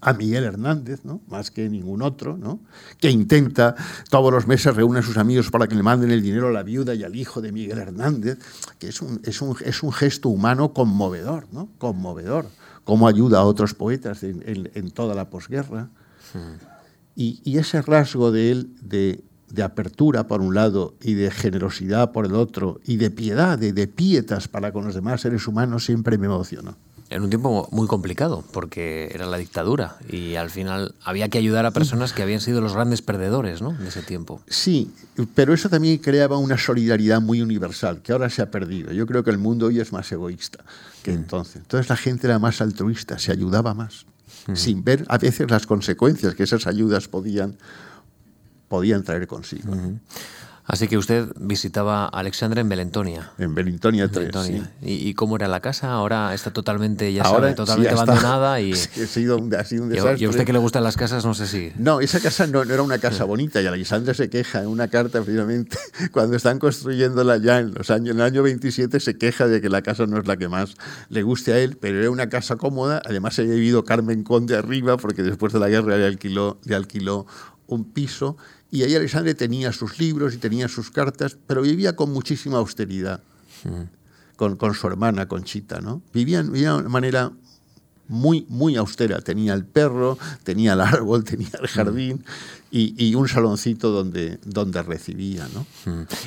a 0.00 0.12
Miguel 0.12 0.44
Hernández, 0.44 1.04
¿no? 1.04 1.20
más 1.28 1.50
que 1.50 1.68
ningún 1.68 2.02
otro, 2.02 2.36
¿no? 2.36 2.60
que 2.98 3.10
intenta 3.10 3.74
todos 4.10 4.32
los 4.32 4.46
meses 4.46 4.74
reúne 4.74 4.98
a 5.00 5.02
sus 5.02 5.16
amigos 5.16 5.50
para 5.50 5.68
que 5.68 5.74
le 5.74 5.82
manden 5.82 6.10
el 6.10 6.22
dinero 6.22 6.48
a 6.48 6.52
la 6.52 6.62
viuda 6.62 6.94
y 6.94 7.04
al 7.04 7.14
hijo 7.14 7.40
de 7.40 7.52
Miguel 7.52 7.78
Hernández, 7.78 8.38
que 8.78 8.88
es 8.88 9.00
un, 9.00 9.20
es 9.24 9.40
un, 9.40 9.56
es 9.64 9.82
un 9.82 9.92
gesto 9.92 10.28
humano 10.28 10.72
conmovedor, 10.72 11.46
¿no? 11.52 11.68
conmovedor, 11.78 12.46
cómo 12.84 13.08
ayuda 13.08 13.38
a 13.38 13.44
otros 13.44 13.74
poetas 13.74 14.22
en, 14.22 14.90
toda 14.90 15.14
la 15.14 15.30
posguerra. 15.30 15.88
Y, 17.14 17.40
y, 17.44 17.58
ese 17.58 17.80
rasgo 17.80 18.30
de 18.30 18.50
él 18.50 18.76
de, 18.82 19.24
de, 19.48 19.62
apertura 19.62 20.26
por 20.26 20.42
un 20.42 20.54
lado 20.54 20.94
y 21.00 21.14
de 21.14 21.30
generosidad 21.30 22.12
por 22.12 22.26
el 22.26 22.34
otro 22.34 22.80
y 22.84 22.96
de 22.96 23.10
piedad, 23.10 23.58
de, 23.58 23.72
de 23.72 23.86
pietas 23.86 24.48
para 24.48 24.72
con 24.72 24.84
los 24.84 24.94
demás 24.94 25.22
seres 25.22 25.48
humanos 25.48 25.86
siempre 25.86 26.18
me 26.18 26.26
emocionó 26.26 26.76
en 27.08 27.22
un 27.22 27.30
tiempo 27.30 27.68
muy 27.70 27.86
complicado, 27.86 28.44
porque 28.52 29.10
era 29.12 29.26
la 29.26 29.36
dictadura 29.36 29.96
y 30.10 30.34
al 30.34 30.50
final 30.50 30.94
había 31.04 31.28
que 31.28 31.38
ayudar 31.38 31.64
a 31.66 31.70
personas 31.70 32.12
que 32.12 32.22
habían 32.22 32.40
sido 32.40 32.60
los 32.60 32.74
grandes 32.74 33.02
perdedores 33.02 33.62
¿no? 33.62 33.72
de 33.72 33.88
ese 33.88 34.02
tiempo. 34.02 34.40
Sí, 34.48 34.90
pero 35.34 35.54
eso 35.54 35.68
también 35.68 35.98
creaba 35.98 36.36
una 36.38 36.58
solidaridad 36.58 37.20
muy 37.20 37.42
universal, 37.42 38.02
que 38.02 38.12
ahora 38.12 38.28
se 38.28 38.42
ha 38.42 38.50
perdido. 38.50 38.92
Yo 38.92 39.06
creo 39.06 39.22
que 39.22 39.30
el 39.30 39.38
mundo 39.38 39.66
hoy 39.66 39.80
es 39.80 39.92
más 39.92 40.10
egoísta 40.10 40.64
que 41.02 41.12
mm. 41.12 41.16
entonces. 41.16 41.56
Entonces 41.56 41.88
la 41.88 41.96
gente 41.96 42.26
era 42.26 42.38
más 42.38 42.60
altruista, 42.60 43.18
se 43.18 43.30
ayudaba 43.30 43.74
más, 43.74 44.06
mm. 44.48 44.56
sin 44.56 44.82
ver 44.82 45.04
a 45.08 45.18
veces 45.18 45.50
las 45.50 45.66
consecuencias 45.66 46.34
que 46.34 46.42
esas 46.42 46.66
ayudas 46.66 47.06
podían, 47.06 47.56
podían 48.68 49.04
traer 49.04 49.26
consigo. 49.28 49.74
Así 50.66 50.88
que 50.88 50.98
usted 50.98 51.28
visitaba 51.38 52.06
a 52.06 52.08
Alexandra 52.08 52.60
en 52.60 52.68
Belentonia. 52.68 53.30
En 53.38 53.54
Belentonia 53.54 54.08
3, 54.08 54.34
Sí. 54.44 54.62
¿Y, 54.82 55.14
cómo 55.14 55.36
era 55.36 55.46
la 55.46 55.60
casa? 55.60 55.92
Ahora 55.92 56.34
está 56.34 56.52
totalmente, 56.52 57.12
ya 57.12 57.24
sabe, 57.24 57.54
totalmente 57.54 57.94
abandonada. 57.94 58.60
Y, 58.60 58.72
ha, 58.72 58.76
sido 58.76 59.38
un, 59.38 59.50
desastre. 59.50 60.16
¿Y 60.18 60.24
a 60.24 60.28
usted 60.28 60.44
que 60.44 60.52
le 60.52 60.58
gustan 60.58 60.82
las 60.82 60.96
casas? 60.96 61.24
No 61.24 61.34
sé 61.34 61.46
si... 61.46 61.72
No, 61.78 62.00
esa 62.00 62.18
casa 62.18 62.48
no, 62.48 62.62
era 62.62 62.82
una 62.82 62.98
casa 62.98 63.24
bonita 63.24 63.62
y 63.62 63.66
Alexandra 63.66 64.12
se 64.12 64.28
queja 64.28 64.62
en 64.62 64.68
una 64.68 64.88
carta, 64.88 65.22
precisamente, 65.22 65.78
cuando 66.12 66.36
están 66.36 66.58
construyéndola 66.58 67.36
ya 67.36 67.60
en, 67.60 67.72
los 67.72 67.90
años, 67.90 68.10
en 68.10 68.20
el 68.20 68.26
año 68.26 68.42
27, 68.42 68.98
se 68.98 69.16
queja 69.16 69.46
de 69.46 69.60
que 69.60 69.68
la 69.68 69.82
casa 69.82 70.06
no 70.06 70.18
es 70.18 70.26
la 70.26 70.36
que 70.36 70.48
más 70.48 70.74
le 71.08 71.22
guste 71.22 71.52
a 71.52 71.58
él, 71.60 71.78
pero 71.80 72.00
era 72.00 72.10
una 72.10 72.28
casa 72.28 72.56
cómoda. 72.56 73.00
Además, 73.04 73.38
había 73.38 73.54
vivido 73.54 73.84
Carmen 73.84 74.24
Conde 74.24 74.56
arriba, 74.56 74.96
porque 74.96 75.22
después 75.22 75.52
de 75.52 75.60
la 75.60 75.68
guerra 75.68 75.96
le 75.96 76.06
alquiló, 76.06 76.58
le 76.64 76.74
alquiló 76.74 77.26
un 77.68 77.84
piso 77.92 78.36
y 78.76 78.82
ahí 78.82 78.94
Alexandre 78.94 79.34
tenía 79.34 79.72
sus 79.72 79.98
libros 79.98 80.34
y 80.34 80.38
tenía 80.38 80.68
sus 80.68 80.90
cartas, 80.90 81.36
pero 81.46 81.62
vivía 81.62 81.96
con 81.96 82.12
muchísima 82.12 82.58
austeridad, 82.58 83.20
con, 84.36 84.56
con, 84.56 84.74
su 84.74 84.86
hermana 84.86 85.26
Conchita, 85.28 85.80
¿no? 85.80 86.02
Vivía, 86.12 86.42
de 86.42 86.70
una 86.70 86.88
manera 86.88 87.32
muy, 88.08 88.46
muy 88.48 88.76
austera. 88.76 89.20
Tenía 89.20 89.54
el 89.54 89.64
perro, 89.64 90.18
tenía 90.44 90.74
el 90.74 90.80
árbol, 90.80 91.24
tenía 91.24 91.50
el 91.60 91.66
jardín 91.66 92.24
y, 92.70 92.94
y, 93.02 93.14
un 93.14 93.28
saloncito 93.28 93.90
donde, 93.90 94.38
donde 94.44 94.82
recibía. 94.82 95.48
¿no? 95.54 95.66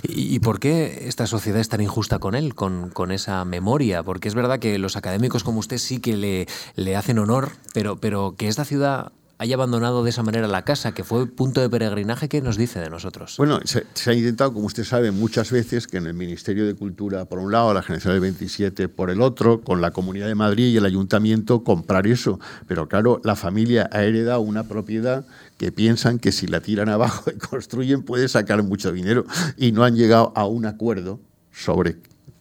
¿Y, 0.03 0.35
¿Y, 0.35 0.39
por 0.39 0.59
qué 0.59 1.07
esta 1.07 1.27
sociedad 1.27 1.59
es 1.59 1.69
tan 1.69 1.81
injusta 1.81 2.19
con 2.19 2.35
él, 2.35 2.55
con, 2.55 2.89
con, 2.89 3.11
esa 3.11 3.45
memoria? 3.45 4.03
Porque 4.03 4.27
es 4.27 4.35
verdad 4.35 4.59
que 4.59 4.77
los 4.79 4.95
académicos 4.95 5.43
como 5.43 5.59
usted 5.59 5.77
sí 5.77 5.99
que 5.99 6.17
le, 6.17 6.47
le 6.75 6.95
hacen 6.95 7.19
honor, 7.19 7.51
pero, 7.73 7.97
pero 7.97 8.35
que 8.37 8.47
esta 8.47 8.65
ciudad 8.65 9.11
haya 9.39 9.55
abandonado 9.55 10.03
de 10.03 10.09
esa 10.09 10.21
manera 10.21 10.47
la 10.49 10.65
casa, 10.65 10.91
que 10.91 11.05
fue 11.05 11.25
punto 11.25 11.61
de 11.61 11.69
peregrinaje, 11.69 12.27
¿qué 12.27 12.41
nos 12.41 12.57
dice 12.57 12.81
de 12.81 12.89
nosotros? 12.89 13.35
Bueno, 13.37 13.61
se, 13.63 13.85
ha 14.09 14.13
intentado, 14.13 14.53
como 14.53 14.65
usted 14.65 14.83
sabe, 14.83 15.11
muchas 15.11 15.49
veces 15.49 15.87
que 15.87 15.95
en 15.95 16.07
el 16.07 16.13
Ministerio 16.13 16.67
de 16.67 16.75
Cultura, 16.75 17.23
por 17.23 17.39
un 17.39 17.53
lado, 17.53 17.73
la 17.73 17.81
Generación 17.81 18.13
del 18.15 18.21
27 18.21 18.89
por 18.89 19.09
el 19.09 19.21
otro, 19.21 19.61
con 19.61 19.79
la 19.79 19.91
Comunidad 19.91 20.27
de 20.27 20.35
Madrid 20.35 20.67
y 20.67 20.77
el 20.77 20.83
Ayuntamiento, 20.83 21.63
comprar 21.63 22.05
eso. 22.05 22.37
Pero 22.67 22.89
claro, 22.89 23.21
la 23.23 23.37
familia 23.37 23.89
ha 23.93 24.03
heredado 24.03 24.41
una 24.41 24.65
propiedad 24.65 25.25
que 25.57 25.71
piensan 25.71 26.19
que 26.19 26.33
si 26.33 26.45
la 26.45 26.59
tiran 26.59 26.89
abajo 26.89 27.31
y 27.31 27.37
construyen 27.39 28.03
puede 28.03 28.27
sacar 28.27 28.61
mucho 28.63 28.91
dinero 28.91 29.25
y 29.55 29.71
no 29.71 29.85
han 29.85 29.95
llegado 29.95 30.33
a 30.35 30.45
un 30.47 30.65
acuerdo 30.65 31.21
sobre 31.49 31.95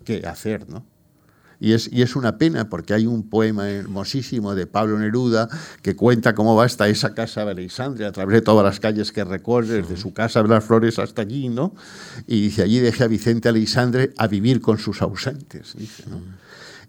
qué 0.05 0.27
hacer, 0.27 0.69
¿no? 0.69 0.85
Y 1.61 1.73
es, 1.73 2.17
una 2.17 2.39
pena 2.39 2.69
porque 2.69 2.95
hay 2.95 3.07
un 3.07 3.29
poema 3.29 3.69
hermosísimo 3.69 4.55
de 4.55 4.67
Pablo 4.67 4.99
Neruda 4.99 5.49
que 5.83 5.97
cuenta 5.97 6.35
cómo 6.35 6.55
va 6.55 6.65
hasta 6.65 6.89
esa 6.89 7.15
casa 7.15 7.45
de 7.45 7.51
Alexandria, 7.51 8.09
a 8.09 8.13
través 8.13 8.35
de 8.35 8.43
todas 8.43 8.65
las 8.65 8.79
calles 8.79 9.11
que 9.11 9.25
recorre, 9.25 9.83
desde 9.83 9.97
su 9.97 10.13
casa 10.13 10.43
de 10.43 10.49
las 10.49 10.65
flores 10.65 10.99
hasta 11.01 11.23
allí, 11.23 11.49
¿no? 11.49 11.75
Y 12.29 12.43
dice, 12.43 12.63
allí 12.63 12.79
dejé 12.79 13.05
a 13.05 13.09
Vicente 13.09 13.49
Alexandre 13.49 14.13
a 14.17 14.29
vivir 14.29 14.61
con 14.61 14.79
sus 14.79 15.03
ausentes. 15.03 15.75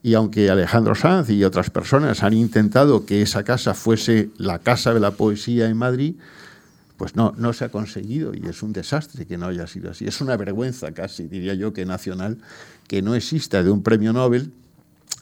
Y 0.03 0.13
aunque 0.13 0.49
Alejandro 0.49 0.93
Sanz 0.93 1.29
y 1.29 1.43
otras 1.43 1.71
personas 1.71 2.23
han 2.23 2.33
intentado 2.33 3.05
que 3.05 3.21
esa 3.21 3.43
casa 3.43 3.73
fuese 3.73 4.29
la 4.37 4.59
casa 4.59 4.93
de 4.93 4.99
la 4.99 5.11
poesía 5.11 5.67
en 5.67 5.77
Madrid, 5.77 6.15
pues 6.99 7.15
no, 7.15 7.33
no 7.37 7.53
se 7.53 7.63
ha 7.63 7.69
conseguido 7.69 8.33
y 8.35 8.45
es 8.45 8.61
un 8.61 8.73
desastre 8.73 9.25
que 9.25 9.37
no 9.37 9.47
haya 9.47 9.65
sido 9.67 9.89
así. 9.89 10.05
Es 10.05 10.19
una 10.19 10.35
vergüenza 10.35 10.91
casi, 10.91 11.27
diría 11.27 11.53
yo, 11.53 11.71
que 11.71 11.85
nacional, 11.85 12.39
que 12.89 13.01
no 13.01 13.15
exista 13.15 13.63
de 13.63 13.71
un 13.71 13.83
premio 13.83 14.11
Nobel 14.11 14.51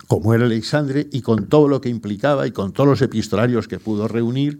como 0.07 0.33
era 0.33 0.45
Alexandre 0.45 1.07
y 1.11 1.21
con 1.21 1.45
todo 1.45 1.67
lo 1.67 1.79
que 1.79 1.89
implicaba 1.89 2.47
y 2.47 2.51
con 2.51 2.73
todos 2.73 2.89
los 2.89 3.01
epistolarios 3.03 3.67
que 3.67 3.77
pudo 3.77 4.07
reunir, 4.07 4.59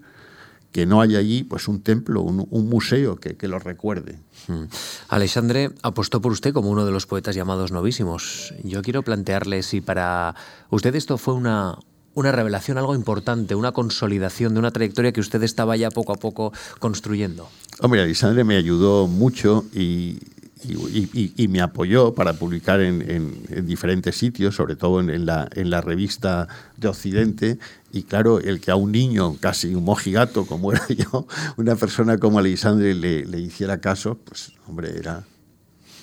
que 0.72 0.86
no 0.86 1.02
haya 1.02 1.18
allí 1.18 1.44
pues 1.44 1.68
un 1.68 1.82
templo, 1.82 2.22
un, 2.22 2.70
museo 2.70 3.16
que, 3.16 3.36
que, 3.36 3.48
lo 3.48 3.58
recuerde. 3.58 4.20
Hmm. 4.48 4.66
Alexandre 5.08 5.72
apostó 5.82 6.22
por 6.22 6.32
usted 6.32 6.54
como 6.54 6.70
uno 6.70 6.86
de 6.86 6.92
los 6.92 7.08
poetas 7.08 7.36
llamados 7.36 7.72
novísimos. 7.72 8.54
Yo 8.64 8.84
quiero 8.84 9.02
plantearle 9.02 9.64
si 9.64 9.82
para 9.82 10.36
usted 10.70 10.94
esto 10.94 11.18
fue 11.18 11.34
una, 11.34 11.80
una 12.18 12.32
revelación, 12.32 12.80
algo 12.80 12.96
importante, 12.96 13.54
una 13.54 13.74
consolidación 13.74 14.54
de 14.56 14.60
una 14.60 14.72
trayectoria 14.72 15.12
que 15.12 15.22
usted 15.22 15.44
estaba 15.44 15.78
ya 15.78 15.92
poco 15.92 16.14
a 16.14 16.16
poco 16.16 16.52
construyendo. 16.80 17.48
Hombre, 17.80 18.02
Alexandre 18.02 18.44
me 18.44 18.58
ayudó 18.58 19.06
mucho 19.06 19.66
y, 19.72 20.18
y, 20.64 21.48
me 21.48 21.62
apoyó 21.62 22.16
para 22.16 22.34
publicar 22.34 22.82
en, 22.82 23.68
diferentes 23.68 24.16
sitios, 24.16 24.56
sobre 24.56 24.76
todo 24.76 25.00
en, 25.00 25.28
la, 25.28 25.48
en 25.54 25.70
la 25.70 25.82
revista 25.82 26.48
de 26.76 26.88
Occidente. 26.88 27.60
Y 27.92 28.02
claro, 28.02 28.40
el 28.40 28.62
que 28.62 28.72
a 28.72 28.76
un 28.76 28.92
niño, 28.92 29.38
casi 29.40 29.76
un 29.76 29.84
mojigato 29.84 30.48
como 30.48 30.72
era 30.74 30.88
yo, 30.88 31.28
una 31.58 31.76
persona 31.76 32.18
como 32.18 32.40
Alexandre 32.40 32.96
le, 32.96 33.26
le 33.26 33.40
hiciera 33.40 33.80
caso, 33.80 34.18
pues 34.26 34.54
hombre, 34.68 34.98
era, 34.98 35.24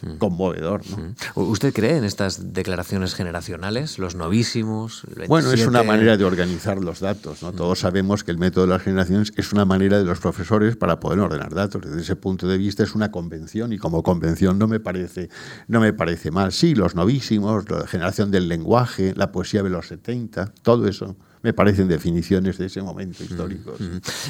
Mm. 0.04 0.18
conmovedor. 0.18 0.82
¿no? 0.90 0.96
Mm. 0.98 1.14
¿Usted 1.34 1.72
cree 1.72 1.96
en 1.96 2.04
estas 2.04 2.52
declaraciones 2.52 3.14
generacionales, 3.14 3.98
los 3.98 4.14
novísimos? 4.14 5.02
Bueno, 5.28 5.52
es 5.52 5.66
una 5.66 5.82
manera 5.82 6.16
de 6.16 6.24
organizar 6.24 6.78
los 6.78 7.00
datos. 7.00 7.42
¿no? 7.42 7.52
Todos 7.52 7.80
sabemos 7.80 8.24
que 8.24 8.30
el 8.30 8.38
método 8.38 8.66
de 8.66 8.70
las 8.72 8.82
generaciones 8.82 9.32
es 9.36 9.52
una 9.52 9.64
manera 9.64 9.98
de 9.98 10.04
los 10.04 10.20
profesores 10.20 10.76
para 10.76 11.00
poder 11.00 11.20
ordenar 11.20 11.54
datos. 11.54 11.82
Desde 11.82 12.00
ese 12.00 12.16
punto 12.16 12.46
de 12.46 12.58
vista 12.58 12.82
es 12.82 12.94
una 12.94 13.10
convención 13.10 13.72
y 13.72 13.78
como 13.78 14.02
convención 14.02 14.58
no 14.58 14.68
me 14.68 14.80
parece, 14.80 15.28
no 15.68 15.80
me 15.80 15.92
parece 15.92 16.30
mal. 16.30 16.52
Sí, 16.52 16.74
los 16.74 16.94
novísimos, 16.94 17.68
la 17.70 17.86
generación 17.86 18.30
del 18.30 18.48
lenguaje, 18.48 19.14
la 19.16 19.32
poesía 19.32 19.62
de 19.62 19.70
los 19.70 19.88
70, 19.88 20.52
todo 20.62 20.86
eso 20.88 21.16
me 21.44 21.52
parecen 21.52 21.88
definiciones 21.88 22.56
de 22.56 22.66
ese 22.66 22.80
momento 22.80 23.22
histórico. 23.22 23.76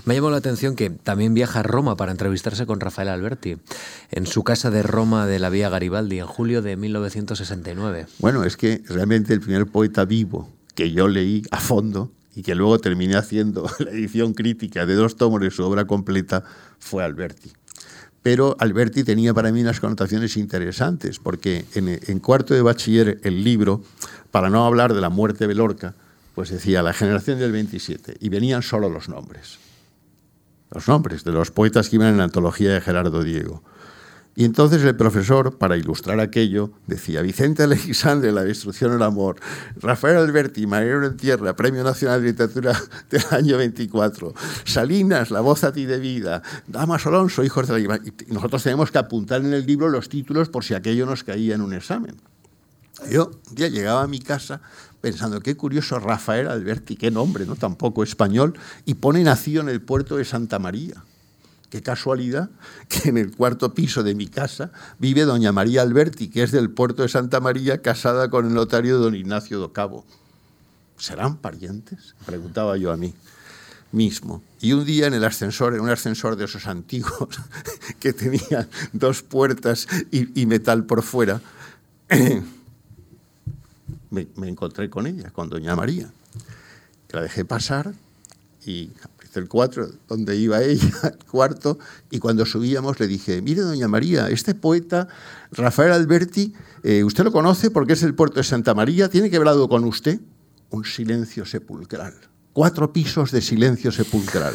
Me 0.05 0.12
ha 0.12 0.16
llamado 0.16 0.33
la 0.33 0.38
atención 0.38 0.74
que 0.74 0.90
también 0.90 1.33
viaja 1.33 1.61
a 1.61 1.62
Roma 1.62 1.96
para 1.96 2.11
entrevistarse 2.11 2.66
con 2.66 2.81
Rafael 2.81 3.09
Alberti, 3.09 3.57
en 4.11 4.27
su 4.27 4.42
casa 4.42 4.68
de 4.72 4.83
Roma 4.83 5.24
de 5.29 5.38
la 5.38 5.48
Vía 5.48 5.68
Garibaldi, 5.68 6.18
en 6.18 6.27
julio 6.27 6.61
de 6.61 6.77
1969. 6.77 8.09
Bueno, 8.18 8.42
es 8.42 8.57
que 8.57 8.83
realmente 8.88 9.33
el 9.33 9.40
primer 9.40 9.68
poeta 9.68 10.05
vivo 10.05 10.50
que 10.74 10.90
yo 10.90 11.07
leí 11.07 11.44
a 11.53 11.61
fondo 11.61 12.11
y 12.35 12.42
que 12.42 12.57
luego 12.57 12.81
terminé 12.81 13.14
haciendo 13.14 13.70
la 13.79 13.92
edición 13.92 14.35
crítica 14.35 14.85
de 14.85 14.94
dos 14.94 15.14
tomos 15.14 15.40
de 15.40 15.53
su 15.53 15.62
obra 15.64 15.87
completa 15.87 16.42
fue 16.81 17.05
Alberti 17.05 17.53
pero 18.22 18.57
Alberti 18.59 19.05
tenía 19.05 19.35
para 19.35 19.53
mí 19.53 19.61
unas 19.61 19.81
connotaciones 19.81 20.38
interesantes, 20.38 21.18
porque 21.18 21.66
en, 21.74 21.88
en, 21.90 22.20
cuarto 22.20 22.55
de 22.55 22.62
bachiller 22.62 23.20
el 23.22 23.44
libro, 23.44 23.83
para 24.31 24.48
no 24.48 24.64
hablar 24.64 24.94
de 24.94 25.03
la 25.03 25.11
muerte 25.11 25.46
de 25.46 25.55
Lorca, 25.55 25.94
pues 26.35 26.51
decía 26.51 26.83
la 26.83 26.92
generación 26.92 27.38
del 27.38 27.53
27 27.53 28.16
y 28.20 28.29
venían 28.29 28.62
solo 28.62 28.88
los 28.88 29.09
nombres. 29.09 29.59
Los 30.70 30.88
nombres 30.88 31.23
de 31.25 31.33
los 31.33 31.51
poetas 31.51 31.88
que 31.88 31.97
iban 31.97 32.09
en 32.09 32.18
la 32.18 32.25
antología 32.25 32.73
de 32.73 32.81
Gerardo 32.81 33.23
Diego. 33.23 33.62
Y 34.37 34.44
entonces 34.44 34.83
el 34.83 34.97
profesor, 34.97 35.59
para 35.59 35.77
ilustrar 35.77 36.18
aquello, 36.18 36.73
decía 36.88 37.23
Vicente 37.23 37.62
Alexandre, 37.62 38.33
La 38.33 38.42
destrucción 38.42 38.90
del 38.90 39.03
amor, 39.03 39.37
Rafael 39.77 40.16
Alberti, 40.16 40.66
Marinero 40.66 41.07
en 41.07 41.16
tierra, 41.16 41.55
Premio 41.55 41.85
Nacional 41.85 42.20
de 42.20 42.28
Literatura 42.28 42.76
del 43.11 43.22
año 43.30 43.57
24, 43.59 44.35
Salinas, 44.64 45.30
La 45.30 45.41
voz 45.41 45.62
a 45.62 45.72
ti 45.72 45.85
de 45.85 45.99
vida, 45.99 46.43
Damas 46.66 47.07
Alonso, 47.07 47.45
Hijos 47.45 47.68
de 47.68 47.87
la... 47.87 47.97
Y 47.97 48.32
nosotros 48.32 48.64
tenemos 48.64 48.91
que 48.91 48.99
apuntar 48.99 49.41
en 49.41 49.55
el 49.55 49.64
libro 49.64 49.89
los 49.89 50.09
títulos 50.09 50.49
por 50.49 50.64
si 50.64 50.74
aquello 50.74 51.07
nos 51.07 51.22
caía 51.22 51.55
en 51.55 51.61
un 51.61 51.72
examen. 51.72 52.16
Yo 53.11 53.30
un 53.49 53.55
día 53.55 53.68
llegaba 53.68 54.03
a 54.03 54.09
mi 54.09 54.18
casa 54.18 54.61
pensando, 55.05 55.40
qué 55.40 55.55
curioso 55.55 55.98
Rafael 55.98 56.48
Alberti, 56.48 56.96
qué 56.96 57.11
nombre, 57.11 57.44
¿no? 57.44 57.57
Tampoco 57.57 58.02
español, 58.02 58.55
y 58.86 58.94
pone 58.94 59.22
nacido 59.22 59.61
en 59.61 59.68
el 59.68 59.82
puerto 59.82 60.16
de 60.16 60.24
Santa 60.24 60.59
María. 60.59 61.05
Qué 61.68 61.82
casualidad 61.82 62.48
que 62.88 63.11
en 63.11 63.18
el 63.18 63.36
cuarto 63.36 63.74
piso 63.74 64.02
de 64.02 64.14
mi 64.14 64.28
casa 64.28 64.72
vive 64.98 65.24
doña 65.24 65.52
María 65.52 65.82
Alberti, 65.82 66.28
que 66.28 66.42
es 66.42 66.52
del 66.52 66.70
puerto 66.70 67.02
de 67.02 67.11
Santa 67.11 67.38
María, 67.40 67.82
casada 67.82 68.30
con 68.30 68.46
el 68.46 68.55
notario 68.55 68.96
don 68.96 69.14
Ignacio 69.14 69.59
do 69.59 69.74
Cabo. 69.74 70.07
¿Serán 70.96 71.36
parientes? 71.36 72.14
Preguntaba 72.24 72.78
yo 72.78 72.90
a 72.90 72.96
mí 72.96 73.12
mismo. 73.92 74.42
Y 74.59 74.72
un 74.72 74.86
día 74.86 75.07
en 75.07 75.12
el 75.12 75.24
ascensor, 75.24 75.74
en 75.74 75.80
un 75.80 75.90
ascensor 75.90 76.36
de 76.36 76.46
esos 76.46 76.66
antiguos, 76.66 77.28
que 78.00 78.14
tenía 78.14 78.70
dos 78.94 79.22
puertas 79.22 79.86
y, 80.11 80.46
metal 80.46 80.86
por 80.86 81.02
fuera, 81.02 81.42
me, 84.15 84.49
encontré 84.49 84.89
con 84.89 85.07
ella, 85.07 85.31
con 85.31 85.51
doña 85.51 85.75
María. 85.77 86.11
La 87.11 87.23
dejé 87.23 87.45
pasar 87.45 87.93
y 88.65 88.91
el 89.35 89.49
4, 89.49 89.91
donde 90.09 90.37
iba 90.37 90.62
ella, 90.62 90.93
el 91.03 91.25
cuarto, 91.27 91.79
y 92.11 92.19
cuando 92.19 92.47
subíamos 92.47 93.01
le 93.01 93.07
dije, 93.07 93.43
mire, 93.43 93.62
doña 93.62 93.89
María, 93.89 94.29
este 94.29 94.55
poeta, 94.55 95.09
Rafael 95.51 95.93
Alberti, 95.93 96.55
eh, 96.83 97.05
¿usted 97.05 97.25
lo 97.25 97.33
conoce 97.33 97.71
porque 97.71 97.95
es 97.95 98.03
el 98.03 98.15
puerto 98.15 98.37
de 98.37 98.45
Santa 98.45 98.75
María? 98.75 99.09
¿Tiene 99.09 99.31
que 99.31 99.37
algo 99.37 99.69
con 99.69 99.85
usted? 99.85 100.21
Un 100.71 100.85
silencio 100.85 101.45
sepulcral. 101.45 102.15
Cuatro 102.53 102.93
pisos 102.93 103.33
de 103.33 103.41
silencio 103.41 103.91
sepulcral. 103.91 104.55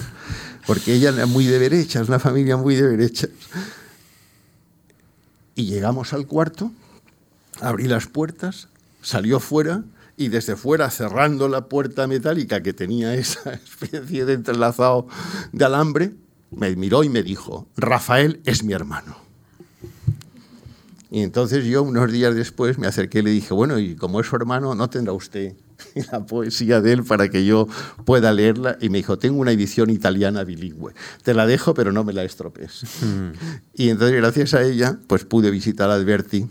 Porque 0.65 0.93
ella 0.93 1.09
era 1.09 1.25
muy 1.25 1.45
de 1.45 1.59
derecha, 1.59 2.01
es 2.01 2.07
una 2.07 2.19
familia 2.19 2.55
muy 2.57 2.75
de 2.75 2.87
derecha. 2.87 3.27
Y 5.55 5.65
llegamos 5.65 6.13
al 6.13 6.25
cuarto, 6.25 6.71
abrí 7.59 7.87
las 7.87 8.07
puertas, 8.07 8.69
salió 9.01 9.39
fuera 9.39 9.83
y 10.17 10.27
desde 10.27 10.57
fuera 10.57 10.89
cerrando 10.89 11.47
la 11.47 11.69
puerta 11.69 12.05
metálica 12.05 12.61
que 12.61 12.73
tenía 12.73 13.13
esa 13.15 13.53
especie 13.53 14.25
de 14.25 14.33
entrelazado 14.33 15.07
de 15.51 15.65
alambre, 15.65 16.13
me 16.51 16.75
miró 16.75 17.03
y 17.03 17.09
me 17.09 17.23
dijo, 17.23 17.67
Rafael 17.77 18.41
es 18.45 18.63
mi 18.63 18.73
hermano. 18.73 19.29
Y 21.11 21.21
entonces 21.21 21.65
yo 21.65 21.81
unos 21.81 22.11
días 22.11 22.35
después 22.35 22.77
me 22.77 22.85
acerqué 22.85 23.19
y 23.19 23.21
le 23.23 23.29
dije, 23.31 23.53
bueno, 23.53 23.79
y 23.79 23.95
como 23.95 24.19
es 24.19 24.27
su 24.27 24.35
hermano, 24.35 24.75
¿no 24.75 24.89
tendrá 24.89 25.13
usted 25.13 25.53
la 26.11 26.25
poesía 26.25 26.81
de 26.81 26.93
él 26.93 27.03
para 27.03 27.29
que 27.29 27.45
yo 27.45 27.67
pueda 28.05 28.31
leerla? 28.31 28.77
Y 28.79 28.89
me 28.89 28.99
dijo, 28.99 29.17
tengo 29.17 29.39
una 29.39 29.51
edición 29.51 29.89
italiana 29.89 30.43
bilingüe. 30.43 30.93
Te 31.23 31.33
la 31.33 31.47
dejo, 31.47 31.73
pero 31.73 31.91
no 31.91 32.03
me 32.03 32.13
la 32.13 32.23
estropes. 32.23 32.83
Mm. 33.01 33.29
Y 33.73 33.89
entonces 33.89 34.17
gracias 34.17 34.53
a 34.53 34.61
ella, 34.61 34.99
pues 35.07 35.25
pude 35.25 35.49
visitar 35.49 35.89
a 35.89 35.95
Alberti 35.95 36.47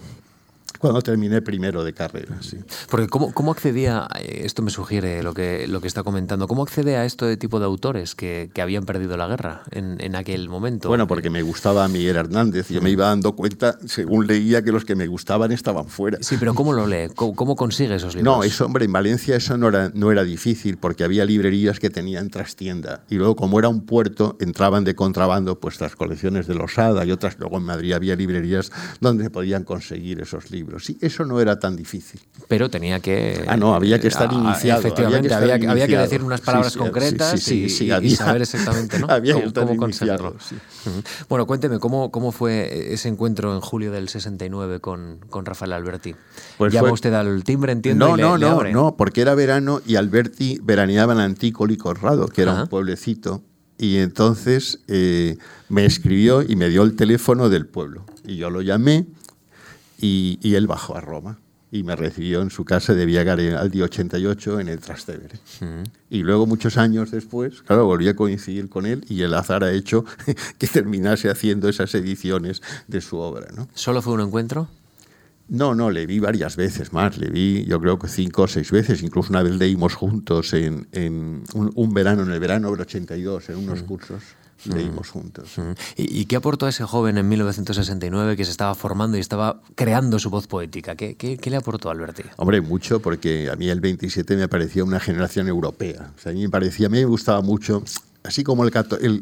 cuando 0.78 1.02
terminé 1.02 1.42
primero 1.42 1.84
de 1.84 1.92
carrera. 1.92 2.36
Sí. 2.40 2.58
Porque 2.90 3.08
¿cómo, 3.08 3.32
¿cómo, 3.32 3.52
accedía, 3.52 4.08
esto 4.20 4.62
me 4.62 4.70
sugiere 4.70 5.22
lo 5.22 5.34
que, 5.34 5.66
lo 5.68 5.80
que 5.80 5.88
está 5.88 6.02
comentando, 6.02 6.48
cómo 6.48 6.62
accede 6.62 6.96
a 6.96 7.04
esto 7.04 7.26
de 7.26 7.36
tipo 7.36 7.58
de 7.58 7.66
autores 7.66 8.14
que, 8.14 8.50
que 8.52 8.62
habían 8.62 8.84
perdido 8.84 9.16
la 9.16 9.26
guerra 9.26 9.62
en, 9.70 9.96
en, 10.00 10.14
aquel 10.14 10.48
momento? 10.48 10.88
Bueno, 10.88 11.06
porque 11.06 11.30
me 11.30 11.42
gustaba 11.42 11.86
Miguel 11.88 12.16
Hernández, 12.16 12.68
yo 12.68 12.80
me 12.80 12.90
iba 12.90 13.06
dando 13.06 13.34
cuenta, 13.34 13.78
según 13.86 14.26
leía, 14.26 14.62
que 14.62 14.72
los 14.72 14.84
que 14.84 14.94
me 14.94 15.06
gustaban 15.06 15.52
estaban 15.52 15.86
fuera. 15.86 16.18
Sí, 16.20 16.36
pero 16.38 16.54
¿cómo 16.54 16.72
lo 16.72 16.86
lee? 16.86 17.08
¿Cómo, 17.14 17.56
consigue 17.56 17.94
esos 17.94 18.14
libros? 18.14 18.36
No, 18.36 18.44
eso, 18.44 18.66
hombre, 18.66 18.84
en 18.84 18.92
Valencia 18.92 19.36
eso 19.36 19.56
no 19.56 19.68
era, 19.68 19.90
no 19.94 20.12
era 20.12 20.24
difícil, 20.24 20.76
porque 20.76 21.04
había 21.04 21.24
librerías 21.24 21.80
que 21.80 21.90
tenían 21.90 22.30
trastienda, 22.30 23.04
y 23.08 23.16
luego 23.16 23.36
como 23.36 23.58
era 23.58 23.68
un 23.68 23.82
puerto, 23.82 24.36
entraban 24.40 24.84
de 24.84 24.94
contrabando 24.94 25.58
pues 25.58 25.80
las 25.80 25.96
colecciones 25.96 26.46
de 26.46 26.54
Losada 26.54 27.04
y 27.04 27.10
otras, 27.10 27.38
luego 27.38 27.58
en 27.58 27.64
Madrid 27.64 27.92
había 27.92 28.16
librerías 28.16 28.70
donde 29.00 29.24
se 29.24 29.30
podían 29.30 29.64
conseguir 29.64 30.20
esos 30.20 30.50
libros. 30.50 30.67
Sí, 30.78 30.98
eso 31.00 31.24
no 31.24 31.40
era 31.40 31.58
tan 31.58 31.76
difícil. 31.76 32.20
Pero 32.48 32.70
tenía 32.70 33.00
que... 33.00 33.44
Ah, 33.46 33.56
no, 33.56 33.74
había 33.74 33.98
que 33.98 34.08
estar 34.08 34.28
ah, 34.30 34.34
iniciado. 34.34 34.80
Efectivamente, 34.80 35.32
había 35.32 35.58
que, 35.58 35.68
había, 35.68 35.86
que 35.86 35.96
decir 35.96 36.22
unas 36.22 36.40
palabras 36.40 36.76
concretas 36.76 37.46
y, 37.48 37.68
saber 38.14 38.42
exactamente 38.42 38.98
¿no? 38.98 39.06
cómo, 39.54 39.76
conseguirlo. 39.76 40.36
Bueno, 41.28 41.46
cuénteme, 41.46 41.78
¿cómo, 41.78 42.10
¿cómo 42.10 42.32
fue 42.32 42.92
ese 42.92 43.08
encuentro 43.08 43.54
en 43.54 43.60
julio 43.60 43.92
del 43.92 44.08
69 44.08 44.80
con, 44.80 45.20
con 45.30 45.44
Rafael 45.44 45.72
Alberti? 45.72 46.14
Pues 46.56 46.72
¿Llama 46.72 46.92
usted 46.92 47.12
al 47.14 47.44
timbre, 47.44 47.72
entiendo? 47.72 48.16
No, 48.16 48.16
no, 48.16 48.38
no, 48.38 48.62
no, 48.64 48.96
porque 48.96 49.20
era 49.22 49.34
verano 49.34 49.80
y 49.86 49.96
Alberti 49.96 50.58
veraneaba 50.62 51.12
en 51.14 51.20
Antícoli 51.20 51.76
Corrado, 51.76 52.28
que 52.28 52.42
era 52.42 52.62
un 52.62 52.68
pueblecito 52.68 53.42
y 53.78 53.98
entonces 53.98 54.80
eh, 54.88 55.38
me 55.68 55.86
escribió 55.86 56.42
y 56.42 56.56
me 56.56 56.68
dio 56.68 56.82
el 56.82 56.96
teléfono 56.96 57.48
del 57.48 57.66
pueblo. 57.66 58.04
Y 58.26 58.36
yo 58.36 58.50
lo 58.50 58.60
llamé 58.60 59.06
y, 60.00 60.54
él 60.54 60.66
bajó 60.66 60.96
a 60.96 61.00
Roma 61.00 61.38
y 61.70 61.82
me 61.82 61.96
recibió 61.96 62.40
en 62.40 62.50
su 62.50 62.64
casa 62.64 62.94
de 62.94 63.04
Viagare 63.04 63.54
al 63.54 63.70
día 63.70 63.84
88 63.84 64.60
en 64.60 64.68
el 64.68 64.78
Trastevere. 64.78 65.38
Y 66.08 66.22
luego, 66.22 66.46
muchos 66.46 66.78
años 66.78 67.10
después, 67.10 67.62
claro, 67.62 67.84
volví 67.84 68.08
a 68.08 68.16
coincidir 68.16 68.68
con 68.68 68.86
él 68.86 69.04
y 69.08 69.22
el 69.22 69.34
azar 69.34 69.64
ha 69.64 69.72
hecho 69.72 70.04
que 70.58 70.66
terminase 70.66 71.28
haciendo 71.28 71.68
esas 71.68 71.94
ediciones 71.94 72.62
de 72.86 73.00
su 73.00 73.18
obra. 73.18 73.48
¿no? 73.54 73.68
¿Solo 73.74 74.00
fue 74.00 74.14
un 74.14 74.20
encuentro? 74.20 74.68
No, 75.48 75.74
no, 75.74 75.90
le 75.90 76.06
vi 76.06 76.18
varias 76.20 76.56
veces 76.56 76.92
más, 76.92 77.16
le 77.16 77.30
vi 77.30 77.64
yo 77.64 77.80
creo 77.80 77.98
que 77.98 78.06
cinco 78.08 78.42
o 78.42 78.48
seis 78.48 78.70
veces, 78.70 79.02
incluso 79.02 79.30
una 79.30 79.42
vez 79.42 79.56
leímos 79.56 79.94
juntos 79.94 80.52
en, 80.52 80.86
un, 81.54 81.94
verano, 81.94 82.22
en 82.22 82.30
el 82.30 82.38
verano 82.38 82.70
del 82.70 82.82
82, 82.82 83.48
en 83.48 83.56
unos 83.56 83.82
cursos 83.82 84.22
leímos 84.64 85.10
juntos. 85.10 85.56
¿Y, 85.96 86.24
qué 86.26 86.36
aportó 86.36 86.66
a 86.66 86.68
ese 86.70 86.84
joven 86.84 87.18
en 87.18 87.28
1969 87.28 88.36
que 88.36 88.44
se 88.44 88.50
estaba 88.50 88.74
formando 88.74 89.16
y 89.16 89.20
estaba 89.20 89.60
creando 89.74 90.18
su 90.18 90.30
voz 90.30 90.46
poética? 90.46 90.96
¿Qué, 90.96 91.16
qué, 91.16 91.50
le 91.50 91.56
aportó 91.56 91.90
Alberti? 91.90 92.22
Hombre, 92.36 92.60
mucho, 92.60 93.00
porque 93.00 93.50
a 93.50 93.56
mí 93.56 93.68
el 93.68 93.80
27 93.80 94.36
me 94.36 94.48
parecía 94.48 94.84
una 94.84 95.00
generación 95.00 95.48
europea. 95.48 96.12
O 96.16 96.20
sea, 96.20 96.32
a 96.32 96.34
mí 96.34 96.42
me 96.42 96.50
parecía, 96.50 96.86
a 96.86 96.90
mí 96.90 96.98
me 96.98 97.04
gustaba 97.04 97.40
mucho 97.40 97.82
así 98.28 98.44
como 98.44 98.64
el, 98.64 98.72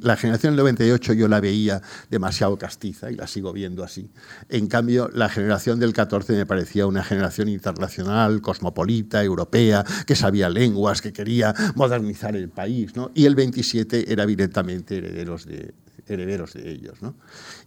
la 0.02 0.16
generación 0.16 0.52
del 0.52 0.64
98 0.64 1.12
yo 1.12 1.28
la 1.28 1.40
veía 1.40 1.80
demasiado 2.10 2.58
castiza 2.58 3.10
y 3.10 3.14
la 3.14 3.28
sigo 3.28 3.52
viendo 3.52 3.84
así. 3.84 4.10
En 4.48 4.66
cambio, 4.66 5.08
la 5.14 5.28
generación 5.28 5.78
del 5.78 5.92
14 5.92 6.32
me 6.34 6.44
parecía 6.44 6.86
una 6.86 7.04
generación 7.04 7.48
internacional, 7.48 8.40
cosmopolita, 8.40 9.22
europea, 9.22 9.84
que 10.06 10.16
sabía 10.16 10.50
lenguas, 10.50 11.00
que 11.00 11.12
quería 11.12 11.54
modernizar 11.76 12.34
el 12.34 12.48
país. 12.48 12.96
¿no? 12.96 13.12
Y 13.14 13.26
el 13.26 13.36
27 13.36 14.12
era 14.12 14.26
directamente 14.26 14.98
herederos 14.98 15.46
de, 15.46 15.72
herederos 16.08 16.54
de 16.54 16.68
ellos. 16.68 17.00
¿no? 17.00 17.14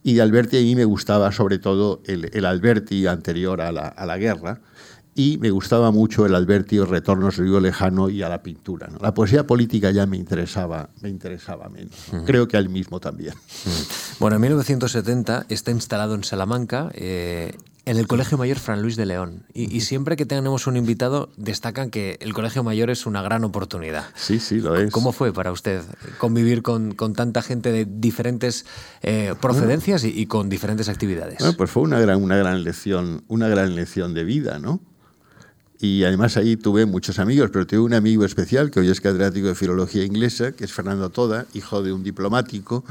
Y 0.03 0.15
de 0.15 0.21
Alberti 0.21 0.57
a 0.57 0.61
mí 0.61 0.75
me 0.75 0.85
gustaba 0.85 1.31
sobre 1.31 1.57
todo 1.57 2.01
el, 2.05 2.29
el 2.33 2.45
Alberti 2.45 3.07
anterior 3.07 3.61
a 3.61 3.71
la, 3.71 3.87
a 3.87 4.05
la 4.05 4.17
guerra, 4.17 4.59
y 5.19 5.37
me 5.37 5.51
gustaba 5.51 5.91
mucho 5.91 6.25
el 6.25 6.33
Alberti, 6.33 6.79
Retornos 6.79 7.35
Río 7.35 7.59
Lejano 7.59 8.09
y 8.09 8.23
a 8.23 8.29
la 8.29 8.41
pintura. 8.41 8.87
¿no? 8.87 8.99
La 9.01 9.13
poesía 9.13 9.45
política 9.45 9.91
ya 9.91 10.05
me 10.05 10.15
interesaba, 10.15 10.91
me 11.01 11.09
interesaba 11.09 11.67
menos. 11.67 11.93
Creo 12.25 12.47
que 12.47 12.55
a 12.55 12.61
él 12.61 12.69
mismo 12.69 13.01
también. 13.01 13.33
Bueno, 14.21 14.37
en 14.37 14.41
1970 14.43 15.45
está 15.49 15.71
instalado 15.71 16.15
en 16.15 16.23
Salamanca, 16.23 16.89
eh, 16.93 17.53
en 17.83 17.97
el 17.97 18.07
Colegio 18.07 18.37
Mayor 18.37 18.59
Fran 18.59 18.81
Luis 18.81 18.95
de 18.95 19.05
León. 19.05 19.43
Y, 19.53 19.81
siempre 19.81 20.15
que 20.15 20.25
tenemos 20.25 20.67
un 20.67 20.77
invitado, 20.77 21.29
destacan 21.35 21.89
que 21.89 22.17
el 22.21 22.33
Colegio 22.33 22.63
Mayor 22.63 22.89
es 22.89 23.05
una 23.05 23.21
gran 23.21 23.43
oportunidad. 23.43 24.05
Sí, 24.15 24.39
sí, 24.39 24.61
lo 24.61 24.77
es. 24.77 24.89
¿Cómo 24.89 25.11
fue 25.11 25.33
para 25.33 25.51
usted 25.51 25.81
convivir 26.17 26.61
con, 26.61 26.93
con 26.93 27.13
tanta 27.13 27.41
gente 27.41 27.73
de 27.73 27.85
diferentes 27.85 28.65
eh, 29.01 29.35
procedencias 29.41 30.05
y, 30.05 30.17
y, 30.17 30.27
con 30.27 30.47
diferentes 30.47 30.87
actividades? 30.87 31.39
Bueno, 31.39 31.57
pues 31.57 31.69
fue 31.71 31.83
una 31.83 31.99
gran, 31.99 32.23
una 32.23 32.37
gran 32.37 32.63
lección, 32.63 33.25
una 33.27 33.49
gran 33.49 33.75
lección 33.75 34.13
de 34.13 34.23
vida, 34.23 34.59
¿no? 34.59 34.79
Y 35.81 36.03
además 36.03 36.35
ahí 36.35 36.57
tuve 36.57 36.85
muchos 36.85 37.19
amigos, 37.19 37.51
pero 37.53 37.65
tuve 37.65 37.79
un 37.79 37.93
amigo 37.93 38.25
especial 38.25 38.69
que 38.69 38.81
hoy 38.81 38.89
es 38.89 38.99
catedrático 38.99 39.47
de 39.47 39.55
filología 39.55 40.03
inglesa, 40.03 40.51
que 40.51 40.65
es 40.65 40.73
Fernando 40.73 41.09
Toda, 41.09 41.45
hijo 41.53 41.81
de 41.81 41.93
un 41.93 42.03
diplomático, 42.03 42.83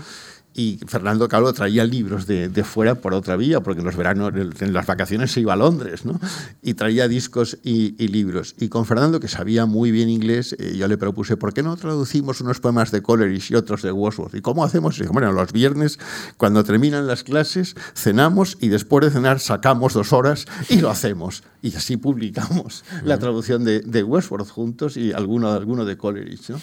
y 0.58 0.80
Fernando, 0.88 1.28
claro, 1.28 1.52
traía 1.52 1.84
libros 1.84 2.26
de, 2.26 2.48
de, 2.48 2.64
fuera 2.64 2.96
por 2.96 3.14
otra 3.14 3.36
vía, 3.36 3.60
porque 3.60 3.78
en 3.78 3.86
los 3.86 3.94
veranos, 3.94 4.32
en 4.34 4.72
las 4.72 4.86
vacaciones 4.86 5.30
se 5.30 5.40
iba 5.40 5.52
a 5.52 5.56
Londres, 5.56 6.04
¿no? 6.04 6.18
Y 6.62 6.74
traía 6.74 7.06
discos 7.06 7.58
y, 7.62 7.92
libros. 8.08 8.56
Y 8.58 8.68
con 8.68 8.84
Fernando, 8.84 9.20
que 9.20 9.28
sabía 9.28 9.66
muy 9.66 9.92
bien 9.92 10.08
inglés, 10.08 10.56
eh, 10.58 10.74
yo 10.76 10.88
le 10.88 10.98
propuse, 10.98 11.36
¿por 11.36 11.54
qué 11.54 11.62
no 11.62 11.76
traducimos 11.76 12.40
unos 12.40 12.58
poemas 12.58 12.90
de 12.90 13.02
Coleridge 13.02 13.52
y 13.52 13.54
otros 13.54 13.82
de 13.82 13.92
Wordsworth? 13.92 14.34
¿Y 14.34 14.40
cómo 14.40 14.64
hacemos? 14.64 14.98
Y 14.98 15.04
bueno, 15.04 15.30
los 15.30 15.52
viernes, 15.52 16.00
cuando 16.36 16.64
terminan 16.64 17.06
las 17.06 17.22
clases, 17.22 17.76
cenamos 17.94 18.58
y 18.60 18.66
después 18.66 19.04
de 19.04 19.12
cenar 19.12 19.38
sacamos 19.38 19.94
dos 19.94 20.12
horas 20.12 20.46
y 20.68 20.80
lo 20.80 20.90
hacemos. 20.90 21.44
Y 21.62 21.72
así 21.76 21.96
publicamos 21.96 22.82
la 23.04 23.18
traducción 23.18 23.62
de, 23.62 23.80
de 23.80 24.02
Wordsworth 24.02 24.48
juntos 24.48 24.96
y 24.96 25.12
alguno, 25.12 25.52
alguno 25.52 25.84
de 25.84 25.96
Coleridge, 25.96 26.50
¿no? 26.50 26.60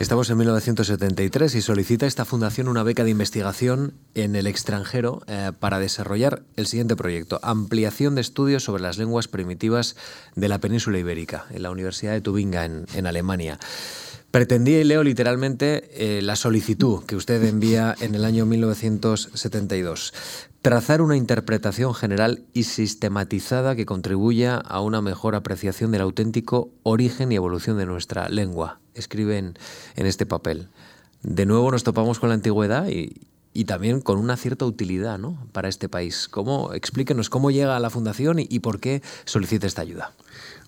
Estamos 0.00 0.28
en 0.30 0.38
1973 0.38 1.54
y 1.54 1.62
solicita 1.62 2.06
esta 2.06 2.24
fundación 2.24 2.66
una 2.66 2.82
beca 2.82 3.04
de 3.04 3.11
investigación 3.12 3.94
en 4.14 4.36
el 4.36 4.46
extranjero 4.46 5.22
eh, 5.26 5.52
para 5.58 5.78
desarrollar 5.78 6.42
el 6.56 6.66
siguiente 6.66 6.96
proyecto, 6.96 7.40
ampliación 7.42 8.14
de 8.14 8.20
estudios 8.20 8.64
sobre 8.64 8.82
las 8.82 8.98
lenguas 8.98 9.28
primitivas 9.28 9.96
de 10.34 10.48
la 10.48 10.58
península 10.58 10.98
ibérica, 10.98 11.46
en 11.50 11.62
la 11.62 11.70
Universidad 11.70 12.12
de 12.12 12.20
Tubinga, 12.20 12.64
en, 12.64 13.06
Alemania. 13.06 13.58
Pretendía, 14.30 14.80
y 14.80 14.84
leo 14.84 15.02
literalmente, 15.02 15.90
eh, 15.92 16.22
la 16.22 16.36
solicitud 16.36 17.04
que 17.04 17.16
usted 17.16 17.44
envía 17.44 17.94
en 18.00 18.14
el 18.14 18.24
año 18.24 18.46
1972. 18.46 20.14
Trazar 20.62 21.02
una 21.02 21.16
interpretación 21.16 21.94
general 21.94 22.44
y 22.54 22.64
sistematizada 22.64 23.76
que 23.76 23.86
contribuya 23.86 24.56
a 24.56 24.80
una 24.80 25.02
mejor 25.02 25.34
apreciación 25.34 25.90
del 25.90 26.02
auténtico 26.02 26.70
origen 26.82 27.32
y 27.32 27.36
evolución 27.36 27.78
de 27.78 27.86
nuestra 27.86 28.28
lengua. 28.28 28.80
Escriben 28.94 29.54
en 29.96 30.06
este 30.06 30.24
papel. 30.24 30.68
De 31.22 31.46
nuevo 31.46 31.70
nos 31.70 31.84
topamos 31.84 32.18
con 32.18 32.30
la 32.30 32.34
antigüedad 32.34 32.88
y, 32.88 33.64
también 33.64 34.00
con 34.00 34.18
una 34.18 34.36
cierta 34.36 34.64
utilidad 34.64 35.18
¿no? 35.18 35.38
para 35.52 35.68
este 35.68 35.88
país. 35.88 36.26
¿Cómo, 36.28 36.72
explíquenos 36.74 37.30
cómo 37.30 37.50
llega 37.50 37.76
a 37.76 37.80
la 37.80 37.90
Fundación 37.90 38.38
y, 38.40 38.58
por 38.58 38.80
qué 38.80 39.02
solicita 39.24 39.66
esta 39.66 39.82
ayuda. 39.82 40.12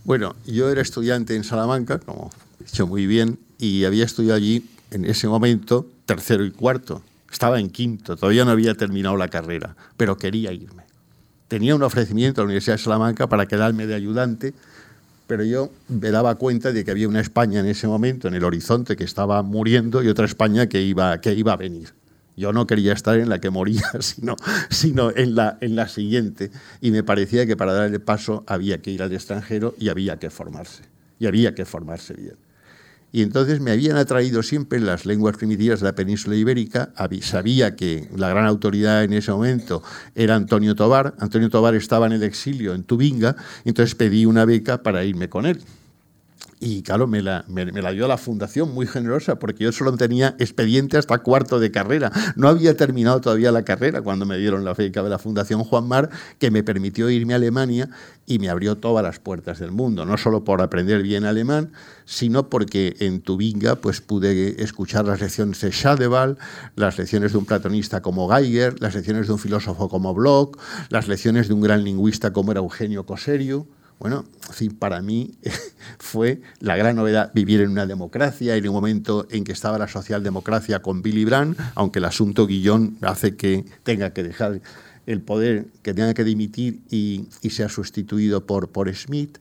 Bueno, 0.04 0.36
yo 0.46 0.70
era 0.70 0.80
estudiante 0.80 1.34
en 1.34 1.44
Salamanca, 1.44 1.98
como 1.98 2.30
he 2.60 2.64
dicho 2.64 2.86
muy 2.86 3.06
bien, 3.06 3.38
y 3.58 3.84
había 3.84 4.04
estudiado 4.04 4.36
allí 4.36 4.68
en 4.90 5.04
ese 5.06 5.26
momento 5.26 5.86
tercero 6.06 6.44
y 6.44 6.50
cuarto. 6.50 7.02
Estaba 7.32 7.58
en 7.58 7.70
quinto, 7.70 8.16
todavía 8.16 8.44
no 8.44 8.52
había 8.52 8.74
terminado 8.74 9.16
la 9.16 9.28
carrera, 9.28 9.74
pero 9.96 10.16
quería 10.16 10.52
irme. 10.52 10.84
Tenía 11.48 11.74
un 11.74 11.82
ofrecimiento 11.82 12.40
a 12.40 12.44
la 12.44 12.46
Universidad 12.46 12.76
de 12.76 12.82
Salamanca 12.82 13.28
para 13.28 13.46
quedarme 13.46 13.86
de 13.86 13.94
ayudante, 13.94 14.54
pero 15.26 15.44
yo 15.44 15.70
me 15.88 16.10
daba 16.10 16.34
cuenta 16.36 16.72
de 16.72 16.84
que 16.84 16.90
había 16.90 17.08
una 17.08 17.20
España 17.20 17.60
en 17.60 17.66
ese 17.66 17.86
momento, 17.86 18.28
en 18.28 18.34
el 18.34 18.44
horizonte, 18.44 18.96
que 18.96 19.04
estaba 19.04 19.42
muriendo 19.42 20.02
y 20.02 20.08
otra 20.08 20.26
España 20.26 20.68
que 20.68 20.82
iba, 20.82 21.20
que 21.20 21.34
iba 21.34 21.52
a 21.52 21.56
venir. 21.56 21.94
Yo 22.36 22.52
no 22.52 22.66
quería 22.66 22.92
estar 22.92 23.18
en 23.18 23.28
la 23.28 23.40
que 23.40 23.50
moría, 23.50 23.84
sino, 24.00 24.36
sino 24.70 25.10
en, 25.16 25.34
la, 25.34 25.58
en 25.60 25.76
la 25.76 25.88
siguiente. 25.88 26.50
Y 26.80 26.90
me 26.90 27.02
parecía 27.02 27.46
que 27.46 27.56
para 27.56 27.72
dar 27.72 27.92
el 27.92 28.00
paso 28.00 28.44
había 28.46 28.78
que 28.78 28.90
ir 28.90 29.02
al 29.02 29.12
extranjero 29.12 29.74
y 29.78 29.88
había 29.88 30.18
que 30.18 30.30
formarse. 30.30 30.82
Y 31.18 31.26
había 31.26 31.54
que 31.54 31.64
formarse 31.64 32.14
bien. 32.14 32.43
Y 33.14 33.22
entonces 33.22 33.60
me 33.60 33.70
habían 33.70 33.96
atraído 33.96 34.42
siempre 34.42 34.80
las 34.80 35.06
lenguas 35.06 35.36
primitivas 35.36 35.78
de 35.78 35.86
la 35.86 35.94
península 35.94 36.34
ibérica. 36.34 36.92
Sabía 37.20 37.76
que 37.76 38.08
la 38.16 38.28
gran 38.28 38.44
autoridad 38.44 39.04
en 39.04 39.12
ese 39.12 39.30
momento 39.30 39.84
era 40.16 40.34
Antonio 40.34 40.74
Tobar. 40.74 41.14
Antonio 41.20 41.48
Tobar 41.48 41.76
estaba 41.76 42.06
en 42.06 42.12
el 42.14 42.24
exilio 42.24 42.74
en 42.74 42.82
Tubinga, 42.82 43.36
entonces 43.64 43.94
pedí 43.94 44.26
una 44.26 44.44
beca 44.44 44.82
para 44.82 45.04
irme 45.04 45.28
con 45.28 45.46
él. 45.46 45.60
Y 46.60 46.82
claro, 46.82 47.06
me 47.06 47.22
la, 47.22 47.44
me, 47.48 47.64
la, 47.66 47.92
dio 47.92 48.06
la 48.08 48.16
fundación 48.16 48.72
muy 48.72 48.86
generosa 48.86 49.38
porque 49.38 49.64
yo 49.64 49.72
solo 49.72 49.96
tenía 49.96 50.36
expediente 50.38 50.96
hasta 50.96 51.18
cuarto 51.18 51.58
de 51.58 51.70
carrera. 51.70 52.12
No 52.36 52.48
había 52.48 52.76
terminado 52.76 53.20
todavía 53.20 53.52
la 53.52 53.64
carrera 53.64 54.02
cuando 54.02 54.24
me 54.26 54.38
dieron 54.38 54.64
la 54.64 54.74
beca 54.74 55.02
de 55.02 55.10
la 55.10 55.18
Fundación 55.18 55.64
Juan 55.64 55.86
Mar, 55.86 56.10
que 56.38 56.50
me 56.50 56.62
permitió 56.62 57.10
irme 57.10 57.34
a 57.34 57.36
Alemania 57.36 57.90
y 58.26 58.38
me 58.38 58.48
abrió 58.48 58.76
todas 58.76 59.02
las 59.02 59.18
puertas 59.18 59.58
del 59.58 59.72
mundo, 59.72 60.06
no 60.06 60.16
solo 60.16 60.44
por 60.44 60.62
aprender 60.62 61.02
bien 61.02 61.24
alemán, 61.24 61.72
sino 62.04 62.48
porque 62.48 62.96
en 63.00 63.20
Tubinga 63.20 63.76
pues, 63.76 64.00
pude 64.00 64.62
escuchar 64.62 65.04
las 65.04 65.20
lecciones 65.20 65.60
de 65.60 65.70
Schadeval, 65.70 66.38
las 66.76 66.98
lecciones 66.98 67.32
de 67.32 67.38
un 67.38 67.44
platonista 67.44 68.00
como 68.00 68.28
Geiger, 68.28 68.80
las 68.80 68.94
lecciones 68.94 69.26
de 69.26 69.32
un 69.32 69.38
filósofo 69.38 69.88
como 69.88 70.14
Bloch, 70.14 70.56
las 70.88 71.08
lecciones 71.08 71.48
de 71.48 71.54
un 71.54 71.60
gran 71.60 71.84
lingüista 71.84 72.32
como 72.32 72.52
era 72.52 72.60
Eugenio 72.60 73.04
Coserio 73.04 73.66
bueno, 73.98 74.24
para 74.78 75.00
mí 75.00 75.34
fue 75.98 76.42
la 76.60 76.76
gran 76.76 76.96
novedad 76.96 77.30
vivir 77.34 77.60
en 77.60 77.70
una 77.70 77.86
democracia, 77.86 78.56
en 78.56 78.68
un 78.68 78.74
momento 78.74 79.26
en 79.30 79.44
que 79.44 79.52
estaba 79.52 79.78
la 79.78 79.88
socialdemocracia 79.88 80.82
con 80.82 81.02
Billy 81.02 81.24
Brandt, 81.24 81.58
aunque 81.74 82.00
el 82.00 82.04
asunto 82.04 82.46
Guillón 82.46 82.98
hace 83.02 83.36
que 83.36 83.64
tenga 83.82 84.10
que 84.10 84.22
dejar 84.22 84.60
el 85.06 85.20
poder, 85.20 85.66
que 85.82 85.94
tenga 85.94 86.14
que 86.14 86.24
dimitir 86.24 86.80
y, 86.90 87.28
sea 87.50 87.68
sustituido 87.68 88.46
por, 88.46 88.70
por 88.70 88.94
Smith. 88.94 89.38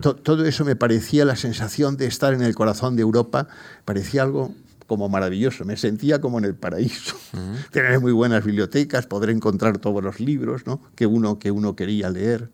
todo 0.00 0.44
eso 0.44 0.64
me 0.64 0.76
parecía 0.76 1.24
la 1.24 1.36
sensación 1.36 1.96
de 1.96 2.06
estar 2.06 2.34
en 2.34 2.42
el 2.42 2.54
corazón 2.54 2.96
de 2.96 3.02
Europa, 3.02 3.48
parecía 3.84 4.22
algo 4.22 4.54
como 4.88 5.10
maravilloso, 5.10 5.66
me 5.66 5.76
sentía 5.76 6.20
como 6.20 6.38
en 6.38 6.46
el 6.46 6.54
paraíso. 6.54 7.14
Tener 7.70 8.00
muy 8.00 8.12
buenas 8.12 8.42
bibliotecas, 8.42 9.06
poder 9.06 9.30
encontrar 9.30 9.78
todos 9.78 10.02
los 10.02 10.18
libros 10.18 10.66
¿no? 10.66 10.80
que, 10.96 11.06
uno, 11.06 11.38
que 11.38 11.50
uno 11.50 11.76
quería 11.76 12.08
leer, 12.08 12.50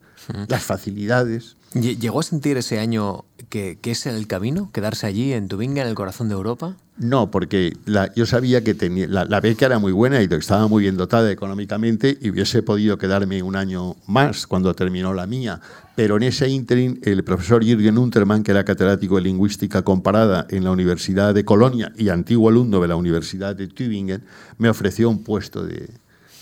las 0.47 0.63
facilidades. 0.63 1.55
¿Llegó 1.73 2.21
a 2.21 2.23
sentir 2.23 2.55
ese 2.55 2.79
año 2.79 3.25
que, 3.49 3.77
es 3.83 4.05
el 4.05 4.27
camino, 4.27 4.69
quedarse 4.71 5.07
allí 5.07 5.33
en 5.33 5.49
Tubinga, 5.49 5.81
en 5.81 5.89
el 5.89 5.95
corazón 5.95 6.29
de 6.29 6.35
Europa? 6.35 6.77
No, 6.97 7.29
porque 7.29 7.73
yo 8.15 8.25
sabía 8.25 8.63
que 8.63 8.73
tenía, 8.73 9.07
la, 9.07 9.41
beca 9.41 9.65
era 9.65 9.79
muy 9.79 9.91
buena 9.91 10.21
y 10.21 10.29
estaba 10.31 10.69
muy 10.69 10.83
bien 10.83 10.95
dotada 10.95 11.29
económicamente 11.29 12.17
y 12.21 12.29
hubiese 12.29 12.63
podido 12.63 12.97
quedarme 12.97 13.43
un 13.43 13.57
año 13.57 13.97
más 14.07 14.47
cuando 14.47 14.73
terminó 14.73 15.13
la 15.13 15.27
mía. 15.27 15.59
Pero 15.97 16.15
en 16.15 16.23
ese 16.23 16.47
interim, 16.47 16.99
el 17.03 17.25
profesor 17.25 17.63
Jürgen 17.63 17.97
Untermann, 17.97 18.43
que 18.43 18.51
era 18.51 18.63
catedrático 18.63 19.15
de 19.15 19.23
lingüística 19.23 19.81
comparada 19.81 20.47
en 20.49 20.63
la 20.63 20.71
Universidad 20.71 21.33
de 21.33 21.43
Colonia 21.43 21.91
y 21.97 22.07
antiguo 22.07 22.49
alumno 22.49 22.79
de 22.79 22.87
la 22.87 22.95
Universidad 22.95 23.53
de 23.53 23.67
Tübingen, 23.67 24.23
me 24.57 24.69
ofreció 24.69 25.09
un 25.09 25.23
puesto 25.23 25.65
de, 25.65 25.89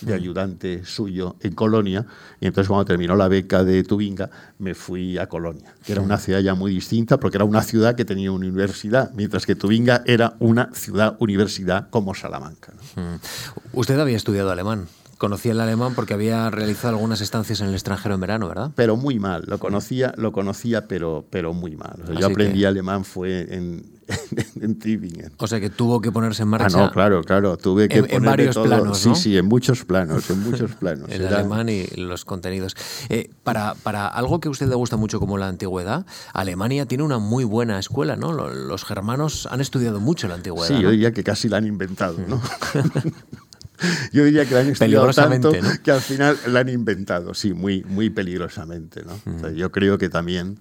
de 0.06 0.14
ayudante 0.14 0.86
suyo 0.86 1.36
en 1.42 1.54
Colonia. 1.54 2.06
Y 2.40 2.48
entonces 2.48 2.68
cuando 2.68 2.86
terminó 2.86 3.16
la 3.16 3.28
beca 3.28 3.64
de 3.64 3.84
Tubinga, 3.84 4.30
me 4.60 4.74
fui 4.74 5.18
a 5.18 5.28
Colonia, 5.28 5.74
que 5.86 5.92
era 5.92 6.02
una 6.02 6.18
ciudad 6.18 6.40
ya 6.40 6.56
muy 6.56 6.74
distinta, 6.74 7.20
porque 7.20 7.38
era 7.38 7.46
una 7.46 7.62
ciudad 7.62 7.96
que 7.96 8.06
tenía 8.06 8.32
una 8.32 8.48
universidad, 8.48 9.12
mientras 9.14 9.46
que 9.46 9.56
Tubinga 9.56 10.04
era 10.06 10.36
una 10.40 10.70
ciudad-universidad 10.74 11.90
como 11.90 12.14
Salamanca. 12.14 12.74
Usted 13.74 14.00
había 14.00 14.18
estudiado 14.18 14.52
alemán. 14.52 14.88
Conocía 15.24 15.54
el 15.54 15.62
alemán 15.62 15.96
porque 15.96 16.14
había 16.14 16.50
realizado 16.50 16.96
algunas 16.96 17.22
estancias 17.22 17.62
en 17.62 17.68
el 17.68 17.74
extranjero 17.76 18.14
en 18.14 18.20
verano, 18.20 18.50
¿verdad? 18.50 18.72
Pero 18.76 18.98
muy 18.98 19.20
mal. 19.20 19.46
Lo 19.48 19.58
conocía, 19.58 20.14
lo 20.18 20.34
conocía, 20.34 20.86
pero, 20.90 21.26
pero 21.30 21.54
muy 21.54 21.78
mal. 21.78 21.96
yo 22.20 22.28
aprendí 22.28 22.66
alemán 22.66 23.06
fue 23.06 23.48
en, 23.56 23.86
en 24.60 24.80
Tübingen. 24.80 25.32
O 25.38 25.48
sea 25.48 25.62
que 25.62 25.70
tuvo 25.70 26.02
que 26.02 26.12
ponerse 26.12 26.44
en 26.44 26.50
marcha. 26.50 26.78
Ah, 26.78 26.88
no, 26.88 26.92
claro, 26.92 27.24
claro. 27.24 27.56
Tuve 27.56 27.88
que 27.88 28.00
en, 28.00 28.22
varios 28.22 28.58
planos. 28.58 28.98
Sí, 28.98 29.16
sí, 29.16 29.38
en 29.38 29.46
muchos 29.46 29.86
planos, 29.86 30.30
en 30.30 30.44
muchos 30.44 30.72
planos. 30.80 31.10
el 31.10 31.26
alemán 31.26 31.70
y 31.70 31.86
los 31.96 32.26
contenidos. 32.26 32.76
Eh, 33.08 33.30
para, 33.44 33.76
para 33.76 34.10
algo 34.10 34.42
que 34.42 34.50
a 34.50 34.52
usted 34.52 34.68
le 34.68 34.76
gusta 34.76 34.98
mucho 34.98 35.22
como 35.22 35.38
la 35.38 35.48
antigüedad, 35.48 36.06
Alemania 36.34 36.86
tiene 36.86 37.06
una 37.06 37.20
muy 37.20 37.46
buena 37.46 37.80
escuela, 37.80 38.18
¿no? 38.18 38.34
Los 38.34 38.84
germanos 38.84 39.48
han 39.50 39.62
estudiado 39.62 40.02
mucho 40.02 40.28
la 40.28 40.36
antigüedad. 40.36 40.68
Sí, 40.68 40.82
yo 40.84 40.92
diría 40.92 41.14
que 41.14 41.24
casi 41.24 41.48
la 41.48 41.60
han 41.60 41.66
inventado, 41.66 42.18
¿no? 42.28 42.42
Yo 44.12 44.24
diría 44.24 44.46
que 44.46 44.54
la 44.54 44.62
han 44.62 44.70
estudiado 44.70 45.12
tanto 45.12 45.52
que 45.84 45.92
al 45.92 46.02
final 46.02 46.38
la 46.48 46.62
han 46.62 46.70
inventado, 46.70 47.34
sí, 47.34 47.54
muy, 47.54 47.84
muy 47.84 48.10
peligrosamente. 48.10 49.04
¿no? 49.04 49.50
yo 49.52 49.72
creo 49.72 49.98
que 49.98 50.10
también 50.10 50.60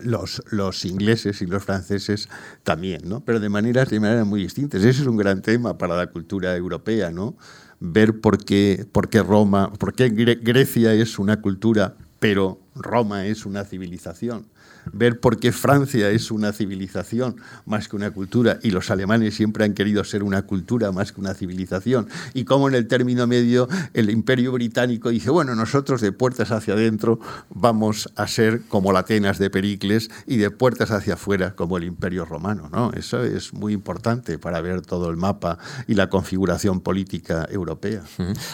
los, 0.00 0.42
los, 0.50 0.84
ingleses 0.84 1.42
y 1.42 1.46
los 1.46 1.62
franceses 1.64 2.28
también, 2.62 3.02
¿no? 3.04 3.24
pero 3.24 3.40
de 3.40 3.48
maneras, 3.48 3.90
de 3.90 4.00
maneras 4.00 4.26
muy 4.26 4.42
distintas. 4.42 4.80
Ese 4.82 5.02
es 5.02 5.06
un 5.06 5.16
gran 5.16 5.42
tema 5.42 5.78
para 5.78 5.96
la 5.96 6.08
cultura 6.08 6.56
europea, 6.56 7.10
¿no? 7.10 7.36
ver 7.80 8.20
por 8.20 8.44
qué, 8.44 8.86
por 8.90 9.08
qué 9.08 9.22
Roma, 9.22 9.72
por 9.72 9.94
qué 9.94 10.08
Grecia 10.08 10.94
es 10.94 11.18
una 11.18 11.40
cultura, 11.40 11.96
pero 12.20 12.60
Roma 12.74 13.26
es 13.26 13.44
una 13.44 13.64
civilización 13.64 14.46
ver 14.92 15.20
por 15.20 15.38
qué 15.38 15.52
Francia 15.52 16.10
es 16.10 16.30
una 16.30 16.52
civilización 16.52 17.36
más 17.66 17.88
que 17.88 17.96
una 17.96 18.10
cultura 18.10 18.58
y 18.62 18.70
los 18.70 18.90
alemanes 18.90 19.34
siempre 19.34 19.64
han 19.64 19.74
querido 19.74 20.04
ser 20.04 20.22
una 20.22 20.42
cultura 20.42 20.92
más 20.92 21.12
que 21.12 21.20
una 21.20 21.34
civilización 21.34 22.08
y 22.34 22.44
cómo 22.44 22.68
en 22.68 22.74
el 22.74 22.88
término 22.88 23.26
medio 23.26 23.68
el 23.94 24.10
imperio 24.10 24.52
británico 24.52 25.10
dice, 25.10 25.30
bueno, 25.30 25.54
nosotros 25.54 26.00
de 26.00 26.12
puertas 26.12 26.50
hacia 26.50 26.74
adentro 26.74 27.20
vamos 27.50 28.10
a 28.16 28.26
ser 28.26 28.62
como 28.68 28.92
la 28.92 29.00
Atenas 29.00 29.38
de 29.38 29.50
Pericles 29.50 30.10
y 30.26 30.36
de 30.36 30.50
puertas 30.50 30.90
hacia 30.90 31.14
afuera 31.14 31.54
como 31.54 31.76
el 31.76 31.84
imperio 31.84 32.24
romano. 32.24 32.68
¿no? 32.72 32.92
Eso 32.92 33.22
es 33.24 33.52
muy 33.52 33.72
importante 33.72 34.38
para 34.38 34.60
ver 34.60 34.82
todo 34.82 35.10
el 35.10 35.16
mapa 35.16 35.58
y 35.88 35.94
la 35.94 36.08
configuración 36.08 36.80
política 36.80 37.46
europea. 37.50 38.02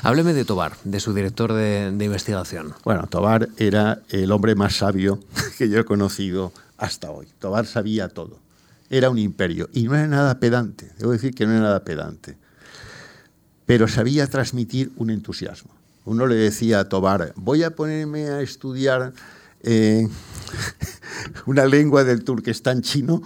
Hábleme 0.03 0.33
de 0.33 0.45
Tobar, 0.45 0.73
de 0.85 1.01
su 1.01 1.13
director 1.13 1.53
de, 1.53 1.93
de 1.93 2.05
investigación. 2.05 2.73
Bueno, 2.85 3.07
Tobar 3.09 3.49
era 3.59 4.01
el 4.09 4.33
hombre 4.33 4.55
más 4.55 4.77
sabio 4.77 5.21
que 5.59 5.69
yo 5.69 5.79
he 5.81 5.85
hasta 6.77 7.11
hoy. 7.11 7.27
Tobar 7.39 7.67
sabía 7.67 8.09
todo. 8.09 8.39
Era 8.91 9.11
un 9.11 9.19
imperio 9.19 9.69
y 9.73 9.85
no 9.85 9.95
era 9.95 10.07
nada 10.07 10.41
pedante. 10.41 10.91
Debo 10.99 11.13
decir 11.13 11.35
que 11.35 11.47
no 11.47 11.53
era 11.53 11.61
nada 11.61 11.85
pedante. 11.85 12.37
Pero 13.67 13.87
sabía 13.87 14.27
transmitir 14.27 14.93
un 14.97 15.11
entusiasmo. 15.11 15.71
Uno 16.05 16.27
le 16.27 16.37
decía 16.37 16.81
a 16.81 16.89
Tobar, 16.89 17.33
voy 17.37 17.63
a 17.63 17.71
ponerme 17.71 18.29
a 18.29 18.41
estudiar 18.41 19.13
eh, 19.63 20.09
una 21.47 21.67
lengua 21.67 22.05
del 22.05 22.25
turquestán 22.25 22.81
chino 22.81 23.23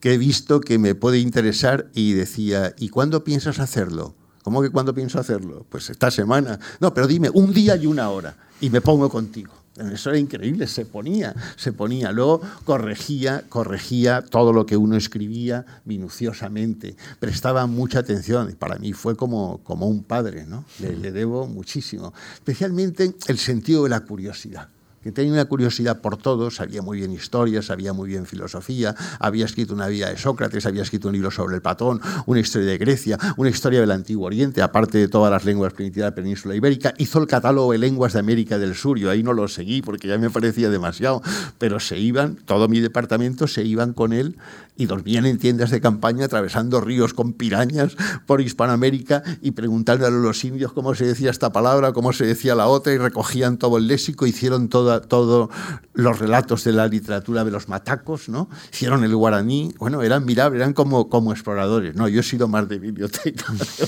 que 0.00 0.14
he 0.14 0.18
visto 0.18 0.60
que 0.60 0.78
me 0.78 0.94
puede 0.94 1.18
interesar 1.18 1.90
y 1.94 2.14
decía, 2.14 2.74
¿y 2.78 2.88
cuándo 2.88 3.24
piensas 3.24 3.58
hacerlo? 3.58 4.14
¿Cómo 4.42 4.62
que 4.62 4.70
cuándo 4.70 4.94
pienso 4.94 5.18
hacerlo? 5.18 5.66
Pues 5.68 5.88
esta 5.90 6.10
semana. 6.10 6.58
No, 6.80 6.92
pero 6.92 7.06
dime, 7.06 7.30
un 7.30 7.52
día 7.52 7.76
y 7.76 7.86
una 7.86 8.10
hora 8.10 8.36
y 8.60 8.70
me 8.70 8.80
pongo 8.80 9.08
contigo. 9.08 9.63
Eso 9.76 10.10
era 10.10 10.18
increíble, 10.18 10.66
se 10.66 10.86
ponía, 10.86 11.34
se 11.56 11.72
ponía. 11.72 12.12
Luego 12.12 12.40
corregía, 12.64 13.44
corregía 13.48 14.22
todo 14.22 14.52
lo 14.52 14.66
que 14.66 14.76
uno 14.76 14.96
escribía 14.96 15.66
minuciosamente, 15.84 16.96
prestaba 17.18 17.66
mucha 17.66 17.98
atención. 17.98 18.54
Para 18.58 18.76
mí 18.76 18.92
fue 18.92 19.16
como, 19.16 19.58
como 19.64 19.88
un 19.88 20.04
padre, 20.04 20.46
¿no? 20.46 20.64
le 20.78 21.10
debo 21.10 21.46
muchísimo. 21.46 22.14
Especialmente 22.34 23.14
el 23.26 23.38
sentido 23.38 23.84
de 23.84 23.90
la 23.90 24.00
curiosidad 24.00 24.68
que 25.04 25.12
tenía 25.12 25.34
una 25.34 25.44
curiosidad 25.44 26.00
por 26.00 26.16
todo, 26.16 26.50
sabía 26.50 26.80
muy 26.80 26.96
bien 26.96 27.12
historia, 27.12 27.60
sabía 27.60 27.92
muy 27.92 28.08
bien 28.08 28.24
filosofía, 28.24 28.94
había 29.18 29.44
escrito 29.44 29.74
una 29.74 29.86
vida 29.86 30.08
de 30.08 30.16
Sócrates, 30.16 30.64
había 30.64 30.80
escrito 30.80 31.08
un 31.08 31.12
libro 31.12 31.30
sobre 31.30 31.56
el 31.56 31.60
Platón, 31.60 32.00
una 32.24 32.40
historia 32.40 32.70
de 32.70 32.78
Grecia, 32.78 33.18
una 33.36 33.50
historia 33.50 33.80
del 33.80 33.90
Antiguo 33.90 34.24
Oriente, 34.26 34.62
aparte 34.62 34.96
de 34.96 35.08
todas 35.08 35.30
las 35.30 35.44
lenguas 35.44 35.74
primitivas 35.74 36.06
de 36.06 36.10
la 36.10 36.14
península 36.14 36.54
ibérica, 36.54 36.94
hizo 36.96 37.20
el 37.20 37.26
catálogo 37.26 37.72
de 37.72 37.78
lenguas 37.78 38.14
de 38.14 38.20
América 38.20 38.58
del 38.58 38.74
Sur, 38.74 38.98
yo 38.98 39.10
ahí 39.10 39.22
no 39.22 39.34
lo 39.34 39.46
seguí 39.46 39.82
porque 39.82 40.08
ya 40.08 40.16
me 40.16 40.30
parecía 40.30 40.70
demasiado, 40.70 41.20
pero 41.58 41.80
se 41.80 41.98
iban, 41.98 42.36
todo 42.36 42.66
mi 42.68 42.80
departamento 42.80 43.46
se 43.46 43.62
iban 43.62 43.92
con 43.92 44.14
él 44.14 44.38
y 44.76 44.86
dormían 44.86 45.26
en 45.26 45.38
tiendas 45.38 45.70
de 45.70 45.80
campaña 45.80 46.26
atravesando 46.26 46.80
ríos 46.80 47.14
con 47.14 47.32
pirañas 47.32 47.96
por 48.26 48.40
Hispanoamérica 48.40 49.22
y 49.40 49.52
preguntándole 49.52 50.16
a 50.16 50.20
los 50.20 50.44
indios 50.44 50.72
cómo 50.72 50.94
se 50.94 51.06
decía 51.06 51.30
esta 51.30 51.52
palabra, 51.52 51.92
cómo 51.92 52.12
se 52.12 52.26
decía 52.26 52.54
la 52.54 52.66
otra 52.66 52.92
y 52.92 52.98
recogían 52.98 53.58
todo 53.58 53.78
el 53.78 53.86
léxico, 53.86 54.26
hicieron 54.26 54.68
todos 54.68 55.48
los 55.92 56.18
relatos 56.18 56.64
de 56.64 56.72
la 56.72 56.88
literatura 56.88 57.44
de 57.44 57.50
los 57.50 57.68
matacos, 57.68 58.28
¿no? 58.28 58.48
Hicieron 58.72 59.04
el 59.04 59.14
guaraní, 59.14 59.74
bueno, 59.78 60.02
eran 60.02 60.24
mirables, 60.24 60.60
eran 60.60 60.72
como, 60.72 61.32
exploradores, 61.32 61.94
¿no? 61.94 62.08
Yo 62.08 62.20
he 62.20 62.24
sido 62.24 62.48
más 62.48 62.68
de 62.68 62.78
biblioteca, 62.78 63.46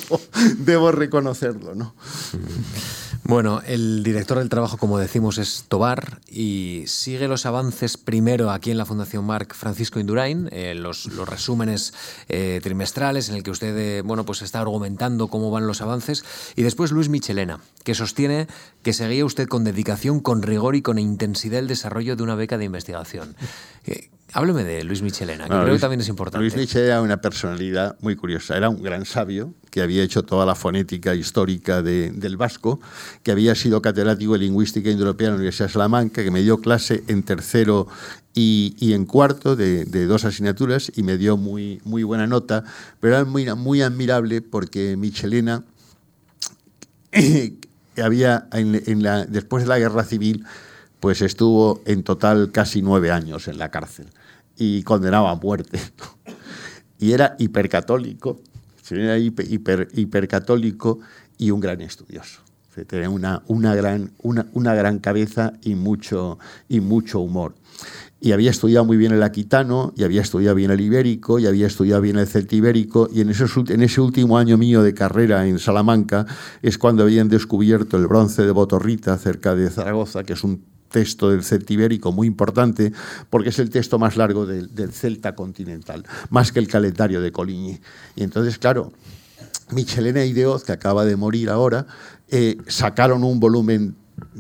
debo, 0.58 0.92
reconocerlo, 0.92 1.74
¿no? 1.74 1.94
Bueno, 3.28 3.60
el 3.66 4.04
director 4.04 4.38
del 4.38 4.48
trabajo, 4.48 4.76
como 4.76 5.00
decimos, 5.00 5.38
es 5.38 5.64
Tobar 5.66 6.20
y 6.28 6.84
sigue 6.86 7.26
los 7.26 7.44
avances 7.44 7.96
primero 7.96 8.52
aquí 8.52 8.70
en 8.70 8.78
la 8.78 8.84
Fundación 8.84 9.24
Marc 9.24 9.52
Francisco 9.52 9.98
Indurain, 9.98 10.48
eh, 10.52 10.76
los, 10.76 11.06
los, 11.06 11.28
resúmenes 11.28 11.92
eh, 12.28 12.60
trimestrales 12.62 13.28
en 13.28 13.34
el 13.34 13.42
que 13.42 13.50
usted 13.50 13.76
eh, 13.76 14.02
bueno, 14.02 14.24
pues 14.24 14.42
está 14.42 14.60
argumentando 14.60 15.26
cómo 15.26 15.50
van 15.50 15.66
los 15.66 15.82
avances, 15.82 16.24
y 16.54 16.62
después 16.62 16.92
Luis 16.92 17.08
Michelena, 17.08 17.58
que 17.82 17.96
sostiene 17.96 18.46
que 18.84 18.92
seguía 18.92 19.24
usted 19.24 19.48
con 19.48 19.64
dedicación, 19.64 20.20
con 20.20 20.42
rigor 20.42 20.76
y 20.76 20.82
con 20.82 21.00
intensidad 21.00 21.58
el 21.58 21.66
desarrollo 21.66 22.14
de 22.14 22.22
una 22.22 22.36
beca 22.36 22.58
de 22.58 22.66
investigación. 22.66 23.34
Hábleme 24.32 24.64
de 24.64 24.82
Luis 24.84 25.02
Michelena, 25.02 25.44
que 25.44 25.50
creo 25.50 25.74
que 25.74 25.78
también 25.78 26.00
es 26.00 26.08
importante. 26.08 26.42
Luis 26.42 26.56
Michelena 26.56 26.94
era 26.94 27.02
una 27.02 27.20
personalidad 27.20 27.96
muy 28.00 28.16
curiosa. 28.16 28.56
Era 28.56 28.68
un 28.68 28.82
gran 28.82 29.04
sabio 29.04 29.54
que 29.70 29.80
había 29.80 30.02
hecho 30.02 30.24
toda 30.24 30.44
la 30.44 30.54
fonética 30.54 31.14
histórica 31.14 31.80
del 31.82 32.36
vasco, 32.36 32.80
que 33.22 33.30
había 33.30 33.54
sido 33.54 33.80
catedrático 33.80 34.32
de 34.32 34.40
lingüística 34.40 34.90
indoeuropea 34.90 35.28
en 35.28 35.32
la 35.34 35.36
Universidad 35.36 35.68
de 35.68 35.72
Salamanca, 35.72 36.24
que 36.24 36.30
me 36.30 36.42
dio 36.42 36.60
clase 36.60 37.04
en 37.06 37.22
tercero 37.22 37.86
y, 38.34 38.92
en 38.92 39.06
cuarto 39.06 39.54
de, 39.54 39.84
dos 40.06 40.24
asignaturas 40.24 40.92
y 40.94 41.02
me 41.02 41.16
dio 41.16 41.36
muy, 41.36 41.80
muy 41.84 42.02
buena 42.02 42.26
nota, 42.26 42.64
pero 43.00 43.16
era 43.16 43.24
muy, 43.24 43.46
muy 43.54 43.80
admirable 43.80 44.42
porque 44.42 44.96
Michelena 44.96 45.64
había 48.02 48.48
en 48.52 49.02
la, 49.02 49.24
después 49.24 49.64
de 49.64 49.68
la 49.68 49.78
guerra 49.78 50.04
civil 50.04 50.44
pues 51.06 51.22
estuvo 51.22 51.82
en 51.84 52.02
total 52.02 52.50
casi 52.50 52.82
nueve 52.82 53.12
años 53.12 53.46
en 53.46 53.58
la 53.58 53.70
cárcel 53.70 54.06
y 54.56 54.82
condenado 54.82 55.28
a 55.28 55.36
muerte. 55.36 55.78
Y 56.98 57.12
era 57.12 57.36
hipercatólico, 57.38 58.40
era 58.90 59.16
hiper, 59.16 59.86
hipercatólico 59.94 60.98
y 61.38 61.52
un 61.52 61.60
gran 61.60 61.80
estudioso. 61.80 62.40
Tenía 62.88 63.08
una, 63.08 63.44
una, 63.46 63.76
gran, 63.76 64.10
una, 64.20 64.46
una 64.52 64.74
gran 64.74 64.98
cabeza 64.98 65.52
y 65.62 65.76
mucho, 65.76 66.40
y 66.68 66.80
mucho 66.80 67.20
humor 67.20 67.54
y 68.20 68.32
había 68.32 68.50
estudiado 68.50 68.84
muy 68.84 68.96
bien 68.96 69.12
el 69.12 69.22
aquitano, 69.22 69.92
y 69.96 70.02
había 70.02 70.22
estudiado 70.22 70.56
bien 70.56 70.70
el 70.70 70.80
ibérico, 70.80 71.38
y 71.38 71.46
había 71.46 71.66
estudiado 71.66 72.00
bien 72.00 72.16
el 72.16 72.26
celtibérico, 72.26 73.08
y 73.12 73.20
en 73.20 73.30
ese, 73.30 73.44
en 73.68 73.82
ese 73.82 74.00
último 74.00 74.38
año 74.38 74.56
mío 74.56 74.82
de 74.82 74.94
carrera 74.94 75.46
en 75.46 75.58
Salamanca 75.58 76.26
es 76.62 76.78
cuando 76.78 77.02
habían 77.02 77.28
descubierto 77.28 77.96
el 77.96 78.06
bronce 78.06 78.42
de 78.42 78.50
Botorrita, 78.50 79.16
cerca 79.18 79.54
de 79.54 79.70
Zaragoza, 79.70 80.24
que 80.24 80.32
es 80.32 80.42
un 80.42 80.75
texto 80.96 81.28
del 81.28 81.44
celtibérico 81.44 82.10
muy 82.10 82.26
importante 82.26 82.90
porque 83.28 83.50
es 83.50 83.58
el 83.58 83.68
texto 83.68 83.98
más 83.98 84.16
largo 84.16 84.46
del, 84.46 84.70
celta 84.92 85.34
continental, 85.34 86.06
más 86.30 86.52
que 86.52 86.58
el 86.58 86.68
calendario 86.68 87.20
de 87.20 87.32
Coligny. 87.32 87.78
Y 88.14 88.22
entonces, 88.22 88.56
claro, 88.56 88.94
Michelena 89.72 90.24
y 90.24 90.32
Deoz, 90.32 90.64
que 90.64 90.72
acaba 90.72 91.04
de 91.04 91.16
morir 91.16 91.50
ahora, 91.50 91.86
eh, 92.30 92.56
sacaron 92.66 93.24
un 93.24 93.38
volumen 93.38 93.94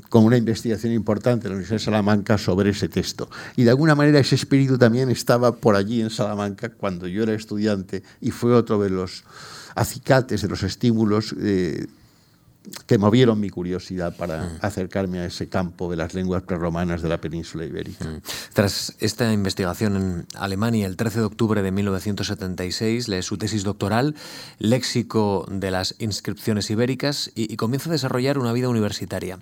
con 0.08 0.24
una 0.24 0.38
investigación 0.38 0.94
importante 0.94 1.46
en 1.46 1.50
la 1.50 1.56
Universidad 1.56 1.78
de 1.78 1.84
Salamanca 1.84 2.38
sobre 2.38 2.70
ese 2.70 2.88
texto. 2.88 3.28
Y 3.54 3.64
de 3.64 3.70
alguna 3.70 3.94
manera 3.94 4.18
ese 4.18 4.36
espíritu 4.36 4.78
también 4.78 5.10
estaba 5.10 5.56
por 5.56 5.76
allí 5.76 6.00
en 6.00 6.08
Salamanca 6.08 6.70
cuando 6.70 7.06
yo 7.06 7.22
era 7.22 7.34
estudiante 7.34 8.02
y 8.22 8.30
fue 8.30 8.54
otro 8.54 8.82
de 8.82 8.88
los 8.88 9.24
acicates, 9.74 10.40
de 10.40 10.48
los 10.48 10.62
estímulos 10.62 11.34
eh, 11.38 11.86
que 12.86 12.98
movieron 12.98 13.40
mi 13.40 13.50
curiosidad 13.50 14.16
para 14.16 14.44
mm. 14.44 14.58
acercarme 14.62 15.20
a 15.20 15.26
ese 15.26 15.48
campo 15.48 15.90
de 15.90 15.96
las 15.96 16.14
lenguas 16.14 16.42
prerromanas 16.42 17.02
de 17.02 17.08
la 17.08 17.20
península 17.20 17.64
ibérica. 17.64 18.04
Mm. 18.04 18.22
Tras 18.52 18.94
esta 19.00 19.32
investigación 19.32 19.96
en 19.96 20.26
Alemania, 20.34 20.86
el 20.86 20.96
13 20.96 21.20
de 21.20 21.24
octubre 21.24 21.62
de 21.62 21.70
1976, 21.70 23.08
lee 23.08 23.22
su 23.22 23.38
tesis 23.38 23.64
doctoral, 23.64 24.14
Léxico 24.58 25.46
de 25.50 25.70
las 25.70 25.94
inscripciones 25.98 26.70
ibéricas, 26.70 27.30
y, 27.34 27.56
comienza 27.56 27.90
a 27.90 27.92
desarrollar 27.92 28.38
una 28.38 28.52
vida 28.52 28.68
universitaria. 28.68 29.38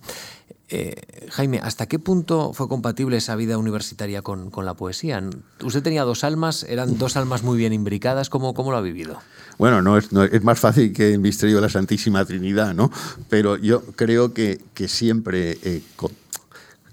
Eh, 0.70 1.28
Jaime, 1.30 1.60
¿hasta 1.62 1.86
qué 1.86 1.98
punto 1.98 2.52
fue 2.54 2.68
compatible 2.68 3.18
esa 3.18 3.36
vida 3.36 3.58
universitaria 3.58 4.22
con, 4.22 4.50
con, 4.50 4.64
la 4.64 4.74
poesía? 4.74 5.22
Usted 5.62 5.82
tenía 5.82 6.04
dos 6.04 6.24
almas, 6.24 6.64
eran 6.64 6.98
dos 6.98 7.16
almas 7.16 7.42
muy 7.42 7.58
bien 7.58 7.72
imbricadas, 7.72 8.30
¿cómo, 8.30 8.54
cómo 8.54 8.70
lo 8.70 8.78
ha 8.78 8.80
vivido? 8.80 9.20
Bueno, 9.58 9.82
no 9.82 9.98
es, 9.98 10.08
es, 10.32 10.42
más 10.42 10.58
fácil 10.58 10.92
que 10.92 11.12
el 11.12 11.20
misterio 11.20 11.60
la 11.60 11.68
Santísima 11.68 12.24
Trinidad, 12.24 12.74
¿no? 12.74 12.90
Pero 13.28 13.56
yo 13.56 13.82
creo 13.94 14.32
que, 14.32 14.60
que 14.72 14.88
siempre 14.88 15.58
eh, 15.62 15.82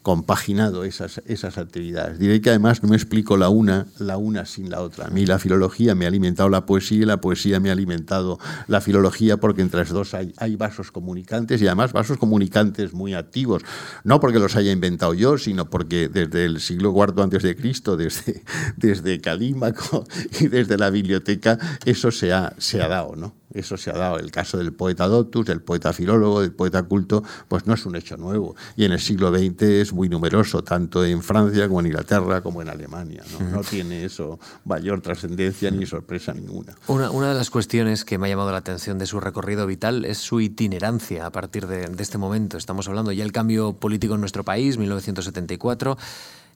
compaginado 0.01 0.83
esas, 0.83 1.21
esas 1.25 1.57
actividades. 1.57 2.17
Diré 2.17 2.41
que 2.41 2.49
además 2.49 2.81
no 2.81 2.89
me 2.89 2.95
explico 2.95 3.37
la 3.37 3.49
una, 3.49 3.87
la 3.99 4.17
una 4.17 4.45
sin 4.45 4.69
la 4.69 4.81
otra. 4.81 5.07
A 5.07 5.09
mí 5.09 5.25
la 5.25 5.37
filología 5.37 5.95
me 5.95 6.05
ha 6.05 6.07
alimentado 6.07 6.49
la 6.49 6.65
poesía 6.65 7.03
y 7.03 7.05
la 7.05 7.21
poesía 7.21 7.59
me 7.59 7.69
ha 7.69 7.73
alimentado 7.73 8.39
la 8.67 8.81
filología 8.81 9.37
porque 9.37 9.61
entre 9.61 9.81
las 9.81 9.89
dos 9.89 10.13
hay, 10.13 10.33
hay 10.37 10.55
vasos 10.55 10.91
comunicantes 10.91 11.61
y 11.61 11.67
además 11.67 11.93
vasos 11.93 12.17
comunicantes 12.17 12.93
muy 12.93 13.13
activos. 13.13 13.63
No 14.03 14.19
porque 14.19 14.39
los 14.39 14.55
haya 14.55 14.71
inventado 14.71 15.13
yo, 15.13 15.37
sino 15.37 15.69
porque 15.69 16.09
desde 16.09 16.45
el 16.45 16.59
siglo 16.59 16.93
IV 16.95 17.21
antes 17.21 17.43
de 17.43 17.55
Cristo, 17.55 17.95
desde, 17.95 18.43
desde 18.77 19.21
Calímaco 19.21 20.05
y 20.39 20.47
desde 20.47 20.77
la 20.77 20.89
biblioteca, 20.89 21.57
eso 21.85 22.11
se 22.11 22.33
ha, 22.33 22.53
se 22.57 22.81
ha 22.81 22.87
dado, 22.87 23.15
¿no? 23.15 23.41
Eso 23.53 23.77
se 23.77 23.89
ha 23.89 23.93
dado. 23.93 24.17
El 24.17 24.31
caso 24.31 24.57
del 24.57 24.73
poeta 24.73 25.07
doctus, 25.07 25.45
del 25.45 25.61
poeta 25.61 25.93
filólogo, 25.93 26.41
del 26.41 26.53
poeta 26.53 26.83
culto, 26.83 27.23
pues 27.47 27.67
no 27.67 27.73
es 27.73 27.85
un 27.85 27.95
hecho 27.95 28.17
nuevo. 28.17 28.55
Y 28.75 28.85
en 28.85 28.93
el 28.93 28.99
siglo 28.99 29.29
XX 29.29 29.61
es 29.63 29.90
muy 29.93 30.09
numeroso, 30.09 30.63
tanto 30.63 31.03
en 31.05 31.21
Francia 31.21 31.67
como 31.67 31.79
en 31.81 31.87
Inglaterra 31.87 32.41
como 32.41 32.61
en 32.61 32.69
Alemania. 32.69 33.23
No, 33.51 33.61
tiene 33.61 34.05
eso 34.05 34.39
mayor 34.65 35.01
trascendencia 35.01 35.71
ni 35.71 35.85
sorpresa 35.85 36.33
ninguna. 36.33 36.75
Una, 36.87 37.29
de 37.29 37.35
las 37.35 37.49
cuestiones 37.49 38.05
que 38.05 38.17
me 38.17 38.27
ha 38.27 38.29
llamado 38.29 38.51
la 38.51 38.57
atención 38.57 38.97
de 38.97 39.05
su 39.05 39.19
recorrido 39.19 39.67
vital 39.67 40.05
es 40.05 40.17
su 40.17 40.41
itinerancia 40.41 41.25
a 41.25 41.31
partir 41.31 41.67
de, 41.67 41.87
de 41.87 42.03
este 42.03 42.17
momento. 42.17 42.57
Estamos 42.57 42.87
hablando 42.87 43.11
ya 43.11 43.23
del 43.23 43.31
cambio 43.31 43.73
político 43.73 44.15
en 44.15 44.21
nuestro 44.21 44.43
país, 44.43 44.77
1974 44.77 45.97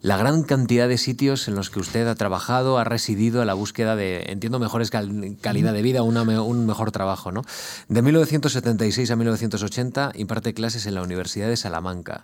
la 0.05 0.17
gran 0.17 0.43
cantidad 0.43 0.87
de 0.87 0.99
sitios 0.99 1.47
en 1.47 1.55
los 1.55 1.71
que 1.71 1.79
usted 1.79 2.07
ha 2.07 2.13
trabajado, 2.13 2.77
ha 2.77 2.83
residido 2.83 3.41
a 3.41 3.45
la 3.45 3.55
búsqueda 3.55 3.95
de, 3.95 4.25
entiendo, 4.27 4.59
mejores 4.59 4.91
calidad 4.91 5.73
de 5.73 5.81
vida, 5.81 6.03
un 6.03 6.65
mejor 6.67 6.91
trabajo. 6.91 7.31
¿no? 7.31 7.41
De 7.87 8.03
1976 8.03 9.09
a 9.09 9.15
1980 9.15 10.11
imparte 10.15 10.53
clases 10.53 10.85
en 10.85 10.93
la 10.93 11.01
Universidad 11.01 11.47
de 11.47 11.57
Salamanca. 11.57 12.23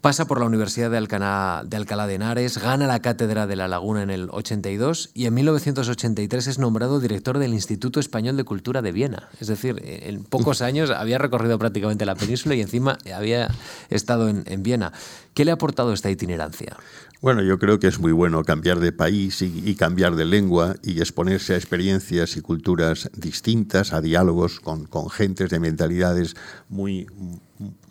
Pasa 0.00 0.26
por 0.26 0.38
la 0.38 0.46
Universidad 0.46 0.92
de 0.92 0.96
Alcalá, 0.96 1.64
de 1.66 1.76
Alcalá 1.76 2.06
de 2.06 2.14
Henares, 2.14 2.58
gana 2.58 2.86
la 2.86 3.00
cátedra 3.00 3.48
de 3.48 3.56
La 3.56 3.66
Laguna 3.66 4.02
en 4.02 4.10
el 4.10 4.28
82 4.30 5.10
y 5.12 5.26
en 5.26 5.34
1983 5.34 6.46
es 6.46 6.58
nombrado 6.60 7.00
director 7.00 7.38
del 7.38 7.52
Instituto 7.52 7.98
Español 7.98 8.36
de 8.36 8.44
Cultura 8.44 8.80
de 8.80 8.92
Viena. 8.92 9.28
Es 9.40 9.48
decir, 9.48 9.82
en 9.84 10.22
pocos 10.22 10.62
años 10.62 10.90
había 10.90 11.18
recorrido 11.18 11.58
prácticamente 11.58 12.06
la 12.06 12.14
península 12.14 12.54
y 12.54 12.60
encima 12.60 12.96
había 13.12 13.48
estado 13.90 14.28
en, 14.28 14.44
en 14.46 14.62
Viena. 14.62 14.92
¿Qué 15.34 15.44
le 15.44 15.50
ha 15.50 15.54
aportado 15.54 15.92
esta 15.92 16.10
itinerancia? 16.10 16.76
Bueno, 17.20 17.42
yo 17.42 17.58
creo 17.58 17.80
que 17.80 17.88
es 17.88 17.98
muy 17.98 18.12
bueno 18.12 18.44
cambiar 18.44 18.78
de 18.78 18.92
país 18.92 19.42
y, 19.42 19.74
cambiar 19.74 20.14
de 20.14 20.24
lengua 20.24 20.76
y 20.84 21.00
exponerse 21.00 21.54
a 21.54 21.56
experiencias 21.56 22.36
y 22.36 22.40
culturas 22.40 23.10
distintas, 23.16 23.92
a 23.92 24.00
diálogos 24.00 24.60
con, 24.60 24.86
con 24.86 25.10
gentes 25.10 25.50
de 25.50 25.58
mentalidades 25.58 26.36
muy, 26.68 27.08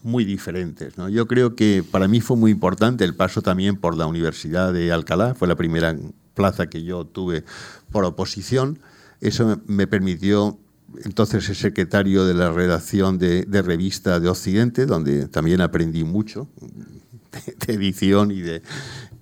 muy 0.03 0.25
diferentes. 0.25 0.97
¿no? 0.97 1.09
Yo 1.09 1.27
creo 1.27 1.55
que 1.55 1.83
para 1.89 2.07
mí 2.07 2.21
fue 2.21 2.37
muy 2.37 2.51
importante 2.51 3.03
el 3.03 3.15
paso 3.15 3.41
también 3.41 3.77
por 3.77 3.95
la 3.95 4.05
Universidad 4.05 4.73
de 4.73 4.91
Alcalá, 4.91 5.35
fue 5.35 5.47
la 5.47 5.55
primera 5.55 5.95
plaza 6.33 6.67
que 6.67 6.83
yo 6.83 7.05
tuve 7.05 7.43
por 7.91 8.05
oposición. 8.05 8.79
Eso 9.21 9.59
me 9.65 9.87
permitió 9.87 10.59
entonces 11.03 11.45
ser 11.45 11.55
secretario 11.55 12.25
de 12.25 12.33
la 12.33 12.51
redacción 12.51 13.17
de, 13.17 13.43
de, 13.43 13.61
revista 13.61 14.19
de 14.19 14.29
Occidente, 14.29 14.85
donde 14.85 15.27
también 15.27 15.61
aprendí 15.61 16.03
mucho, 16.03 16.47
de 17.67 17.73
edición 17.73 18.31
y 18.31 18.41
de, 18.41 18.61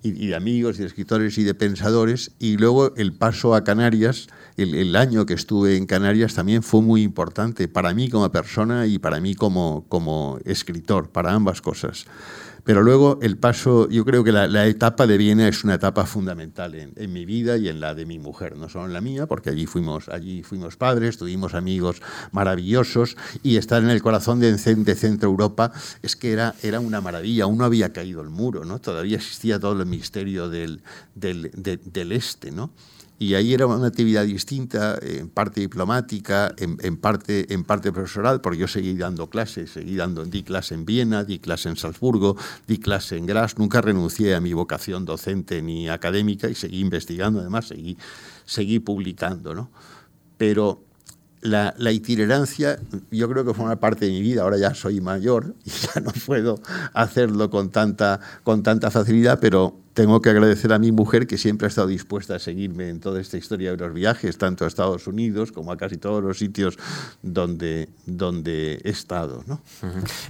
y, 0.03 0.27
de 0.27 0.35
amigos, 0.35 0.77
y 0.77 0.81
de 0.81 0.87
escritores 0.87 1.37
y 1.37 1.43
de 1.43 1.53
pensadores. 1.53 2.31
Y 2.39 2.57
luego 2.57 2.95
el 2.95 3.13
paso 3.13 3.55
a 3.55 3.63
Canarias, 3.63 4.27
el, 4.57 4.95
año 4.95 5.25
que 5.25 5.33
estuve 5.33 5.75
en 5.75 5.85
Canarias 5.85 6.33
también 6.33 6.63
fue 6.63 6.81
muy 6.81 7.03
importante 7.03 7.67
para 7.67 7.93
mí 7.93 8.09
como 8.09 8.31
persona 8.31 8.87
y 8.87 8.99
para 8.99 9.19
mí 9.19 9.35
como, 9.35 9.85
como 9.89 10.39
escritor, 10.45 11.09
para 11.09 11.33
ambas 11.33 11.61
cosas. 11.61 12.05
Pero 12.63 12.81
luego 12.81 13.19
el 13.21 13.37
paso, 13.37 13.87
yo 13.89 14.03
creo 14.05 14.23
que 14.23 14.31
la, 14.31 14.65
etapa 14.65 15.05
de 15.05 15.19
Viena 15.19 15.47
es 15.47 15.63
una 15.63 15.75
etapa 15.75 16.07
fundamental 16.07 16.73
en, 16.73 17.13
mi 17.13 17.23
vida 17.23 17.57
y 17.57 17.69
en 17.69 17.79
la 17.79 17.93
de 17.93 18.07
mi 18.07 18.17
mujer, 18.17 18.57
no 18.57 18.69
solo 18.69 18.87
en 18.87 18.93
la 18.93 19.01
mía, 19.01 19.27
porque 19.27 19.51
allí 19.51 19.67
fuimos, 19.67 20.09
allí 20.09 20.41
fuimos 20.41 20.75
padres, 20.75 21.19
tuvimos 21.19 21.53
amigos 21.53 22.01
maravillosos 22.31 23.17
y 23.43 23.57
estar 23.57 23.83
en 23.83 23.91
el 23.91 24.01
corazón 24.01 24.39
de, 24.39 24.57
Centro 24.57 25.29
Europa 25.29 25.73
es 26.01 26.15
que 26.15 26.31
era, 26.31 26.55
era 26.63 26.79
una 26.79 27.01
maravilla, 27.01 27.43
aún 27.43 27.59
no 27.59 27.65
había 27.65 27.93
caído 27.93 28.21
el 28.21 28.29
muro, 28.29 28.65
¿no? 28.65 28.79
todavía 28.79 29.17
existía 29.17 29.59
todo 29.59 29.79
el 29.79 29.85
misterio 29.85 30.49
del, 30.49 30.81
del, 31.13 31.51
del 31.53 32.11
este. 32.13 32.49
¿no? 32.49 32.71
Y 33.17 33.35
ahí 33.35 33.53
era 33.53 33.65
una 33.65 33.87
actividad 33.87 34.25
distinta, 34.25 34.99
en 35.01 35.29
parte 35.29 35.61
diplomática, 35.61 36.53
en, 36.57 36.97
parte, 36.97 37.53
en 37.53 37.63
parte 37.63 37.93
profesoral, 37.93 38.41
porque 38.41 38.59
yo 38.59 38.67
seguí 38.67 38.93
dando 38.95 39.29
clases, 39.29 39.71
seguí 39.71 39.95
dando, 39.95 40.25
di 40.25 40.43
clase 40.43 40.73
en 40.75 40.85
Viena, 40.85 41.23
di 41.23 41.39
clase 41.39 41.69
en 41.69 41.77
Salzburgo, 41.77 42.35
di 42.67 42.77
clase 42.77 43.15
en 43.15 43.25
Graz, 43.25 43.57
nunca 43.57 43.79
renuncié 43.79 44.35
a 44.35 44.41
mi 44.41 44.51
vocación 44.51 45.05
docente 45.05 45.61
ni 45.61 45.87
académica 45.87 46.49
y 46.49 46.55
seguí 46.55 46.81
investigando, 46.81 47.39
además 47.39 47.69
seguí, 47.69 47.97
seguí 48.43 48.79
publicando, 48.79 49.55
¿no? 49.55 49.69
Pero 50.37 50.83
la, 51.39 51.73
la, 51.77 51.93
itinerancia 51.93 52.79
yo 53.11 53.29
creo 53.29 53.45
que 53.45 53.53
fue 53.53 53.63
una 53.63 53.79
parte 53.79 54.05
de 54.05 54.11
mi 54.11 54.21
vida, 54.21 54.41
ahora 54.41 54.57
ya 54.57 54.73
soy 54.73 54.99
mayor 54.99 55.55
y 55.63 55.69
ya 55.93 56.01
no 56.01 56.11
puedo 56.25 56.59
hacerlo 56.93 57.49
con 57.49 57.69
tanta, 57.69 58.19
con 58.43 58.61
tanta 58.61 58.91
facilidad, 58.91 59.39
pero 59.39 59.84
tengo 59.95 60.21
que 60.21 60.29
agradecer 60.29 60.73
a 60.73 60.77
mi 60.77 60.91
mujer 60.91 61.25
que 61.25 61.37
siempre 61.37 61.65
ha 61.65 61.69
estado 61.69 61.87
dispuesta 61.87 62.35
a 62.35 62.39
seguirme 62.39 62.89
en 62.89 62.99
toda 62.99 63.21
esta 63.21 63.37
historia 63.37 63.71
de 63.71 63.77
los 63.77 63.93
viajes, 63.93 64.37
tanto 64.37 64.65
a 64.65 64.67
Estados 64.67 65.07
Unidos 65.07 65.53
como 65.53 65.71
a 65.71 65.77
casi 65.77 65.95
todos 65.95 66.21
los 66.21 66.37
sitios 66.37 66.77
donde, 67.23 67.87
donde 68.05 68.81
he 68.83 68.89
estado. 68.89 69.43
¿no? 69.47 69.61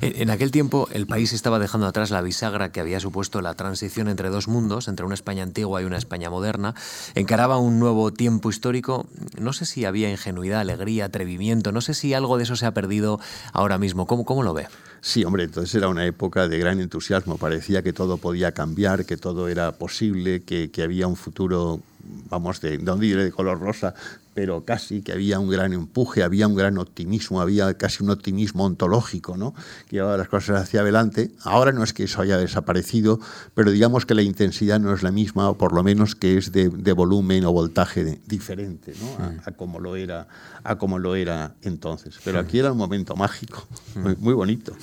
en, 0.02 0.30
aquel 0.30 0.52
tiempo 0.52 0.88
el 0.94 1.08
país 1.08 1.34
estaba 1.34 1.58
dejando 1.58 1.88
atrás 1.88 2.12
la 2.12 2.22
bisagra 2.22 2.72
que 2.72 2.80
había 2.80 3.00
supuesto 3.00 3.42
la 3.42 3.56
transición 3.56 4.08
entre 4.08 4.30
dos 4.30 4.48
mundos, 4.48 4.88
entre 4.88 5.04
una 5.04 5.16
España 5.16 5.42
antigua 5.42 5.82
y 5.82 5.86
una 5.86 5.98
España 5.98 6.30
moderna. 6.30 6.76
Encaraba 7.16 7.58
un 7.58 7.80
nuevo 7.80 8.14
tiempo 8.14 8.52
histórico. 8.52 9.08
No 9.40 9.52
sé 9.52 9.66
si 9.66 9.86
había 9.86 10.12
ingenuidad, 10.12 10.60
alegría, 10.60 11.06
atrevimiento. 11.06 11.72
No 11.72 11.82
sé 11.82 11.96
si 11.96 12.14
algo 12.14 12.38
de 12.38 12.44
eso 12.44 12.56
se 12.56 12.68
ha 12.68 12.74
perdido 12.76 13.20
ahora 13.52 13.80
mismo. 13.80 14.06
¿Cómo, 14.06 14.26
cómo 14.26 14.44
lo 14.44 14.54
ve? 14.54 14.68
Sí, 15.02 15.24
hombre, 15.24 15.44
entonces 15.44 15.74
era 15.76 15.88
una 15.88 16.04
época 16.06 16.48
de 16.48 16.58
gran 16.58 16.80
entusiasmo. 16.80 17.38
Parecía 17.38 17.84
que 17.84 17.94
todo 17.94 18.18
podía 18.18 18.54
cambiar, 18.54 19.06
que 19.06 19.18
todo 19.18 19.48
era 19.48 19.55
posible, 19.78 20.44
que, 20.44 20.72
que 20.72 20.84
había 20.84 21.08
un 21.08 21.16
futuro, 21.16 21.82
vamos, 22.30 22.62
de, 22.62 22.78
no 22.78 22.98
diré 22.98 23.24
de 23.24 23.32
color 23.32 23.60
rosa, 23.60 23.96
pero 24.36 24.66
casi 24.66 25.02
que 25.02 25.14
había 25.14 25.40
un 25.40 25.50
gran 25.50 25.72
empuje, 25.72 26.22
había 26.22 26.46
un 26.46 26.56
gran 26.56 26.78
optimismo, 26.78 27.40
había 27.40 27.74
casi 27.76 28.04
un 28.04 28.10
optimismo 28.10 28.66
ontológico, 28.66 29.38
¿no? 29.38 29.56
que 29.88 29.96
llevaba 29.96 30.18
las 30.18 30.28
cosas 30.28 30.62
hacia 30.62 30.82
adelante. 30.82 31.32
Ahora 31.42 31.72
no 31.72 31.84
es 31.84 31.94
que 31.94 32.04
eso 32.04 32.22
haya 32.22 32.38
desaparecido, 32.38 33.22
pero 33.54 33.72
digamos 33.72 34.06
que 34.06 34.14
la 34.14 34.24
intensidad 34.24 34.78
no 34.82 34.94
es 34.94 35.04
la 35.04 35.12
misma, 35.12 35.50
o 35.50 35.58
por 35.58 35.72
lo 35.72 35.84
menos 35.84 36.16
que 36.16 36.38
es 36.38 36.52
de, 36.52 36.68
volumen 36.92 37.46
o 37.46 37.54
voltaje 37.54 38.20
diferente 38.28 38.94
¿no? 39.00 39.40
a, 39.46 39.52
como 39.52 39.80
lo 39.80 39.96
era, 39.96 40.28
a 40.66 40.78
como 40.78 41.00
lo 41.00 41.16
era 41.16 41.56
entonces. 41.62 42.20
Pero 42.26 42.40
aquí 42.40 42.60
era 42.60 42.74
un 42.74 42.78
momento 42.78 43.16
mágico, 43.16 43.66
muy, 43.96 44.34
bonito. 44.34 44.76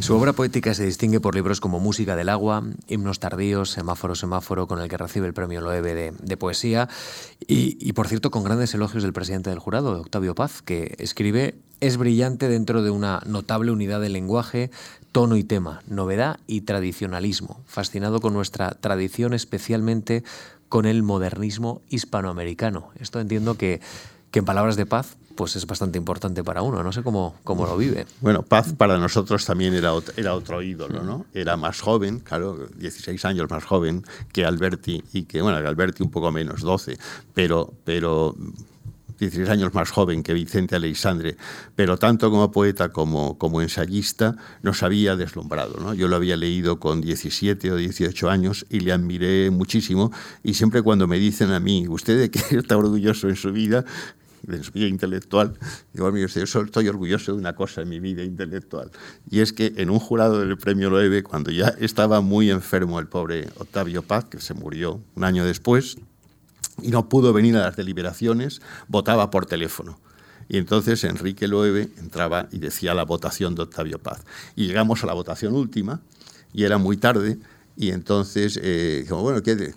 Su 0.00 0.14
obra 0.14 0.32
poética 0.32 0.72
se 0.72 0.86
distingue 0.86 1.20
por 1.20 1.34
libros 1.34 1.60
como 1.60 1.78
Música 1.78 2.16
del 2.16 2.30
agua, 2.30 2.64
Himnos 2.86 3.20
tardíos, 3.20 3.70
Semáforo, 3.70 4.14
Semáforo, 4.14 4.66
con 4.66 4.80
el 4.80 4.88
que 4.88 4.96
recibe 4.96 5.26
el 5.26 5.34
premio 5.34 5.60
Loewe 5.60 5.94
de, 5.94 6.14
de 6.18 6.36
poesía, 6.38 6.88
y, 7.46 7.76
y 7.86 7.92
por 7.92 8.08
cierto 8.08 8.30
con 8.30 8.44
grandes 8.44 8.77
elogios 8.78 9.02
del 9.02 9.12
presidente 9.12 9.50
del 9.50 9.58
jurado, 9.58 10.00
Octavio 10.00 10.34
Paz, 10.34 10.62
que 10.62 10.94
escribe 10.98 11.56
es 11.80 11.96
brillante 11.96 12.48
dentro 12.48 12.82
de 12.82 12.90
una 12.90 13.20
notable 13.26 13.70
unidad 13.70 14.00
de 14.00 14.08
lenguaje, 14.08 14.70
tono 15.12 15.36
y 15.36 15.44
tema, 15.44 15.82
novedad 15.86 16.40
y 16.46 16.62
tradicionalismo, 16.62 17.60
fascinado 17.66 18.20
con 18.20 18.32
nuestra 18.32 18.70
tradición, 18.70 19.34
especialmente 19.34 20.24
con 20.68 20.86
el 20.86 21.02
modernismo 21.02 21.82
hispanoamericano. 21.88 22.90
Esto 22.98 23.20
entiendo 23.20 23.56
que, 23.56 23.80
que 24.30 24.40
en 24.40 24.44
palabras 24.44 24.76
de 24.76 24.86
Paz 24.86 25.16
pues 25.38 25.54
es 25.54 25.68
bastante 25.68 25.98
importante 25.98 26.42
para 26.42 26.62
uno. 26.62 26.82
No 26.82 26.90
sé 26.90 27.04
cómo, 27.04 27.36
cómo 27.44 27.64
lo 27.64 27.76
vive. 27.76 28.06
Bueno, 28.20 28.42
Paz 28.42 28.72
para 28.76 28.98
nosotros 28.98 29.44
también 29.44 29.72
era, 29.72 29.92
era 30.16 30.34
otro 30.34 30.60
ídolo, 30.62 31.04
¿no? 31.04 31.26
Era 31.32 31.56
más 31.56 31.80
joven, 31.80 32.18
claro, 32.18 32.66
16 32.74 33.24
años 33.24 33.48
más 33.48 33.64
joven 33.64 34.02
que 34.32 34.44
Alberti 34.44 35.04
y 35.12 35.26
que, 35.26 35.40
bueno, 35.40 35.60
que 35.60 35.68
Alberti 35.68 36.02
un 36.02 36.10
poco 36.10 36.32
menos, 36.32 36.62
12, 36.62 36.98
pero, 37.34 37.72
pero 37.84 38.34
16 39.18 39.48
años 39.48 39.74
más 39.74 39.90
joven 39.90 40.22
que 40.22 40.32
Vicente 40.32 40.76
Aleixandre, 40.76 41.36
pero 41.74 41.98
tanto 41.98 42.30
como 42.30 42.52
poeta 42.52 42.90
como, 42.90 43.36
como 43.38 43.60
ensayista 43.62 44.36
nos 44.62 44.82
había 44.82 45.16
deslumbrado. 45.16 45.94
Yo 45.94 46.08
lo 46.08 46.16
había 46.16 46.36
leído 46.36 46.78
con 46.78 47.00
17 47.00 47.72
o 47.72 47.76
18 47.76 48.30
años 48.30 48.66
y 48.70 48.80
le 48.80 48.92
admiré 48.92 49.50
muchísimo 49.50 50.12
y 50.42 50.54
siempre 50.54 50.82
cuando 50.82 51.06
me 51.06 51.18
dicen 51.18 51.50
a 51.50 51.60
mí, 51.60 51.86
¿usted 51.88 52.18
de 52.18 52.30
qué 52.30 52.40
está 52.58 52.76
orgulloso 52.76 53.28
en 53.28 53.36
su 53.36 53.52
vida? 53.52 53.84
de 54.42 54.62
su 54.62 54.72
vida 54.72 54.86
intelectual, 54.86 55.54
digo, 55.92 56.16
yo 56.16 56.42
estoy 56.62 56.88
orgulloso 56.88 57.32
de 57.32 57.38
una 57.38 57.54
cosa 57.54 57.82
en 57.82 57.88
mi 57.88 58.00
vida 58.00 58.22
intelectual, 58.22 58.90
y 59.28 59.40
es 59.40 59.52
que 59.52 59.74
en 59.76 59.90
un 59.90 59.98
jurado 59.98 60.40
del 60.40 60.56
premio 60.56 60.90
Loewe, 60.90 61.22
cuando 61.22 61.50
ya 61.50 61.74
estaba 61.80 62.20
muy 62.20 62.50
enfermo 62.50 62.98
el 62.98 63.08
pobre 63.08 63.48
Octavio 63.56 64.02
Paz, 64.02 64.26
que 64.26 64.40
se 64.40 64.54
murió 64.54 65.00
un 65.16 65.24
año 65.24 65.44
después, 65.44 65.98
y 66.82 66.88
no 66.88 67.08
pudo 67.08 67.32
venir 67.32 67.56
a 67.56 67.60
las 67.60 67.76
deliberaciones, 67.76 68.60
votaba 68.88 69.30
por 69.30 69.46
teléfono. 69.46 69.98
Y 70.48 70.56
entonces 70.56 71.04
Enrique 71.04 71.46
Loewe 71.46 71.90
entraba 71.98 72.48
y 72.50 72.58
decía 72.58 72.94
la 72.94 73.04
votación 73.04 73.54
de 73.54 73.62
Octavio 73.62 73.98
Paz. 73.98 74.24
Y 74.56 74.66
llegamos 74.66 75.02
a 75.02 75.06
la 75.06 75.12
votación 75.12 75.54
última, 75.54 76.00
y 76.52 76.64
era 76.64 76.78
muy 76.78 76.96
tarde, 76.96 77.38
y 77.76 77.92
entonces, 77.92 78.58
eh, 78.60 79.06
bueno, 79.08 79.40
¿qué? 79.40 79.72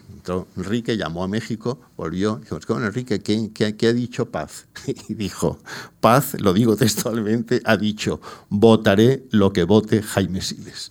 Enrique 0.57 0.97
llamó 0.97 1.23
a 1.23 1.27
México, 1.27 1.79
volvió, 1.95 2.37
dijimos, 2.37 2.65
bueno, 2.65 2.87
Enrique, 2.87 3.19
¿qué, 3.19 3.51
qué, 3.53 3.87
ha 3.87 3.93
dicho 3.93 4.25
Paz? 4.25 4.65
Y 5.07 5.13
dijo, 5.13 5.59
Paz, 5.99 6.35
lo 6.39 6.53
digo 6.53 6.75
textualmente, 6.75 7.61
ha 7.63 7.77
dicho, 7.77 8.19
votaré 8.49 9.23
lo 9.29 9.53
que 9.53 9.65
vote 9.65 10.01
Jaime 10.01 10.41
Siles. 10.41 10.89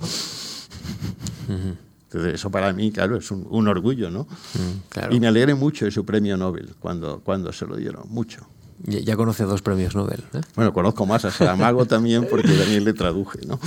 Entonces, 2.11 2.35
eso 2.35 2.51
para 2.51 2.73
mí, 2.73 2.91
claro, 2.91 3.19
es 3.19 3.31
un, 3.31 3.69
orgullo, 3.69 4.11
¿no? 4.11 4.25
Mm, 4.25 5.15
y 5.15 5.21
me 5.21 5.29
alegré 5.29 5.55
mucho 5.55 5.85
de 5.85 5.93
su 5.93 6.05
premio 6.05 6.37
Nobel 6.37 6.75
cuando, 6.81 7.21
cuando 7.21 7.53
se 7.53 7.67
lo 7.67 7.77
dieron, 7.77 8.03
mucho. 8.09 8.49
Ya 8.83 9.15
conoce 9.15 9.45
dos 9.45 9.61
premios 9.61 9.95
Nobel. 9.95 10.25
¿eh? 10.33 10.41
Bueno, 10.57 10.73
conozco 10.73 11.05
más 11.05 11.25
a 11.27 11.31
Saramago 11.31 11.85
también 11.87 12.27
porque 12.29 12.49
también 12.49 12.83
le 12.85 12.95
traduje. 12.95 13.39
¿no? 13.47 13.61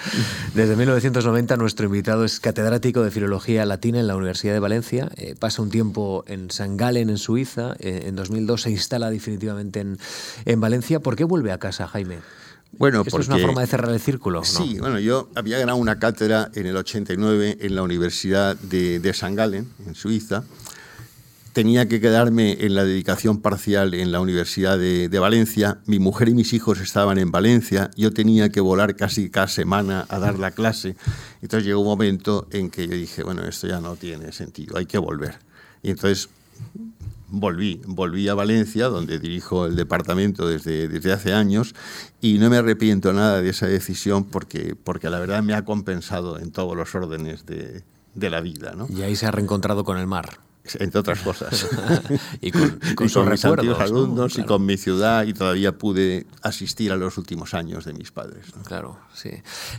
Desde 0.54 0.76
1990 0.76 1.56
nuestro 1.56 1.86
invitado 1.86 2.24
es 2.24 2.38
catedrático 2.38 3.02
de 3.02 3.10
Filología 3.10 3.66
Latina 3.66 3.98
en 3.98 4.06
la 4.06 4.14
Universidad 4.16 4.54
de 4.54 4.60
Valencia. 4.60 5.10
Eh, 5.16 5.34
pasa 5.38 5.60
un 5.60 5.70
tiempo 5.70 6.22
en 6.28 6.52
San 6.52 6.76
Galen, 6.76 7.10
en 7.10 7.18
Suiza. 7.18 7.74
Eh, 7.80 8.04
en 8.06 8.14
2002 8.14 8.62
se 8.62 8.70
instala 8.70 9.10
definitivamente 9.10 9.80
en, 9.80 9.98
en 10.44 10.60
Valencia. 10.60 11.00
¿Por 11.00 11.16
qué 11.16 11.24
vuelve 11.24 11.50
a 11.50 11.58
casa, 11.58 11.88
Jaime? 11.88 12.18
Bueno, 12.72 13.02
Esto 13.04 13.20
es 13.20 13.28
una 13.28 13.38
forma 13.38 13.60
de 13.60 13.66
cerrar 13.66 13.92
el 13.92 14.00
círculo. 14.00 14.44
Sí, 14.44 14.78
bueno, 14.78 14.98
yo 14.98 15.28
había 15.34 15.58
ganado 15.58 15.78
una 15.78 15.98
cátedra 15.98 16.50
en 16.54 16.66
el 16.66 16.76
89 16.76 17.58
en 17.60 17.74
la 17.74 17.82
Universidad 17.82 18.56
de, 18.56 19.00
de 19.00 19.12
San 19.12 19.34
Galen, 19.34 19.68
en 19.86 19.94
Suiza 19.94 20.44
tenía 21.52 21.88
que 21.88 22.00
quedarme 22.00 22.64
en 22.64 22.74
la 22.74 22.84
dedicación 22.84 23.40
parcial 23.40 23.94
en 23.94 24.12
la 24.12 24.20
Universidad 24.20 24.78
de, 24.78 25.18
Valencia. 25.18 25.78
Mi 25.86 25.98
mujer 25.98 26.28
y 26.28 26.34
mis 26.34 26.52
hijos 26.52 26.80
estaban 26.80 27.18
en 27.18 27.30
Valencia. 27.30 27.90
Yo 27.96 28.12
tenía 28.12 28.50
que 28.50 28.60
volar 28.60 28.96
casi 28.96 29.30
cada 29.30 29.48
semana 29.48 30.06
a 30.08 30.18
dar 30.18 30.38
la 30.38 30.52
clase. 30.52 30.96
Entonces 31.42 31.66
llegó 31.66 31.80
un 31.80 31.86
momento 31.86 32.46
en 32.50 32.70
que 32.70 32.86
yo 32.86 32.94
dije, 32.94 33.22
bueno, 33.22 33.42
esto 33.44 33.66
ya 33.66 33.80
no 33.80 33.96
tiene 33.96 34.32
sentido, 34.32 34.76
hay 34.76 34.86
que 34.86 34.98
volver. 34.98 35.38
Y 35.82 35.90
entonces 35.90 36.28
volví, 37.30 37.80
volví 37.86 38.28
a 38.28 38.34
Valencia, 38.34 38.88
donde 38.88 39.18
dirijo 39.18 39.66
el 39.66 39.76
departamento 39.76 40.46
desde, 40.46 40.88
desde 40.88 41.12
hace 41.12 41.32
años, 41.32 41.74
y 42.20 42.38
no 42.38 42.50
me 42.50 42.58
arrepiento 42.58 43.12
nada 43.12 43.40
de 43.40 43.50
esa 43.50 43.66
decisión 43.66 44.24
porque, 44.24 44.74
porque 44.74 45.10
la 45.10 45.18
verdad 45.18 45.42
me 45.42 45.54
ha 45.54 45.64
compensado 45.64 46.38
en 46.38 46.50
todos 46.50 46.76
los 46.76 46.94
órdenes 46.94 47.46
de, 47.46 47.82
de 48.14 48.30
la 48.30 48.40
vida. 48.40 48.74
¿no? 48.76 48.86
Y 48.90 49.02
ahí 49.02 49.16
se 49.16 49.26
ha 49.26 49.30
reencontrado 49.30 49.84
con 49.84 49.98
el 49.98 50.06
mar 50.06 50.38
entre 50.78 51.00
otras 51.00 51.20
cosas. 51.20 51.66
y 52.40 52.50
con, 52.50 52.78
mis 53.00 53.44
antiguos 53.44 53.80
alumnos 53.80 54.38
y 54.38 54.44
con 54.44 54.64
mi 54.64 54.76
ciudad 54.76 55.24
y 55.24 55.32
todavía 55.32 55.76
pude 55.76 56.26
asistir 56.42 56.92
a 56.92 56.96
los 56.96 57.18
últimos 57.18 57.54
años 57.54 57.84
de 57.84 57.92
mis 57.92 58.10
padres. 58.10 58.46
Claro, 58.64 58.98
sí. 59.14 59.30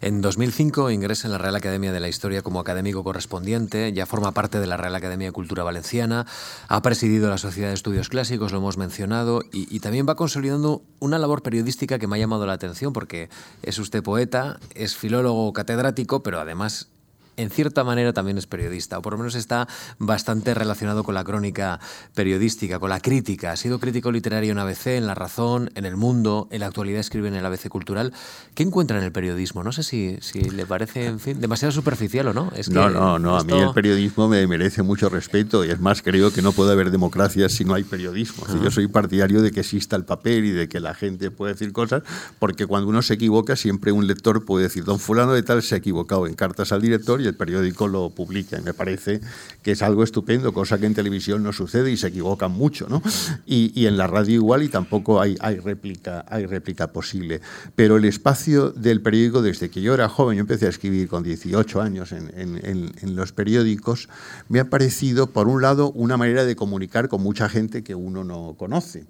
En 0.01 0.21
2005 0.21 0.91
ingresa 0.91 1.27
en 1.27 1.33
la 1.33 1.37
Real 1.37 1.55
Academia 1.55 1.91
de 1.91 1.99
la 1.99 2.09
Historia 2.09 2.41
como 2.41 2.59
académico 2.59 3.03
correspondiente, 3.03 3.93
ya 3.93 4.05
forma 4.05 4.31
parte 4.33 4.59
de 4.59 4.67
la 4.67 4.77
Real 4.77 4.95
Academia 4.95 5.27
de 5.27 5.31
Cultura 5.31 5.63
Valenciana, 5.63 6.25
ha 6.67 6.81
presidido 6.81 7.29
la 7.29 7.37
Sociedad 7.37 7.69
de 7.69 7.75
Estudios 7.75 8.09
Clásicos, 8.09 8.51
lo 8.51 8.57
hemos 8.57 8.77
mencionado, 8.77 9.41
y, 9.51 9.73
y 9.73 9.79
también 9.79 10.07
va 10.07 10.15
consolidando 10.15 10.81
una 10.99 11.19
labor 11.19 11.41
periodística 11.41 11.99
que 11.99 12.07
me 12.07 12.15
ha 12.15 12.19
llamado 12.19 12.45
la 12.45 12.53
atención 12.53 12.93
porque 12.93 13.29
es 13.63 13.79
usted 13.79 14.03
poeta, 14.03 14.59
es 14.75 14.95
filólogo 14.95 15.53
catedrático, 15.53 16.23
pero 16.23 16.39
además 16.39 16.89
en 17.37 17.49
cierta 17.49 17.83
manera 17.83 18.13
también 18.13 18.37
es 18.37 18.47
periodista, 18.47 18.97
o 18.97 19.01
por 19.01 19.13
lo 19.13 19.19
menos 19.19 19.35
está 19.35 19.67
bastante 19.99 20.53
relacionado 20.53 21.03
con 21.03 21.15
la 21.15 21.23
crónica 21.23 21.79
periodística, 22.13 22.79
con 22.79 22.89
la 22.89 22.99
crítica. 22.99 23.51
Ha 23.51 23.57
sido 23.57 23.79
crítico 23.79 24.11
literario 24.11 24.51
en 24.51 24.59
ABC, 24.59 24.87
en 24.87 25.07
La 25.07 25.15
Razón, 25.15 25.71
en 25.75 25.85
El 25.85 25.97
Mundo, 25.97 26.47
en 26.51 26.61
la 26.61 26.67
actualidad 26.67 26.99
escribe 26.99 27.27
en 27.27 27.35
el 27.35 27.45
ABC 27.45 27.69
Cultural. 27.69 28.13
¿Qué 28.53 28.63
encuentra 28.63 28.97
en 28.97 29.03
el 29.03 29.11
periodismo? 29.11 29.63
No 29.63 29.71
sé 29.71 29.83
si, 29.83 30.17
si 30.21 30.41
le 30.41 30.65
parece, 30.65 31.05
en 31.05 31.19
fin, 31.19 31.39
demasiado 31.39 31.71
superficial 31.71 32.27
o 32.27 32.33
no. 32.33 32.51
Es 32.55 32.69
no, 32.69 32.89
no, 32.89 33.17
no. 33.19 33.37
A 33.37 33.43
mí 33.43 33.57
el 33.59 33.73
periodismo 33.73 34.27
me 34.27 34.45
merece 34.47 34.83
mucho 34.83 35.09
respeto 35.09 35.63
y 35.65 35.69
es 35.69 35.79
más, 35.79 36.01
creo 36.01 36.31
que 36.31 36.41
no 36.41 36.51
puede 36.51 36.71
haber 36.71 36.91
democracia 36.91 37.49
si 37.49 37.65
no 37.65 37.73
hay 37.73 37.83
periodismo. 37.83 38.45
Yo 38.61 38.71
soy 38.71 38.87
partidario 38.87 39.41
de 39.41 39.51
que 39.51 39.61
exista 39.61 39.95
el 39.95 40.05
papel 40.05 40.45
y 40.45 40.51
de 40.51 40.67
que 40.67 40.79
la 40.79 40.93
gente 40.93 41.31
puede 41.31 41.53
decir 41.53 41.71
cosas, 41.71 42.03
porque 42.39 42.65
cuando 42.65 42.89
uno 42.89 43.01
se 43.01 43.13
equivoca, 43.13 43.55
siempre 43.55 43.91
un 43.91 44.07
lector 44.07 44.45
puede 44.45 44.63
decir, 44.63 44.83
don 44.83 44.99
fulano 44.99 45.33
de 45.33 45.43
tal 45.43 45.63
se 45.63 45.75
ha 45.75 45.77
equivocado 45.77 46.27
en 46.27 46.33
cartas 46.33 46.71
al 46.71 46.81
director 46.81 47.20
y 47.21 47.27
el 47.27 47.35
periódico 47.35 47.87
lo 47.87 48.09
publica. 48.09 48.59
Y 48.59 48.61
me 48.61 48.73
parece 48.73 49.21
que 49.63 49.71
es 49.71 49.81
algo 49.81 50.03
estupendo, 50.03 50.53
cosa 50.53 50.77
que 50.77 50.85
en 50.85 50.93
televisión 50.93 51.43
no 51.43 51.53
sucede 51.53 51.91
y 51.91 51.97
se 51.97 52.07
equivocan 52.07 52.51
mucho, 52.51 52.87
¿no? 52.89 53.01
Y, 53.45 53.71
y 53.79 53.87
en 53.87 53.97
la 53.97 54.07
radio 54.07 54.35
igual 54.35 54.63
y 54.63 54.69
tampoco 54.69 55.21
hay, 55.21 55.37
hay, 55.39 55.57
réplica, 55.57 56.25
hay 56.27 56.45
réplica 56.45 56.87
posible. 56.87 57.41
Pero 57.75 57.97
el 57.97 58.05
espacio 58.05 58.71
del 58.71 59.01
periódico, 59.01 59.41
desde 59.41 59.69
que 59.69 59.81
yo 59.81 59.93
era 59.93 60.09
joven, 60.09 60.37
yo 60.37 60.41
empecé 60.41 60.65
a 60.65 60.69
escribir 60.69 61.07
con 61.07 61.23
18 61.23 61.81
años 61.81 62.11
en, 62.11 62.31
en, 62.35 62.91
en 63.01 63.15
los 63.15 63.31
periódicos, 63.31 64.09
me 64.49 64.59
ha 64.59 64.69
parecido, 64.69 65.27
por 65.27 65.47
un 65.47 65.61
lado, 65.61 65.91
una 65.91 66.17
manera 66.17 66.45
de 66.45 66.55
comunicar 66.55 67.07
con 67.07 67.21
mucha 67.21 67.49
gente 67.49 67.83
que 67.83 67.95
uno 67.95 68.23
no 68.23 68.55
conoce. 68.57 69.05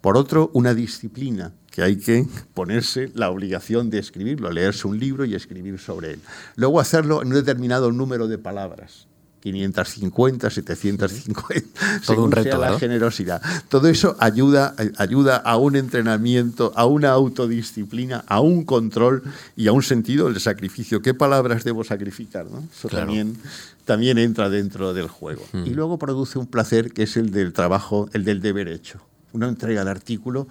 Por 0.00 0.16
otro, 0.16 0.50
una 0.52 0.74
disciplina 0.74 1.52
que 1.76 1.82
hay 1.82 1.96
que 1.96 2.26
ponerse 2.54 3.10
la 3.12 3.28
obligación 3.28 3.90
de 3.90 3.98
escribirlo, 3.98 4.50
leerse 4.50 4.88
un 4.88 4.98
libro 4.98 5.26
y 5.26 5.34
escribir 5.34 5.78
sobre 5.78 6.12
él. 6.12 6.20
Luego 6.54 6.80
hacerlo 6.80 7.20
en 7.20 7.28
un 7.28 7.34
determinado 7.34 7.92
número 7.92 8.28
de 8.28 8.38
palabras. 8.38 9.08
550, 9.42 10.48
750, 10.48 11.80
todo 12.06 12.24
un 12.24 12.32
reto, 12.32 12.56
la 12.56 12.78
generosidad. 12.78 13.42
Todo 13.68 13.88
eso 13.88 14.16
ayuda, 14.20 14.74
ayuda 14.96 15.36
a 15.36 15.58
un 15.58 15.76
entrenamiento, 15.76 16.72
a 16.74 16.86
una 16.86 17.10
autodisciplina, 17.10 18.24
a 18.26 18.40
un 18.40 18.64
control 18.64 19.22
y 19.54 19.66
a 19.66 19.72
un 19.72 19.82
sentido 19.82 20.30
del 20.30 20.40
sacrificio. 20.40 21.02
¿Qué 21.02 21.12
palabras 21.12 21.62
debo 21.62 21.84
sacrificar? 21.84 22.46
Eso 22.74 22.88
también, 22.88 23.36
también 23.84 24.16
entra 24.16 24.48
dentro 24.48 24.94
del 24.94 25.08
juego. 25.08 25.44
Mm. 25.52 25.66
Y 25.66 25.70
luego 25.74 25.98
produce 25.98 26.38
un 26.38 26.46
placer 26.46 26.92
que 26.92 27.02
es 27.02 27.18
el 27.18 27.32
del 27.32 27.52
trabajo, 27.52 28.08
el 28.14 28.24
del 28.24 28.40
deber 28.40 28.68
hecho 28.68 29.02
uno 29.32 29.48
entrega 29.48 29.82
el 29.82 29.88
artículo 29.88 30.48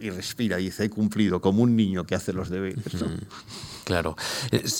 y 0.00 0.10
respira 0.10 0.58
y 0.60 0.64
dice, 0.64 0.84
he 0.84 0.90
cumplido, 0.90 1.40
como 1.40 1.62
un 1.62 1.76
niño 1.76 2.04
que 2.04 2.14
hace 2.14 2.32
los 2.32 2.48
deberes. 2.50 2.84
Claro. 3.84 4.16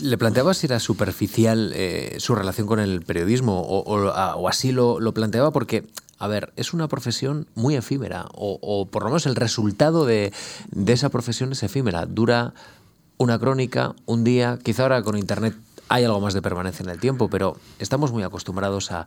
¿Le 0.00 0.18
planteaba 0.18 0.54
si 0.54 0.66
era 0.66 0.78
superficial 0.78 1.72
eh, 1.74 2.16
su 2.18 2.34
relación 2.34 2.66
con 2.66 2.80
el 2.80 3.02
periodismo 3.02 3.60
o, 3.60 4.48
así 4.48 4.72
lo, 4.72 4.98
planteaba? 5.12 5.52
Porque, 5.52 5.86
a 6.18 6.28
ver, 6.28 6.52
es 6.56 6.72
una 6.72 6.88
profesión 6.88 7.46
muy 7.54 7.74
efímera 7.74 8.26
o, 8.32 8.88
por 8.90 9.02
lo 9.02 9.10
menos 9.10 9.26
el 9.26 9.36
resultado 9.36 10.06
de, 10.06 10.32
de 10.70 10.92
esa 10.92 11.08
profesión 11.08 11.52
es 11.52 11.62
efímera. 11.62 12.06
Dura 12.06 12.54
una 13.18 13.38
crónica, 13.38 13.94
un 14.06 14.24
día, 14.24 14.58
quizá 14.62 14.82
ahora 14.84 15.02
con 15.02 15.16
Internet 15.16 15.54
hay 15.92 16.04
algo 16.04 16.20
más 16.20 16.32
de 16.32 16.40
permanencia 16.40 16.82
en 16.82 16.88
el 16.88 16.98
tiempo, 16.98 17.28
pero 17.28 17.54
estamos 17.78 18.12
muy 18.12 18.22
acostumbrados 18.22 18.90
a, 18.92 19.06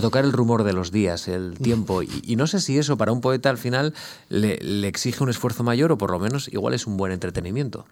tocar 0.00 0.24
el 0.24 0.32
rumor 0.32 0.64
de 0.64 0.72
los 0.72 0.90
días, 0.90 1.28
el 1.28 1.58
tiempo, 1.58 2.02
y, 2.02 2.36
no 2.36 2.46
sé 2.46 2.60
si 2.60 2.78
eso 2.78 2.96
para 2.96 3.12
un 3.12 3.20
poeta 3.20 3.50
al 3.50 3.58
final 3.58 3.92
le, 4.30 4.88
exige 4.88 5.22
un 5.22 5.28
esfuerzo 5.28 5.62
mayor 5.62 5.92
o 5.92 5.98
por 5.98 6.10
lo 6.10 6.18
menos 6.18 6.48
igual 6.48 6.72
es 6.72 6.86
un 6.86 6.96
buen 6.96 7.12
entretenimiento. 7.12 7.84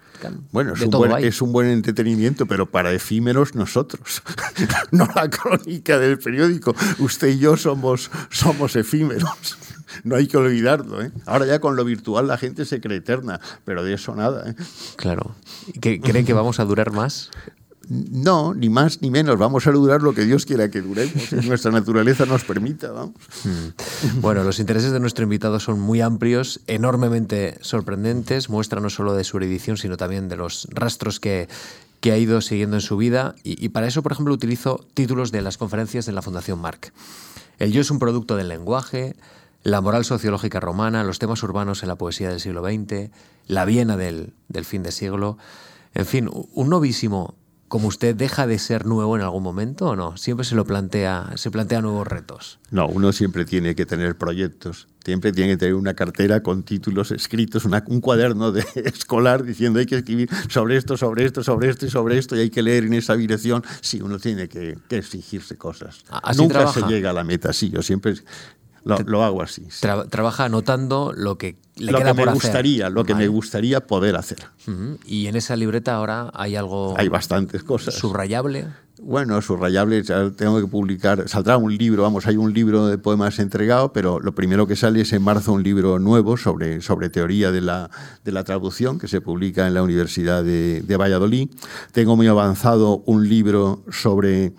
Bueno, 0.52 0.72
es, 0.72 0.80
un 0.80 0.90
buen, 0.90 1.22
es 1.22 1.42
un, 1.42 1.52
buen, 1.52 1.68
entretenimiento, 1.68 2.46
pero 2.46 2.64
para 2.64 2.92
efímeros 2.92 3.54
nosotros, 3.54 4.22
no 4.90 5.06
la 5.14 5.28
crónica 5.28 5.98
del 5.98 6.18
periódico. 6.18 6.74
Usted 6.98 7.28
y 7.28 7.38
yo 7.38 7.58
somos, 7.58 8.10
somos 8.30 8.74
efímeros. 8.74 9.58
No 10.04 10.16
hay 10.16 10.28
que 10.28 10.36
olvidarlo. 10.36 11.02
¿eh? 11.02 11.10
Ahora 11.26 11.46
ya 11.46 11.58
con 11.58 11.76
lo 11.76 11.84
virtual 11.84 12.28
la 12.28 12.38
gente 12.38 12.64
se 12.64 12.80
cree 12.80 12.98
eterna, 12.98 13.40
pero 13.64 13.82
de 13.82 13.94
eso 13.94 14.14
nada. 14.14 14.48
¿eh? 14.48 14.54
Claro. 14.96 15.34
¿Creen 15.80 16.24
que 16.24 16.32
vamos 16.32 16.60
a 16.60 16.64
durar 16.64 16.92
más? 16.92 17.30
No, 17.90 18.54
ni 18.54 18.68
más 18.68 19.02
ni 19.02 19.10
menos. 19.10 19.36
Vamos 19.36 19.66
a 19.66 19.72
durar 19.72 20.00
lo 20.00 20.14
que 20.14 20.24
Dios 20.24 20.46
quiera 20.46 20.70
que 20.70 20.80
duremos. 20.80 21.32
nuestra 21.44 21.72
naturaleza 21.72 22.24
nos 22.24 22.44
permita. 22.44 22.92
Vamos. 22.92 23.16
Hmm. 23.42 24.20
Bueno, 24.20 24.44
los 24.44 24.60
intereses 24.60 24.92
de 24.92 25.00
nuestro 25.00 25.24
invitado 25.24 25.58
son 25.58 25.80
muy 25.80 26.00
amplios, 26.00 26.60
enormemente 26.68 27.58
sorprendentes. 27.62 28.48
Muestra 28.48 28.80
no 28.80 28.90
solo 28.90 29.14
de 29.14 29.24
su 29.24 29.38
erudición, 29.38 29.76
sino 29.76 29.96
también 29.96 30.28
de 30.28 30.36
los 30.36 30.68
rastros 30.70 31.18
que, 31.18 31.48
que 31.98 32.12
ha 32.12 32.16
ido 32.16 32.40
siguiendo 32.42 32.76
en 32.76 32.80
su 32.80 32.96
vida. 32.96 33.34
Y, 33.42 33.62
y 33.64 33.70
para 33.70 33.88
eso, 33.88 34.04
por 34.04 34.12
ejemplo, 34.12 34.32
utilizo 34.32 34.86
títulos 34.94 35.32
de 35.32 35.42
las 35.42 35.58
conferencias 35.58 36.06
de 36.06 36.12
la 36.12 36.22
Fundación 36.22 36.60
Marc. 36.60 36.92
El 37.58 37.72
yo 37.72 37.80
es 37.80 37.90
un 37.90 37.98
producto 37.98 38.36
del 38.36 38.46
lenguaje, 38.46 39.16
la 39.64 39.80
moral 39.80 40.04
sociológica 40.04 40.60
romana, 40.60 41.02
los 41.02 41.18
temas 41.18 41.42
urbanos 41.42 41.82
en 41.82 41.88
la 41.88 41.96
poesía 41.96 42.28
del 42.28 42.38
siglo 42.38 42.62
XX, 42.62 43.10
la 43.48 43.64
Viena 43.64 43.96
del, 43.96 44.32
del 44.48 44.64
fin 44.64 44.84
de 44.84 44.92
siglo. 44.92 45.38
En 45.92 46.06
fin, 46.06 46.30
un 46.32 46.70
novísimo 46.70 47.34
como 47.70 47.86
usted 47.86 48.16
deja 48.16 48.48
de 48.48 48.58
ser 48.58 48.84
nuevo 48.84 49.14
en 49.14 49.22
algún 49.22 49.44
momento 49.44 49.90
o 49.90 49.96
no? 49.96 50.16
Siempre 50.16 50.44
se 50.44 50.56
lo 50.56 50.64
plantea, 50.64 51.30
se 51.36 51.52
plantea 51.52 51.80
nuevos 51.80 52.04
retos. 52.04 52.58
No, 52.72 52.88
uno 52.88 53.12
siempre 53.12 53.44
tiene 53.44 53.76
que 53.76 53.86
tener 53.86 54.18
proyectos, 54.18 54.88
siempre 55.04 55.30
tiene 55.30 55.52
que 55.52 55.56
tener 55.56 55.74
una 55.74 55.94
cartera 55.94 56.42
con 56.42 56.64
títulos 56.64 57.12
escritos, 57.12 57.64
un 57.64 58.00
cuaderno 58.00 58.50
de 58.50 58.64
escolar 58.84 59.44
diciendo 59.44 59.78
hay 59.78 59.86
que 59.86 59.98
escribir 59.98 60.28
sobre 60.48 60.76
esto, 60.76 60.96
sobre 60.96 61.24
esto, 61.24 61.44
sobre 61.44 61.70
esto 61.70 61.86
y 61.86 61.90
sobre 61.90 62.18
esto 62.18 62.34
y 62.34 62.40
hay 62.40 62.50
que 62.50 62.64
leer 62.64 62.86
en 62.86 62.94
esa 62.94 63.14
dirección. 63.14 63.62
Sí, 63.82 64.02
uno 64.02 64.18
tiene 64.18 64.48
que, 64.48 64.76
exigirse 64.90 65.56
cosas. 65.56 66.04
Nunca 66.36 66.66
se 66.72 66.82
llega 66.82 67.10
a 67.10 67.12
la 67.12 67.22
meta, 67.22 67.52
sí, 67.52 67.70
yo 67.70 67.82
siempre 67.82 68.14
lo, 68.84 69.22
hago 69.22 69.42
así. 69.42 69.66
trabaja 70.10 70.44
anotando 70.44 71.12
lo 71.14 71.38
que 71.38 71.56
le 71.76 71.92
lo 71.92 71.98
queda 71.98 72.14
que 72.14 72.24
me 72.24 72.32
gustaría, 72.32 72.90
Lo 72.90 73.04
que 73.04 73.14
me 73.14 73.28
gustaría 73.28 73.86
poder 73.86 74.16
hacer. 74.16 74.38
Y 75.06 75.26
en 75.26 75.36
esa 75.36 75.56
libreta 75.56 75.94
ahora 75.94 76.30
hay 76.34 76.56
algo. 76.56 76.94
Hay 76.98 77.08
bastantes 77.08 77.62
cosas. 77.62 77.94
¿Subrayable? 77.94 78.68
Bueno, 79.02 79.40
subrayable, 79.40 80.02
tengo 80.02 80.60
que 80.60 80.66
publicar, 80.66 81.26
saldrá 81.26 81.56
un 81.56 81.74
libro, 81.74 82.02
vamos, 82.02 82.26
hay 82.26 82.36
un 82.36 82.52
libro 82.52 82.86
de 82.86 82.98
poemas 82.98 83.38
entregado, 83.38 83.94
pero 83.94 84.20
lo 84.20 84.34
primero 84.34 84.66
que 84.66 84.76
sale 84.76 85.00
es 85.00 85.12
en 85.14 85.22
marzo 85.22 85.54
un 85.54 85.62
libro 85.62 85.98
nuevo 85.98 86.36
sobre, 86.36 86.82
sobre 86.82 87.08
teoría 87.08 87.50
de 87.50 87.62
la, 87.62 87.90
de 88.24 88.32
la 88.32 88.44
traducción 88.44 88.98
que 88.98 89.08
se 89.08 89.22
publica 89.22 89.66
en 89.66 89.72
la 89.72 89.82
Universidad 89.82 90.44
de, 90.44 90.82
de 90.82 90.96
Valladolid. 90.98 91.48
Tengo 91.92 92.14
muy 92.14 92.26
avanzado 92.26 93.02
un 93.06 93.26
libro 93.26 93.84
sobre 93.90 94.52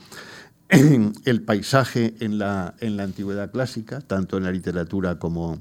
el 1.26 1.42
paisaje 1.42 2.16
en 2.20 2.38
la, 2.38 2.76
en 2.80 2.98
la 2.98 3.04
antigüedad 3.04 3.52
clásica, 3.52 4.02
tanto 4.02 4.38
en 4.38 4.44
la 4.44 4.52
literatura 4.52 5.20
como 5.20 5.60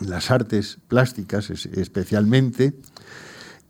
en 0.00 0.10
las 0.10 0.30
artes 0.30 0.78
plásticas 0.88 1.50
especialmente, 1.50 2.74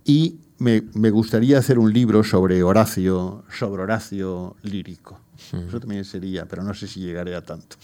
y 0.04 0.38
me, 0.58 0.82
me 0.94 1.10
gustaría 1.10 1.58
hacer 1.58 1.78
un 1.78 1.92
libro 1.92 2.24
sobre 2.24 2.62
Horacio, 2.62 3.44
sobre 3.50 3.82
Horacio 3.82 4.56
lírico. 4.62 5.23
Eso 5.52 5.80
también 5.80 6.04
sería, 6.04 6.46
pero 6.46 6.62
no 6.62 6.74
sé 6.74 6.86
si 6.86 7.00
llegaré 7.00 7.34
a 7.34 7.42
tanto. 7.42 7.76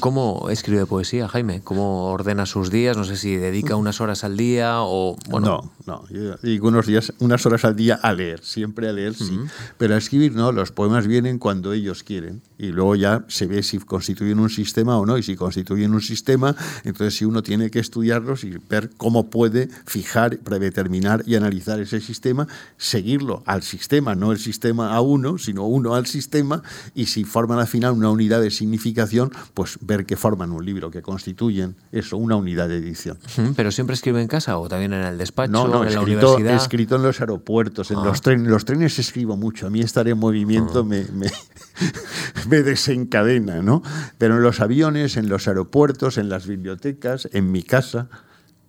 ¿Cómo 0.00 0.48
escribe 0.50 0.86
poesía, 0.86 1.28
Jaime? 1.28 1.60
¿Cómo 1.62 2.06
ordena 2.10 2.46
sus 2.46 2.70
días? 2.70 2.96
No 2.96 3.04
sé 3.04 3.16
si 3.16 3.36
dedica 3.36 3.76
unas 3.76 4.00
horas 4.00 4.24
al 4.24 4.36
día 4.36 4.82
o... 4.82 5.16
Bueno. 5.28 5.72
No, 5.86 6.02
no, 6.02 6.08
yo 6.08 6.36
digo 6.42 6.68
unos 6.68 6.86
días, 6.86 7.12
unas 7.20 7.44
horas 7.46 7.64
al 7.64 7.76
día 7.76 7.94
a 8.02 8.12
leer, 8.12 8.40
siempre 8.42 8.88
a 8.88 8.92
leer, 8.92 9.14
sí. 9.14 9.38
Pero 9.78 9.94
a 9.94 9.98
escribir 9.98 10.34
no, 10.34 10.52
los 10.52 10.72
poemas 10.72 11.06
vienen 11.06 11.38
cuando 11.38 11.72
ellos 11.72 12.02
quieren 12.02 12.42
y 12.58 12.68
luego 12.68 12.94
ya 12.96 13.24
se 13.28 13.46
ve 13.46 13.62
si 13.62 13.78
constituyen 13.78 14.38
un 14.38 14.50
sistema 14.50 14.98
o 14.98 15.06
no. 15.06 15.18
Y 15.18 15.22
si 15.22 15.36
constituyen 15.36 15.94
un 15.94 16.00
sistema, 16.00 16.56
entonces 16.84 17.16
si 17.16 17.24
uno 17.24 17.42
tiene 17.42 17.70
que 17.70 17.78
estudiarlos 17.78 18.44
y 18.44 18.58
ver 18.68 18.90
cómo 18.96 19.30
puede 19.30 19.68
fijar, 19.84 20.38
predeterminar 20.38 21.22
y 21.26 21.34
analizar 21.34 21.80
ese 21.80 22.00
sistema, 22.00 22.46
seguirlo 22.76 23.42
al 23.46 23.62
sistema, 23.62 24.14
no 24.14 24.32
el 24.32 24.38
sistema 24.38 24.94
a 24.94 25.00
uno, 25.00 25.38
sino 25.38 25.66
uno 25.66 25.94
al 25.94 26.06
sistema 26.06 26.62
y 26.94 27.06
si 27.06 27.24
forman 27.24 27.58
al 27.58 27.66
final 27.66 27.92
una 27.92 28.10
unidad 28.10 28.40
de 28.40 28.50
significación, 28.50 29.32
pues 29.54 29.78
ver 29.80 30.06
que 30.06 30.16
forman 30.16 30.52
un 30.52 30.64
libro, 30.64 30.90
que 30.90 31.02
constituyen 31.02 31.76
eso, 31.92 32.16
una 32.16 32.36
unidad 32.36 32.68
de 32.68 32.76
edición. 32.78 33.18
¿Pero 33.54 33.70
siempre 33.70 33.94
escribe 33.94 34.20
en 34.20 34.28
casa 34.28 34.58
o 34.58 34.68
también 34.68 34.92
en 34.92 35.02
el 35.02 35.18
despacho, 35.18 35.50
no, 35.50 35.68
no, 35.68 35.82
en 35.82 35.88
escrito, 35.88 35.96
la 35.96 36.02
universidad? 36.02 36.54
escrito 36.56 36.96
en 36.96 37.02
los 37.02 37.20
aeropuertos, 37.20 37.90
en 37.90 38.02
los 38.02 38.18
ah. 38.18 38.22
trenes. 38.22 38.48
Los 38.48 38.64
trenes 38.64 38.98
escribo 38.98 39.36
mucho. 39.36 39.66
A 39.66 39.70
mí 39.70 39.80
estar 39.80 40.06
en 40.08 40.18
movimiento 40.18 40.80
ah. 40.80 40.84
me, 40.84 41.06
me, 42.48 42.62
desencadena, 42.62 43.62
¿no? 43.62 43.82
Pero 44.18 44.36
en 44.36 44.42
los 44.42 44.60
aviones, 44.60 45.16
en 45.16 45.28
los 45.28 45.48
aeropuertos, 45.48 46.18
en 46.18 46.28
las 46.28 46.46
bibliotecas, 46.46 47.28
en 47.32 47.52
mi 47.52 47.62
casa, 47.62 48.08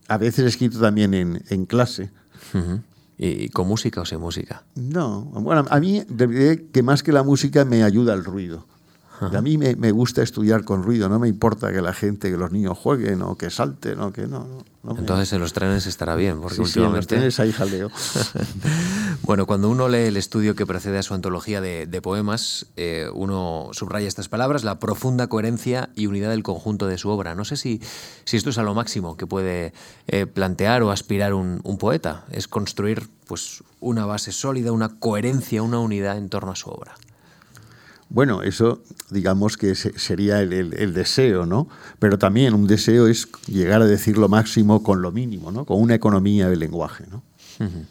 a 0.07 0.17
veces 0.17 0.45
he 0.45 0.47
escrito 0.47 0.79
también 0.79 1.13
en, 1.13 1.43
en 1.49 1.65
clase. 1.65 2.11
¿Y 3.17 3.49
con 3.49 3.67
música 3.67 4.01
o 4.01 4.05
sin 4.05 4.19
música? 4.19 4.63
No, 4.75 5.21
bueno, 5.21 5.65
a 5.69 5.79
mí 5.79 6.03
que 6.71 6.83
más 6.83 7.01
que 7.01 7.11
la 7.11 7.23
música 7.23 7.65
me 7.65 7.83
ayuda 7.83 8.13
el 8.13 8.23
ruido. 8.23 8.67
A 9.19 9.41
mí 9.41 9.57
me, 9.57 9.75
me, 9.75 9.91
gusta 9.91 10.21
estudiar 10.21 10.63
con 10.63 10.83
ruido, 10.83 11.09
no 11.09 11.17
me 11.17 11.27
importa 11.27 11.71
que 11.71 11.81
la 11.81 11.93
gente, 11.93 12.29
que 12.29 12.37
los 12.37 12.51
niños 12.51 12.77
jueguen 12.77 13.23
o 13.23 13.35
que 13.35 13.49
salten 13.49 13.99
o 13.99 14.13
que 14.13 14.27
no. 14.27 14.47
no, 14.83 14.95
Entonces 14.97 15.33
en 15.33 15.39
los 15.39 15.53
trenes 15.53 15.87
estará 15.87 16.15
bien, 16.15 16.39
porque 16.39 16.57
sí, 16.57 16.61
últimamente... 16.61 17.15
Sí, 17.15 17.15
en 17.15 17.25
los 17.25 17.35
trenes 17.35 17.39
hay 17.39 17.51
jaleo. 17.51 17.91
bueno, 19.23 19.47
cuando 19.47 19.69
uno 19.69 19.89
lee 19.89 20.07
el 20.07 20.17
estudio 20.17 20.55
que 20.55 20.67
precede 20.67 20.99
a 20.99 21.03
su 21.03 21.15
antología 21.15 21.61
de, 21.61 21.87
de 21.87 22.01
poemas, 22.01 22.67
eh, 22.75 23.09
uno 23.13 23.69
subraya 23.71 24.07
estas 24.07 24.29
palabras, 24.29 24.63
la 24.63 24.79
profunda 24.79 25.27
coherencia 25.27 25.89
y 25.95 26.05
unidad 26.05 26.29
del 26.29 26.43
conjunto 26.43 26.85
de 26.85 26.99
su 26.99 27.09
obra. 27.09 27.33
No 27.33 27.43
sé 27.43 27.57
si, 27.57 27.81
si 28.23 28.37
esto 28.37 28.51
es 28.51 28.59
a 28.59 28.63
lo 28.63 28.75
máximo 28.75 29.17
que 29.17 29.25
puede 29.25 29.73
eh, 30.07 30.27
plantear 30.27 30.83
o 30.83 30.91
aspirar 30.91 31.33
un, 31.33 31.59
un 31.63 31.77
poeta, 31.79 32.25
es 32.29 32.47
construir 32.47 33.09
pues, 33.25 33.63
una 33.79 34.05
base 34.05 34.31
sólida, 34.31 34.71
una 34.71 34.99
coherencia, 34.99 35.63
una 35.63 35.79
unidad 35.79 36.17
en 36.17 36.29
torno 36.29 36.51
a 36.51 36.55
su 36.55 36.69
obra. 36.69 36.95
Bueno, 38.09 38.41
eso 38.41 38.81
digamos 39.09 39.57
que 39.57 39.75
sería 39.75 40.41
el, 40.41 40.53
el, 40.53 40.73
el, 40.73 40.93
deseo, 40.93 41.45
¿no? 41.45 41.67
Pero 41.99 42.17
también 42.17 42.53
un 42.53 42.67
deseo 42.67 43.07
es 43.07 43.27
llegar 43.47 43.81
a 43.81 43.85
decir 43.85 44.17
lo 44.17 44.29
máximo 44.29 44.83
con 44.83 45.01
lo 45.01 45.11
mínimo, 45.11 45.51
¿no? 45.51 45.65
Con 45.65 45.81
una 45.81 45.95
economía 45.95 46.49
del 46.49 46.59
lenguaje, 46.59 47.05
¿no? 47.09 47.23
Uh 47.59 47.63
-huh. 47.63 47.85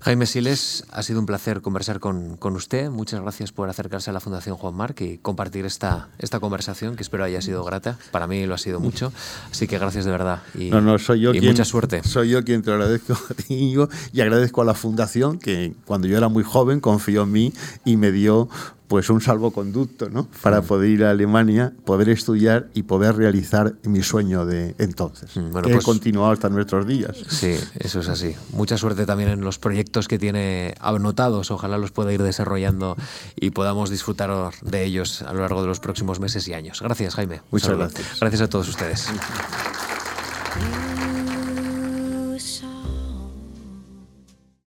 Jaime 0.00 0.26
Siles, 0.26 0.84
ha 0.92 1.02
sido 1.02 1.18
un 1.18 1.26
placer 1.26 1.60
conversar 1.60 1.98
con, 1.98 2.36
con, 2.36 2.54
usted. 2.54 2.88
Muchas 2.88 3.20
gracias 3.20 3.50
por 3.50 3.68
acercarse 3.68 4.10
a 4.10 4.12
la 4.12 4.20
Fundación 4.20 4.56
Juan 4.56 4.74
Marc 4.74 5.00
y 5.00 5.18
compartir 5.18 5.66
esta, 5.66 6.08
esta 6.18 6.38
conversación, 6.38 6.94
que 6.94 7.02
espero 7.02 7.24
haya 7.24 7.42
sido 7.42 7.64
grata. 7.64 7.98
Para 8.12 8.28
mí 8.28 8.46
lo 8.46 8.54
ha 8.54 8.58
sido 8.58 8.78
mucho. 8.78 9.12
Así 9.50 9.66
que 9.66 9.76
gracias 9.76 10.04
de 10.04 10.12
verdad. 10.12 10.40
Y, 10.54 10.70
no, 10.70 10.80
no, 10.80 10.98
soy 10.98 11.20
yo 11.20 11.34
y 11.34 11.40
quien, 11.40 11.52
mucha 11.52 11.64
suerte. 11.64 12.02
Soy 12.04 12.30
yo 12.30 12.44
quien 12.44 12.62
te 12.62 12.70
agradezco 12.70 13.14
a 13.30 13.34
ti, 13.34 13.74
y 14.12 14.20
agradezco 14.20 14.62
a 14.62 14.64
la 14.64 14.74
Fundación 14.74 15.38
que 15.38 15.74
cuando 15.84 16.06
yo 16.06 16.16
era 16.16 16.28
muy 16.28 16.44
joven 16.44 16.78
confió 16.78 17.24
en 17.24 17.32
mí 17.32 17.52
y 17.84 17.96
me 17.96 18.12
dio 18.12 18.48
pues 18.88 19.10
un 19.10 19.20
salvoconducto, 19.20 20.08
¿no? 20.10 20.28
Para 20.42 20.62
poder 20.62 20.90
ir 20.90 21.04
a 21.04 21.10
Alemania, 21.10 21.72
poder 21.84 22.08
estudiar 22.08 22.68
y 22.74 22.84
poder 22.84 23.16
realizar 23.16 23.74
mi 23.84 24.02
sueño 24.02 24.46
de 24.46 24.74
entonces, 24.78 25.30
bueno, 25.34 25.62
que 25.62 25.74
pues, 25.74 25.84
he 25.84 25.86
continuado 25.86 26.32
hasta 26.32 26.48
nuestros 26.48 26.86
días. 26.86 27.16
Sí, 27.28 27.54
eso 27.78 28.00
es 28.00 28.08
así. 28.08 28.34
Mucha 28.52 28.78
suerte 28.78 29.06
también 29.06 29.28
en 29.28 29.42
los 29.42 29.58
proyectos 29.58 30.08
que 30.08 30.18
tiene 30.18 30.74
anotados. 30.80 31.50
Ojalá 31.50 31.78
los 31.78 31.92
pueda 31.92 32.12
ir 32.12 32.22
desarrollando 32.22 32.96
y 33.36 33.50
podamos 33.50 33.90
disfrutar 33.90 34.28
de 34.62 34.84
ellos 34.84 35.22
a 35.22 35.32
lo 35.32 35.40
largo 35.40 35.62
de 35.62 35.68
los 35.68 35.80
próximos 35.80 36.20
meses 36.20 36.48
y 36.48 36.54
años. 36.54 36.80
Gracias, 36.82 37.14
Jaime. 37.14 37.42
Muchas 37.50 37.76
gracias. 37.76 38.20
Gracias 38.20 38.42
a 38.42 38.48
todos 38.48 38.68
ustedes. 38.68 39.08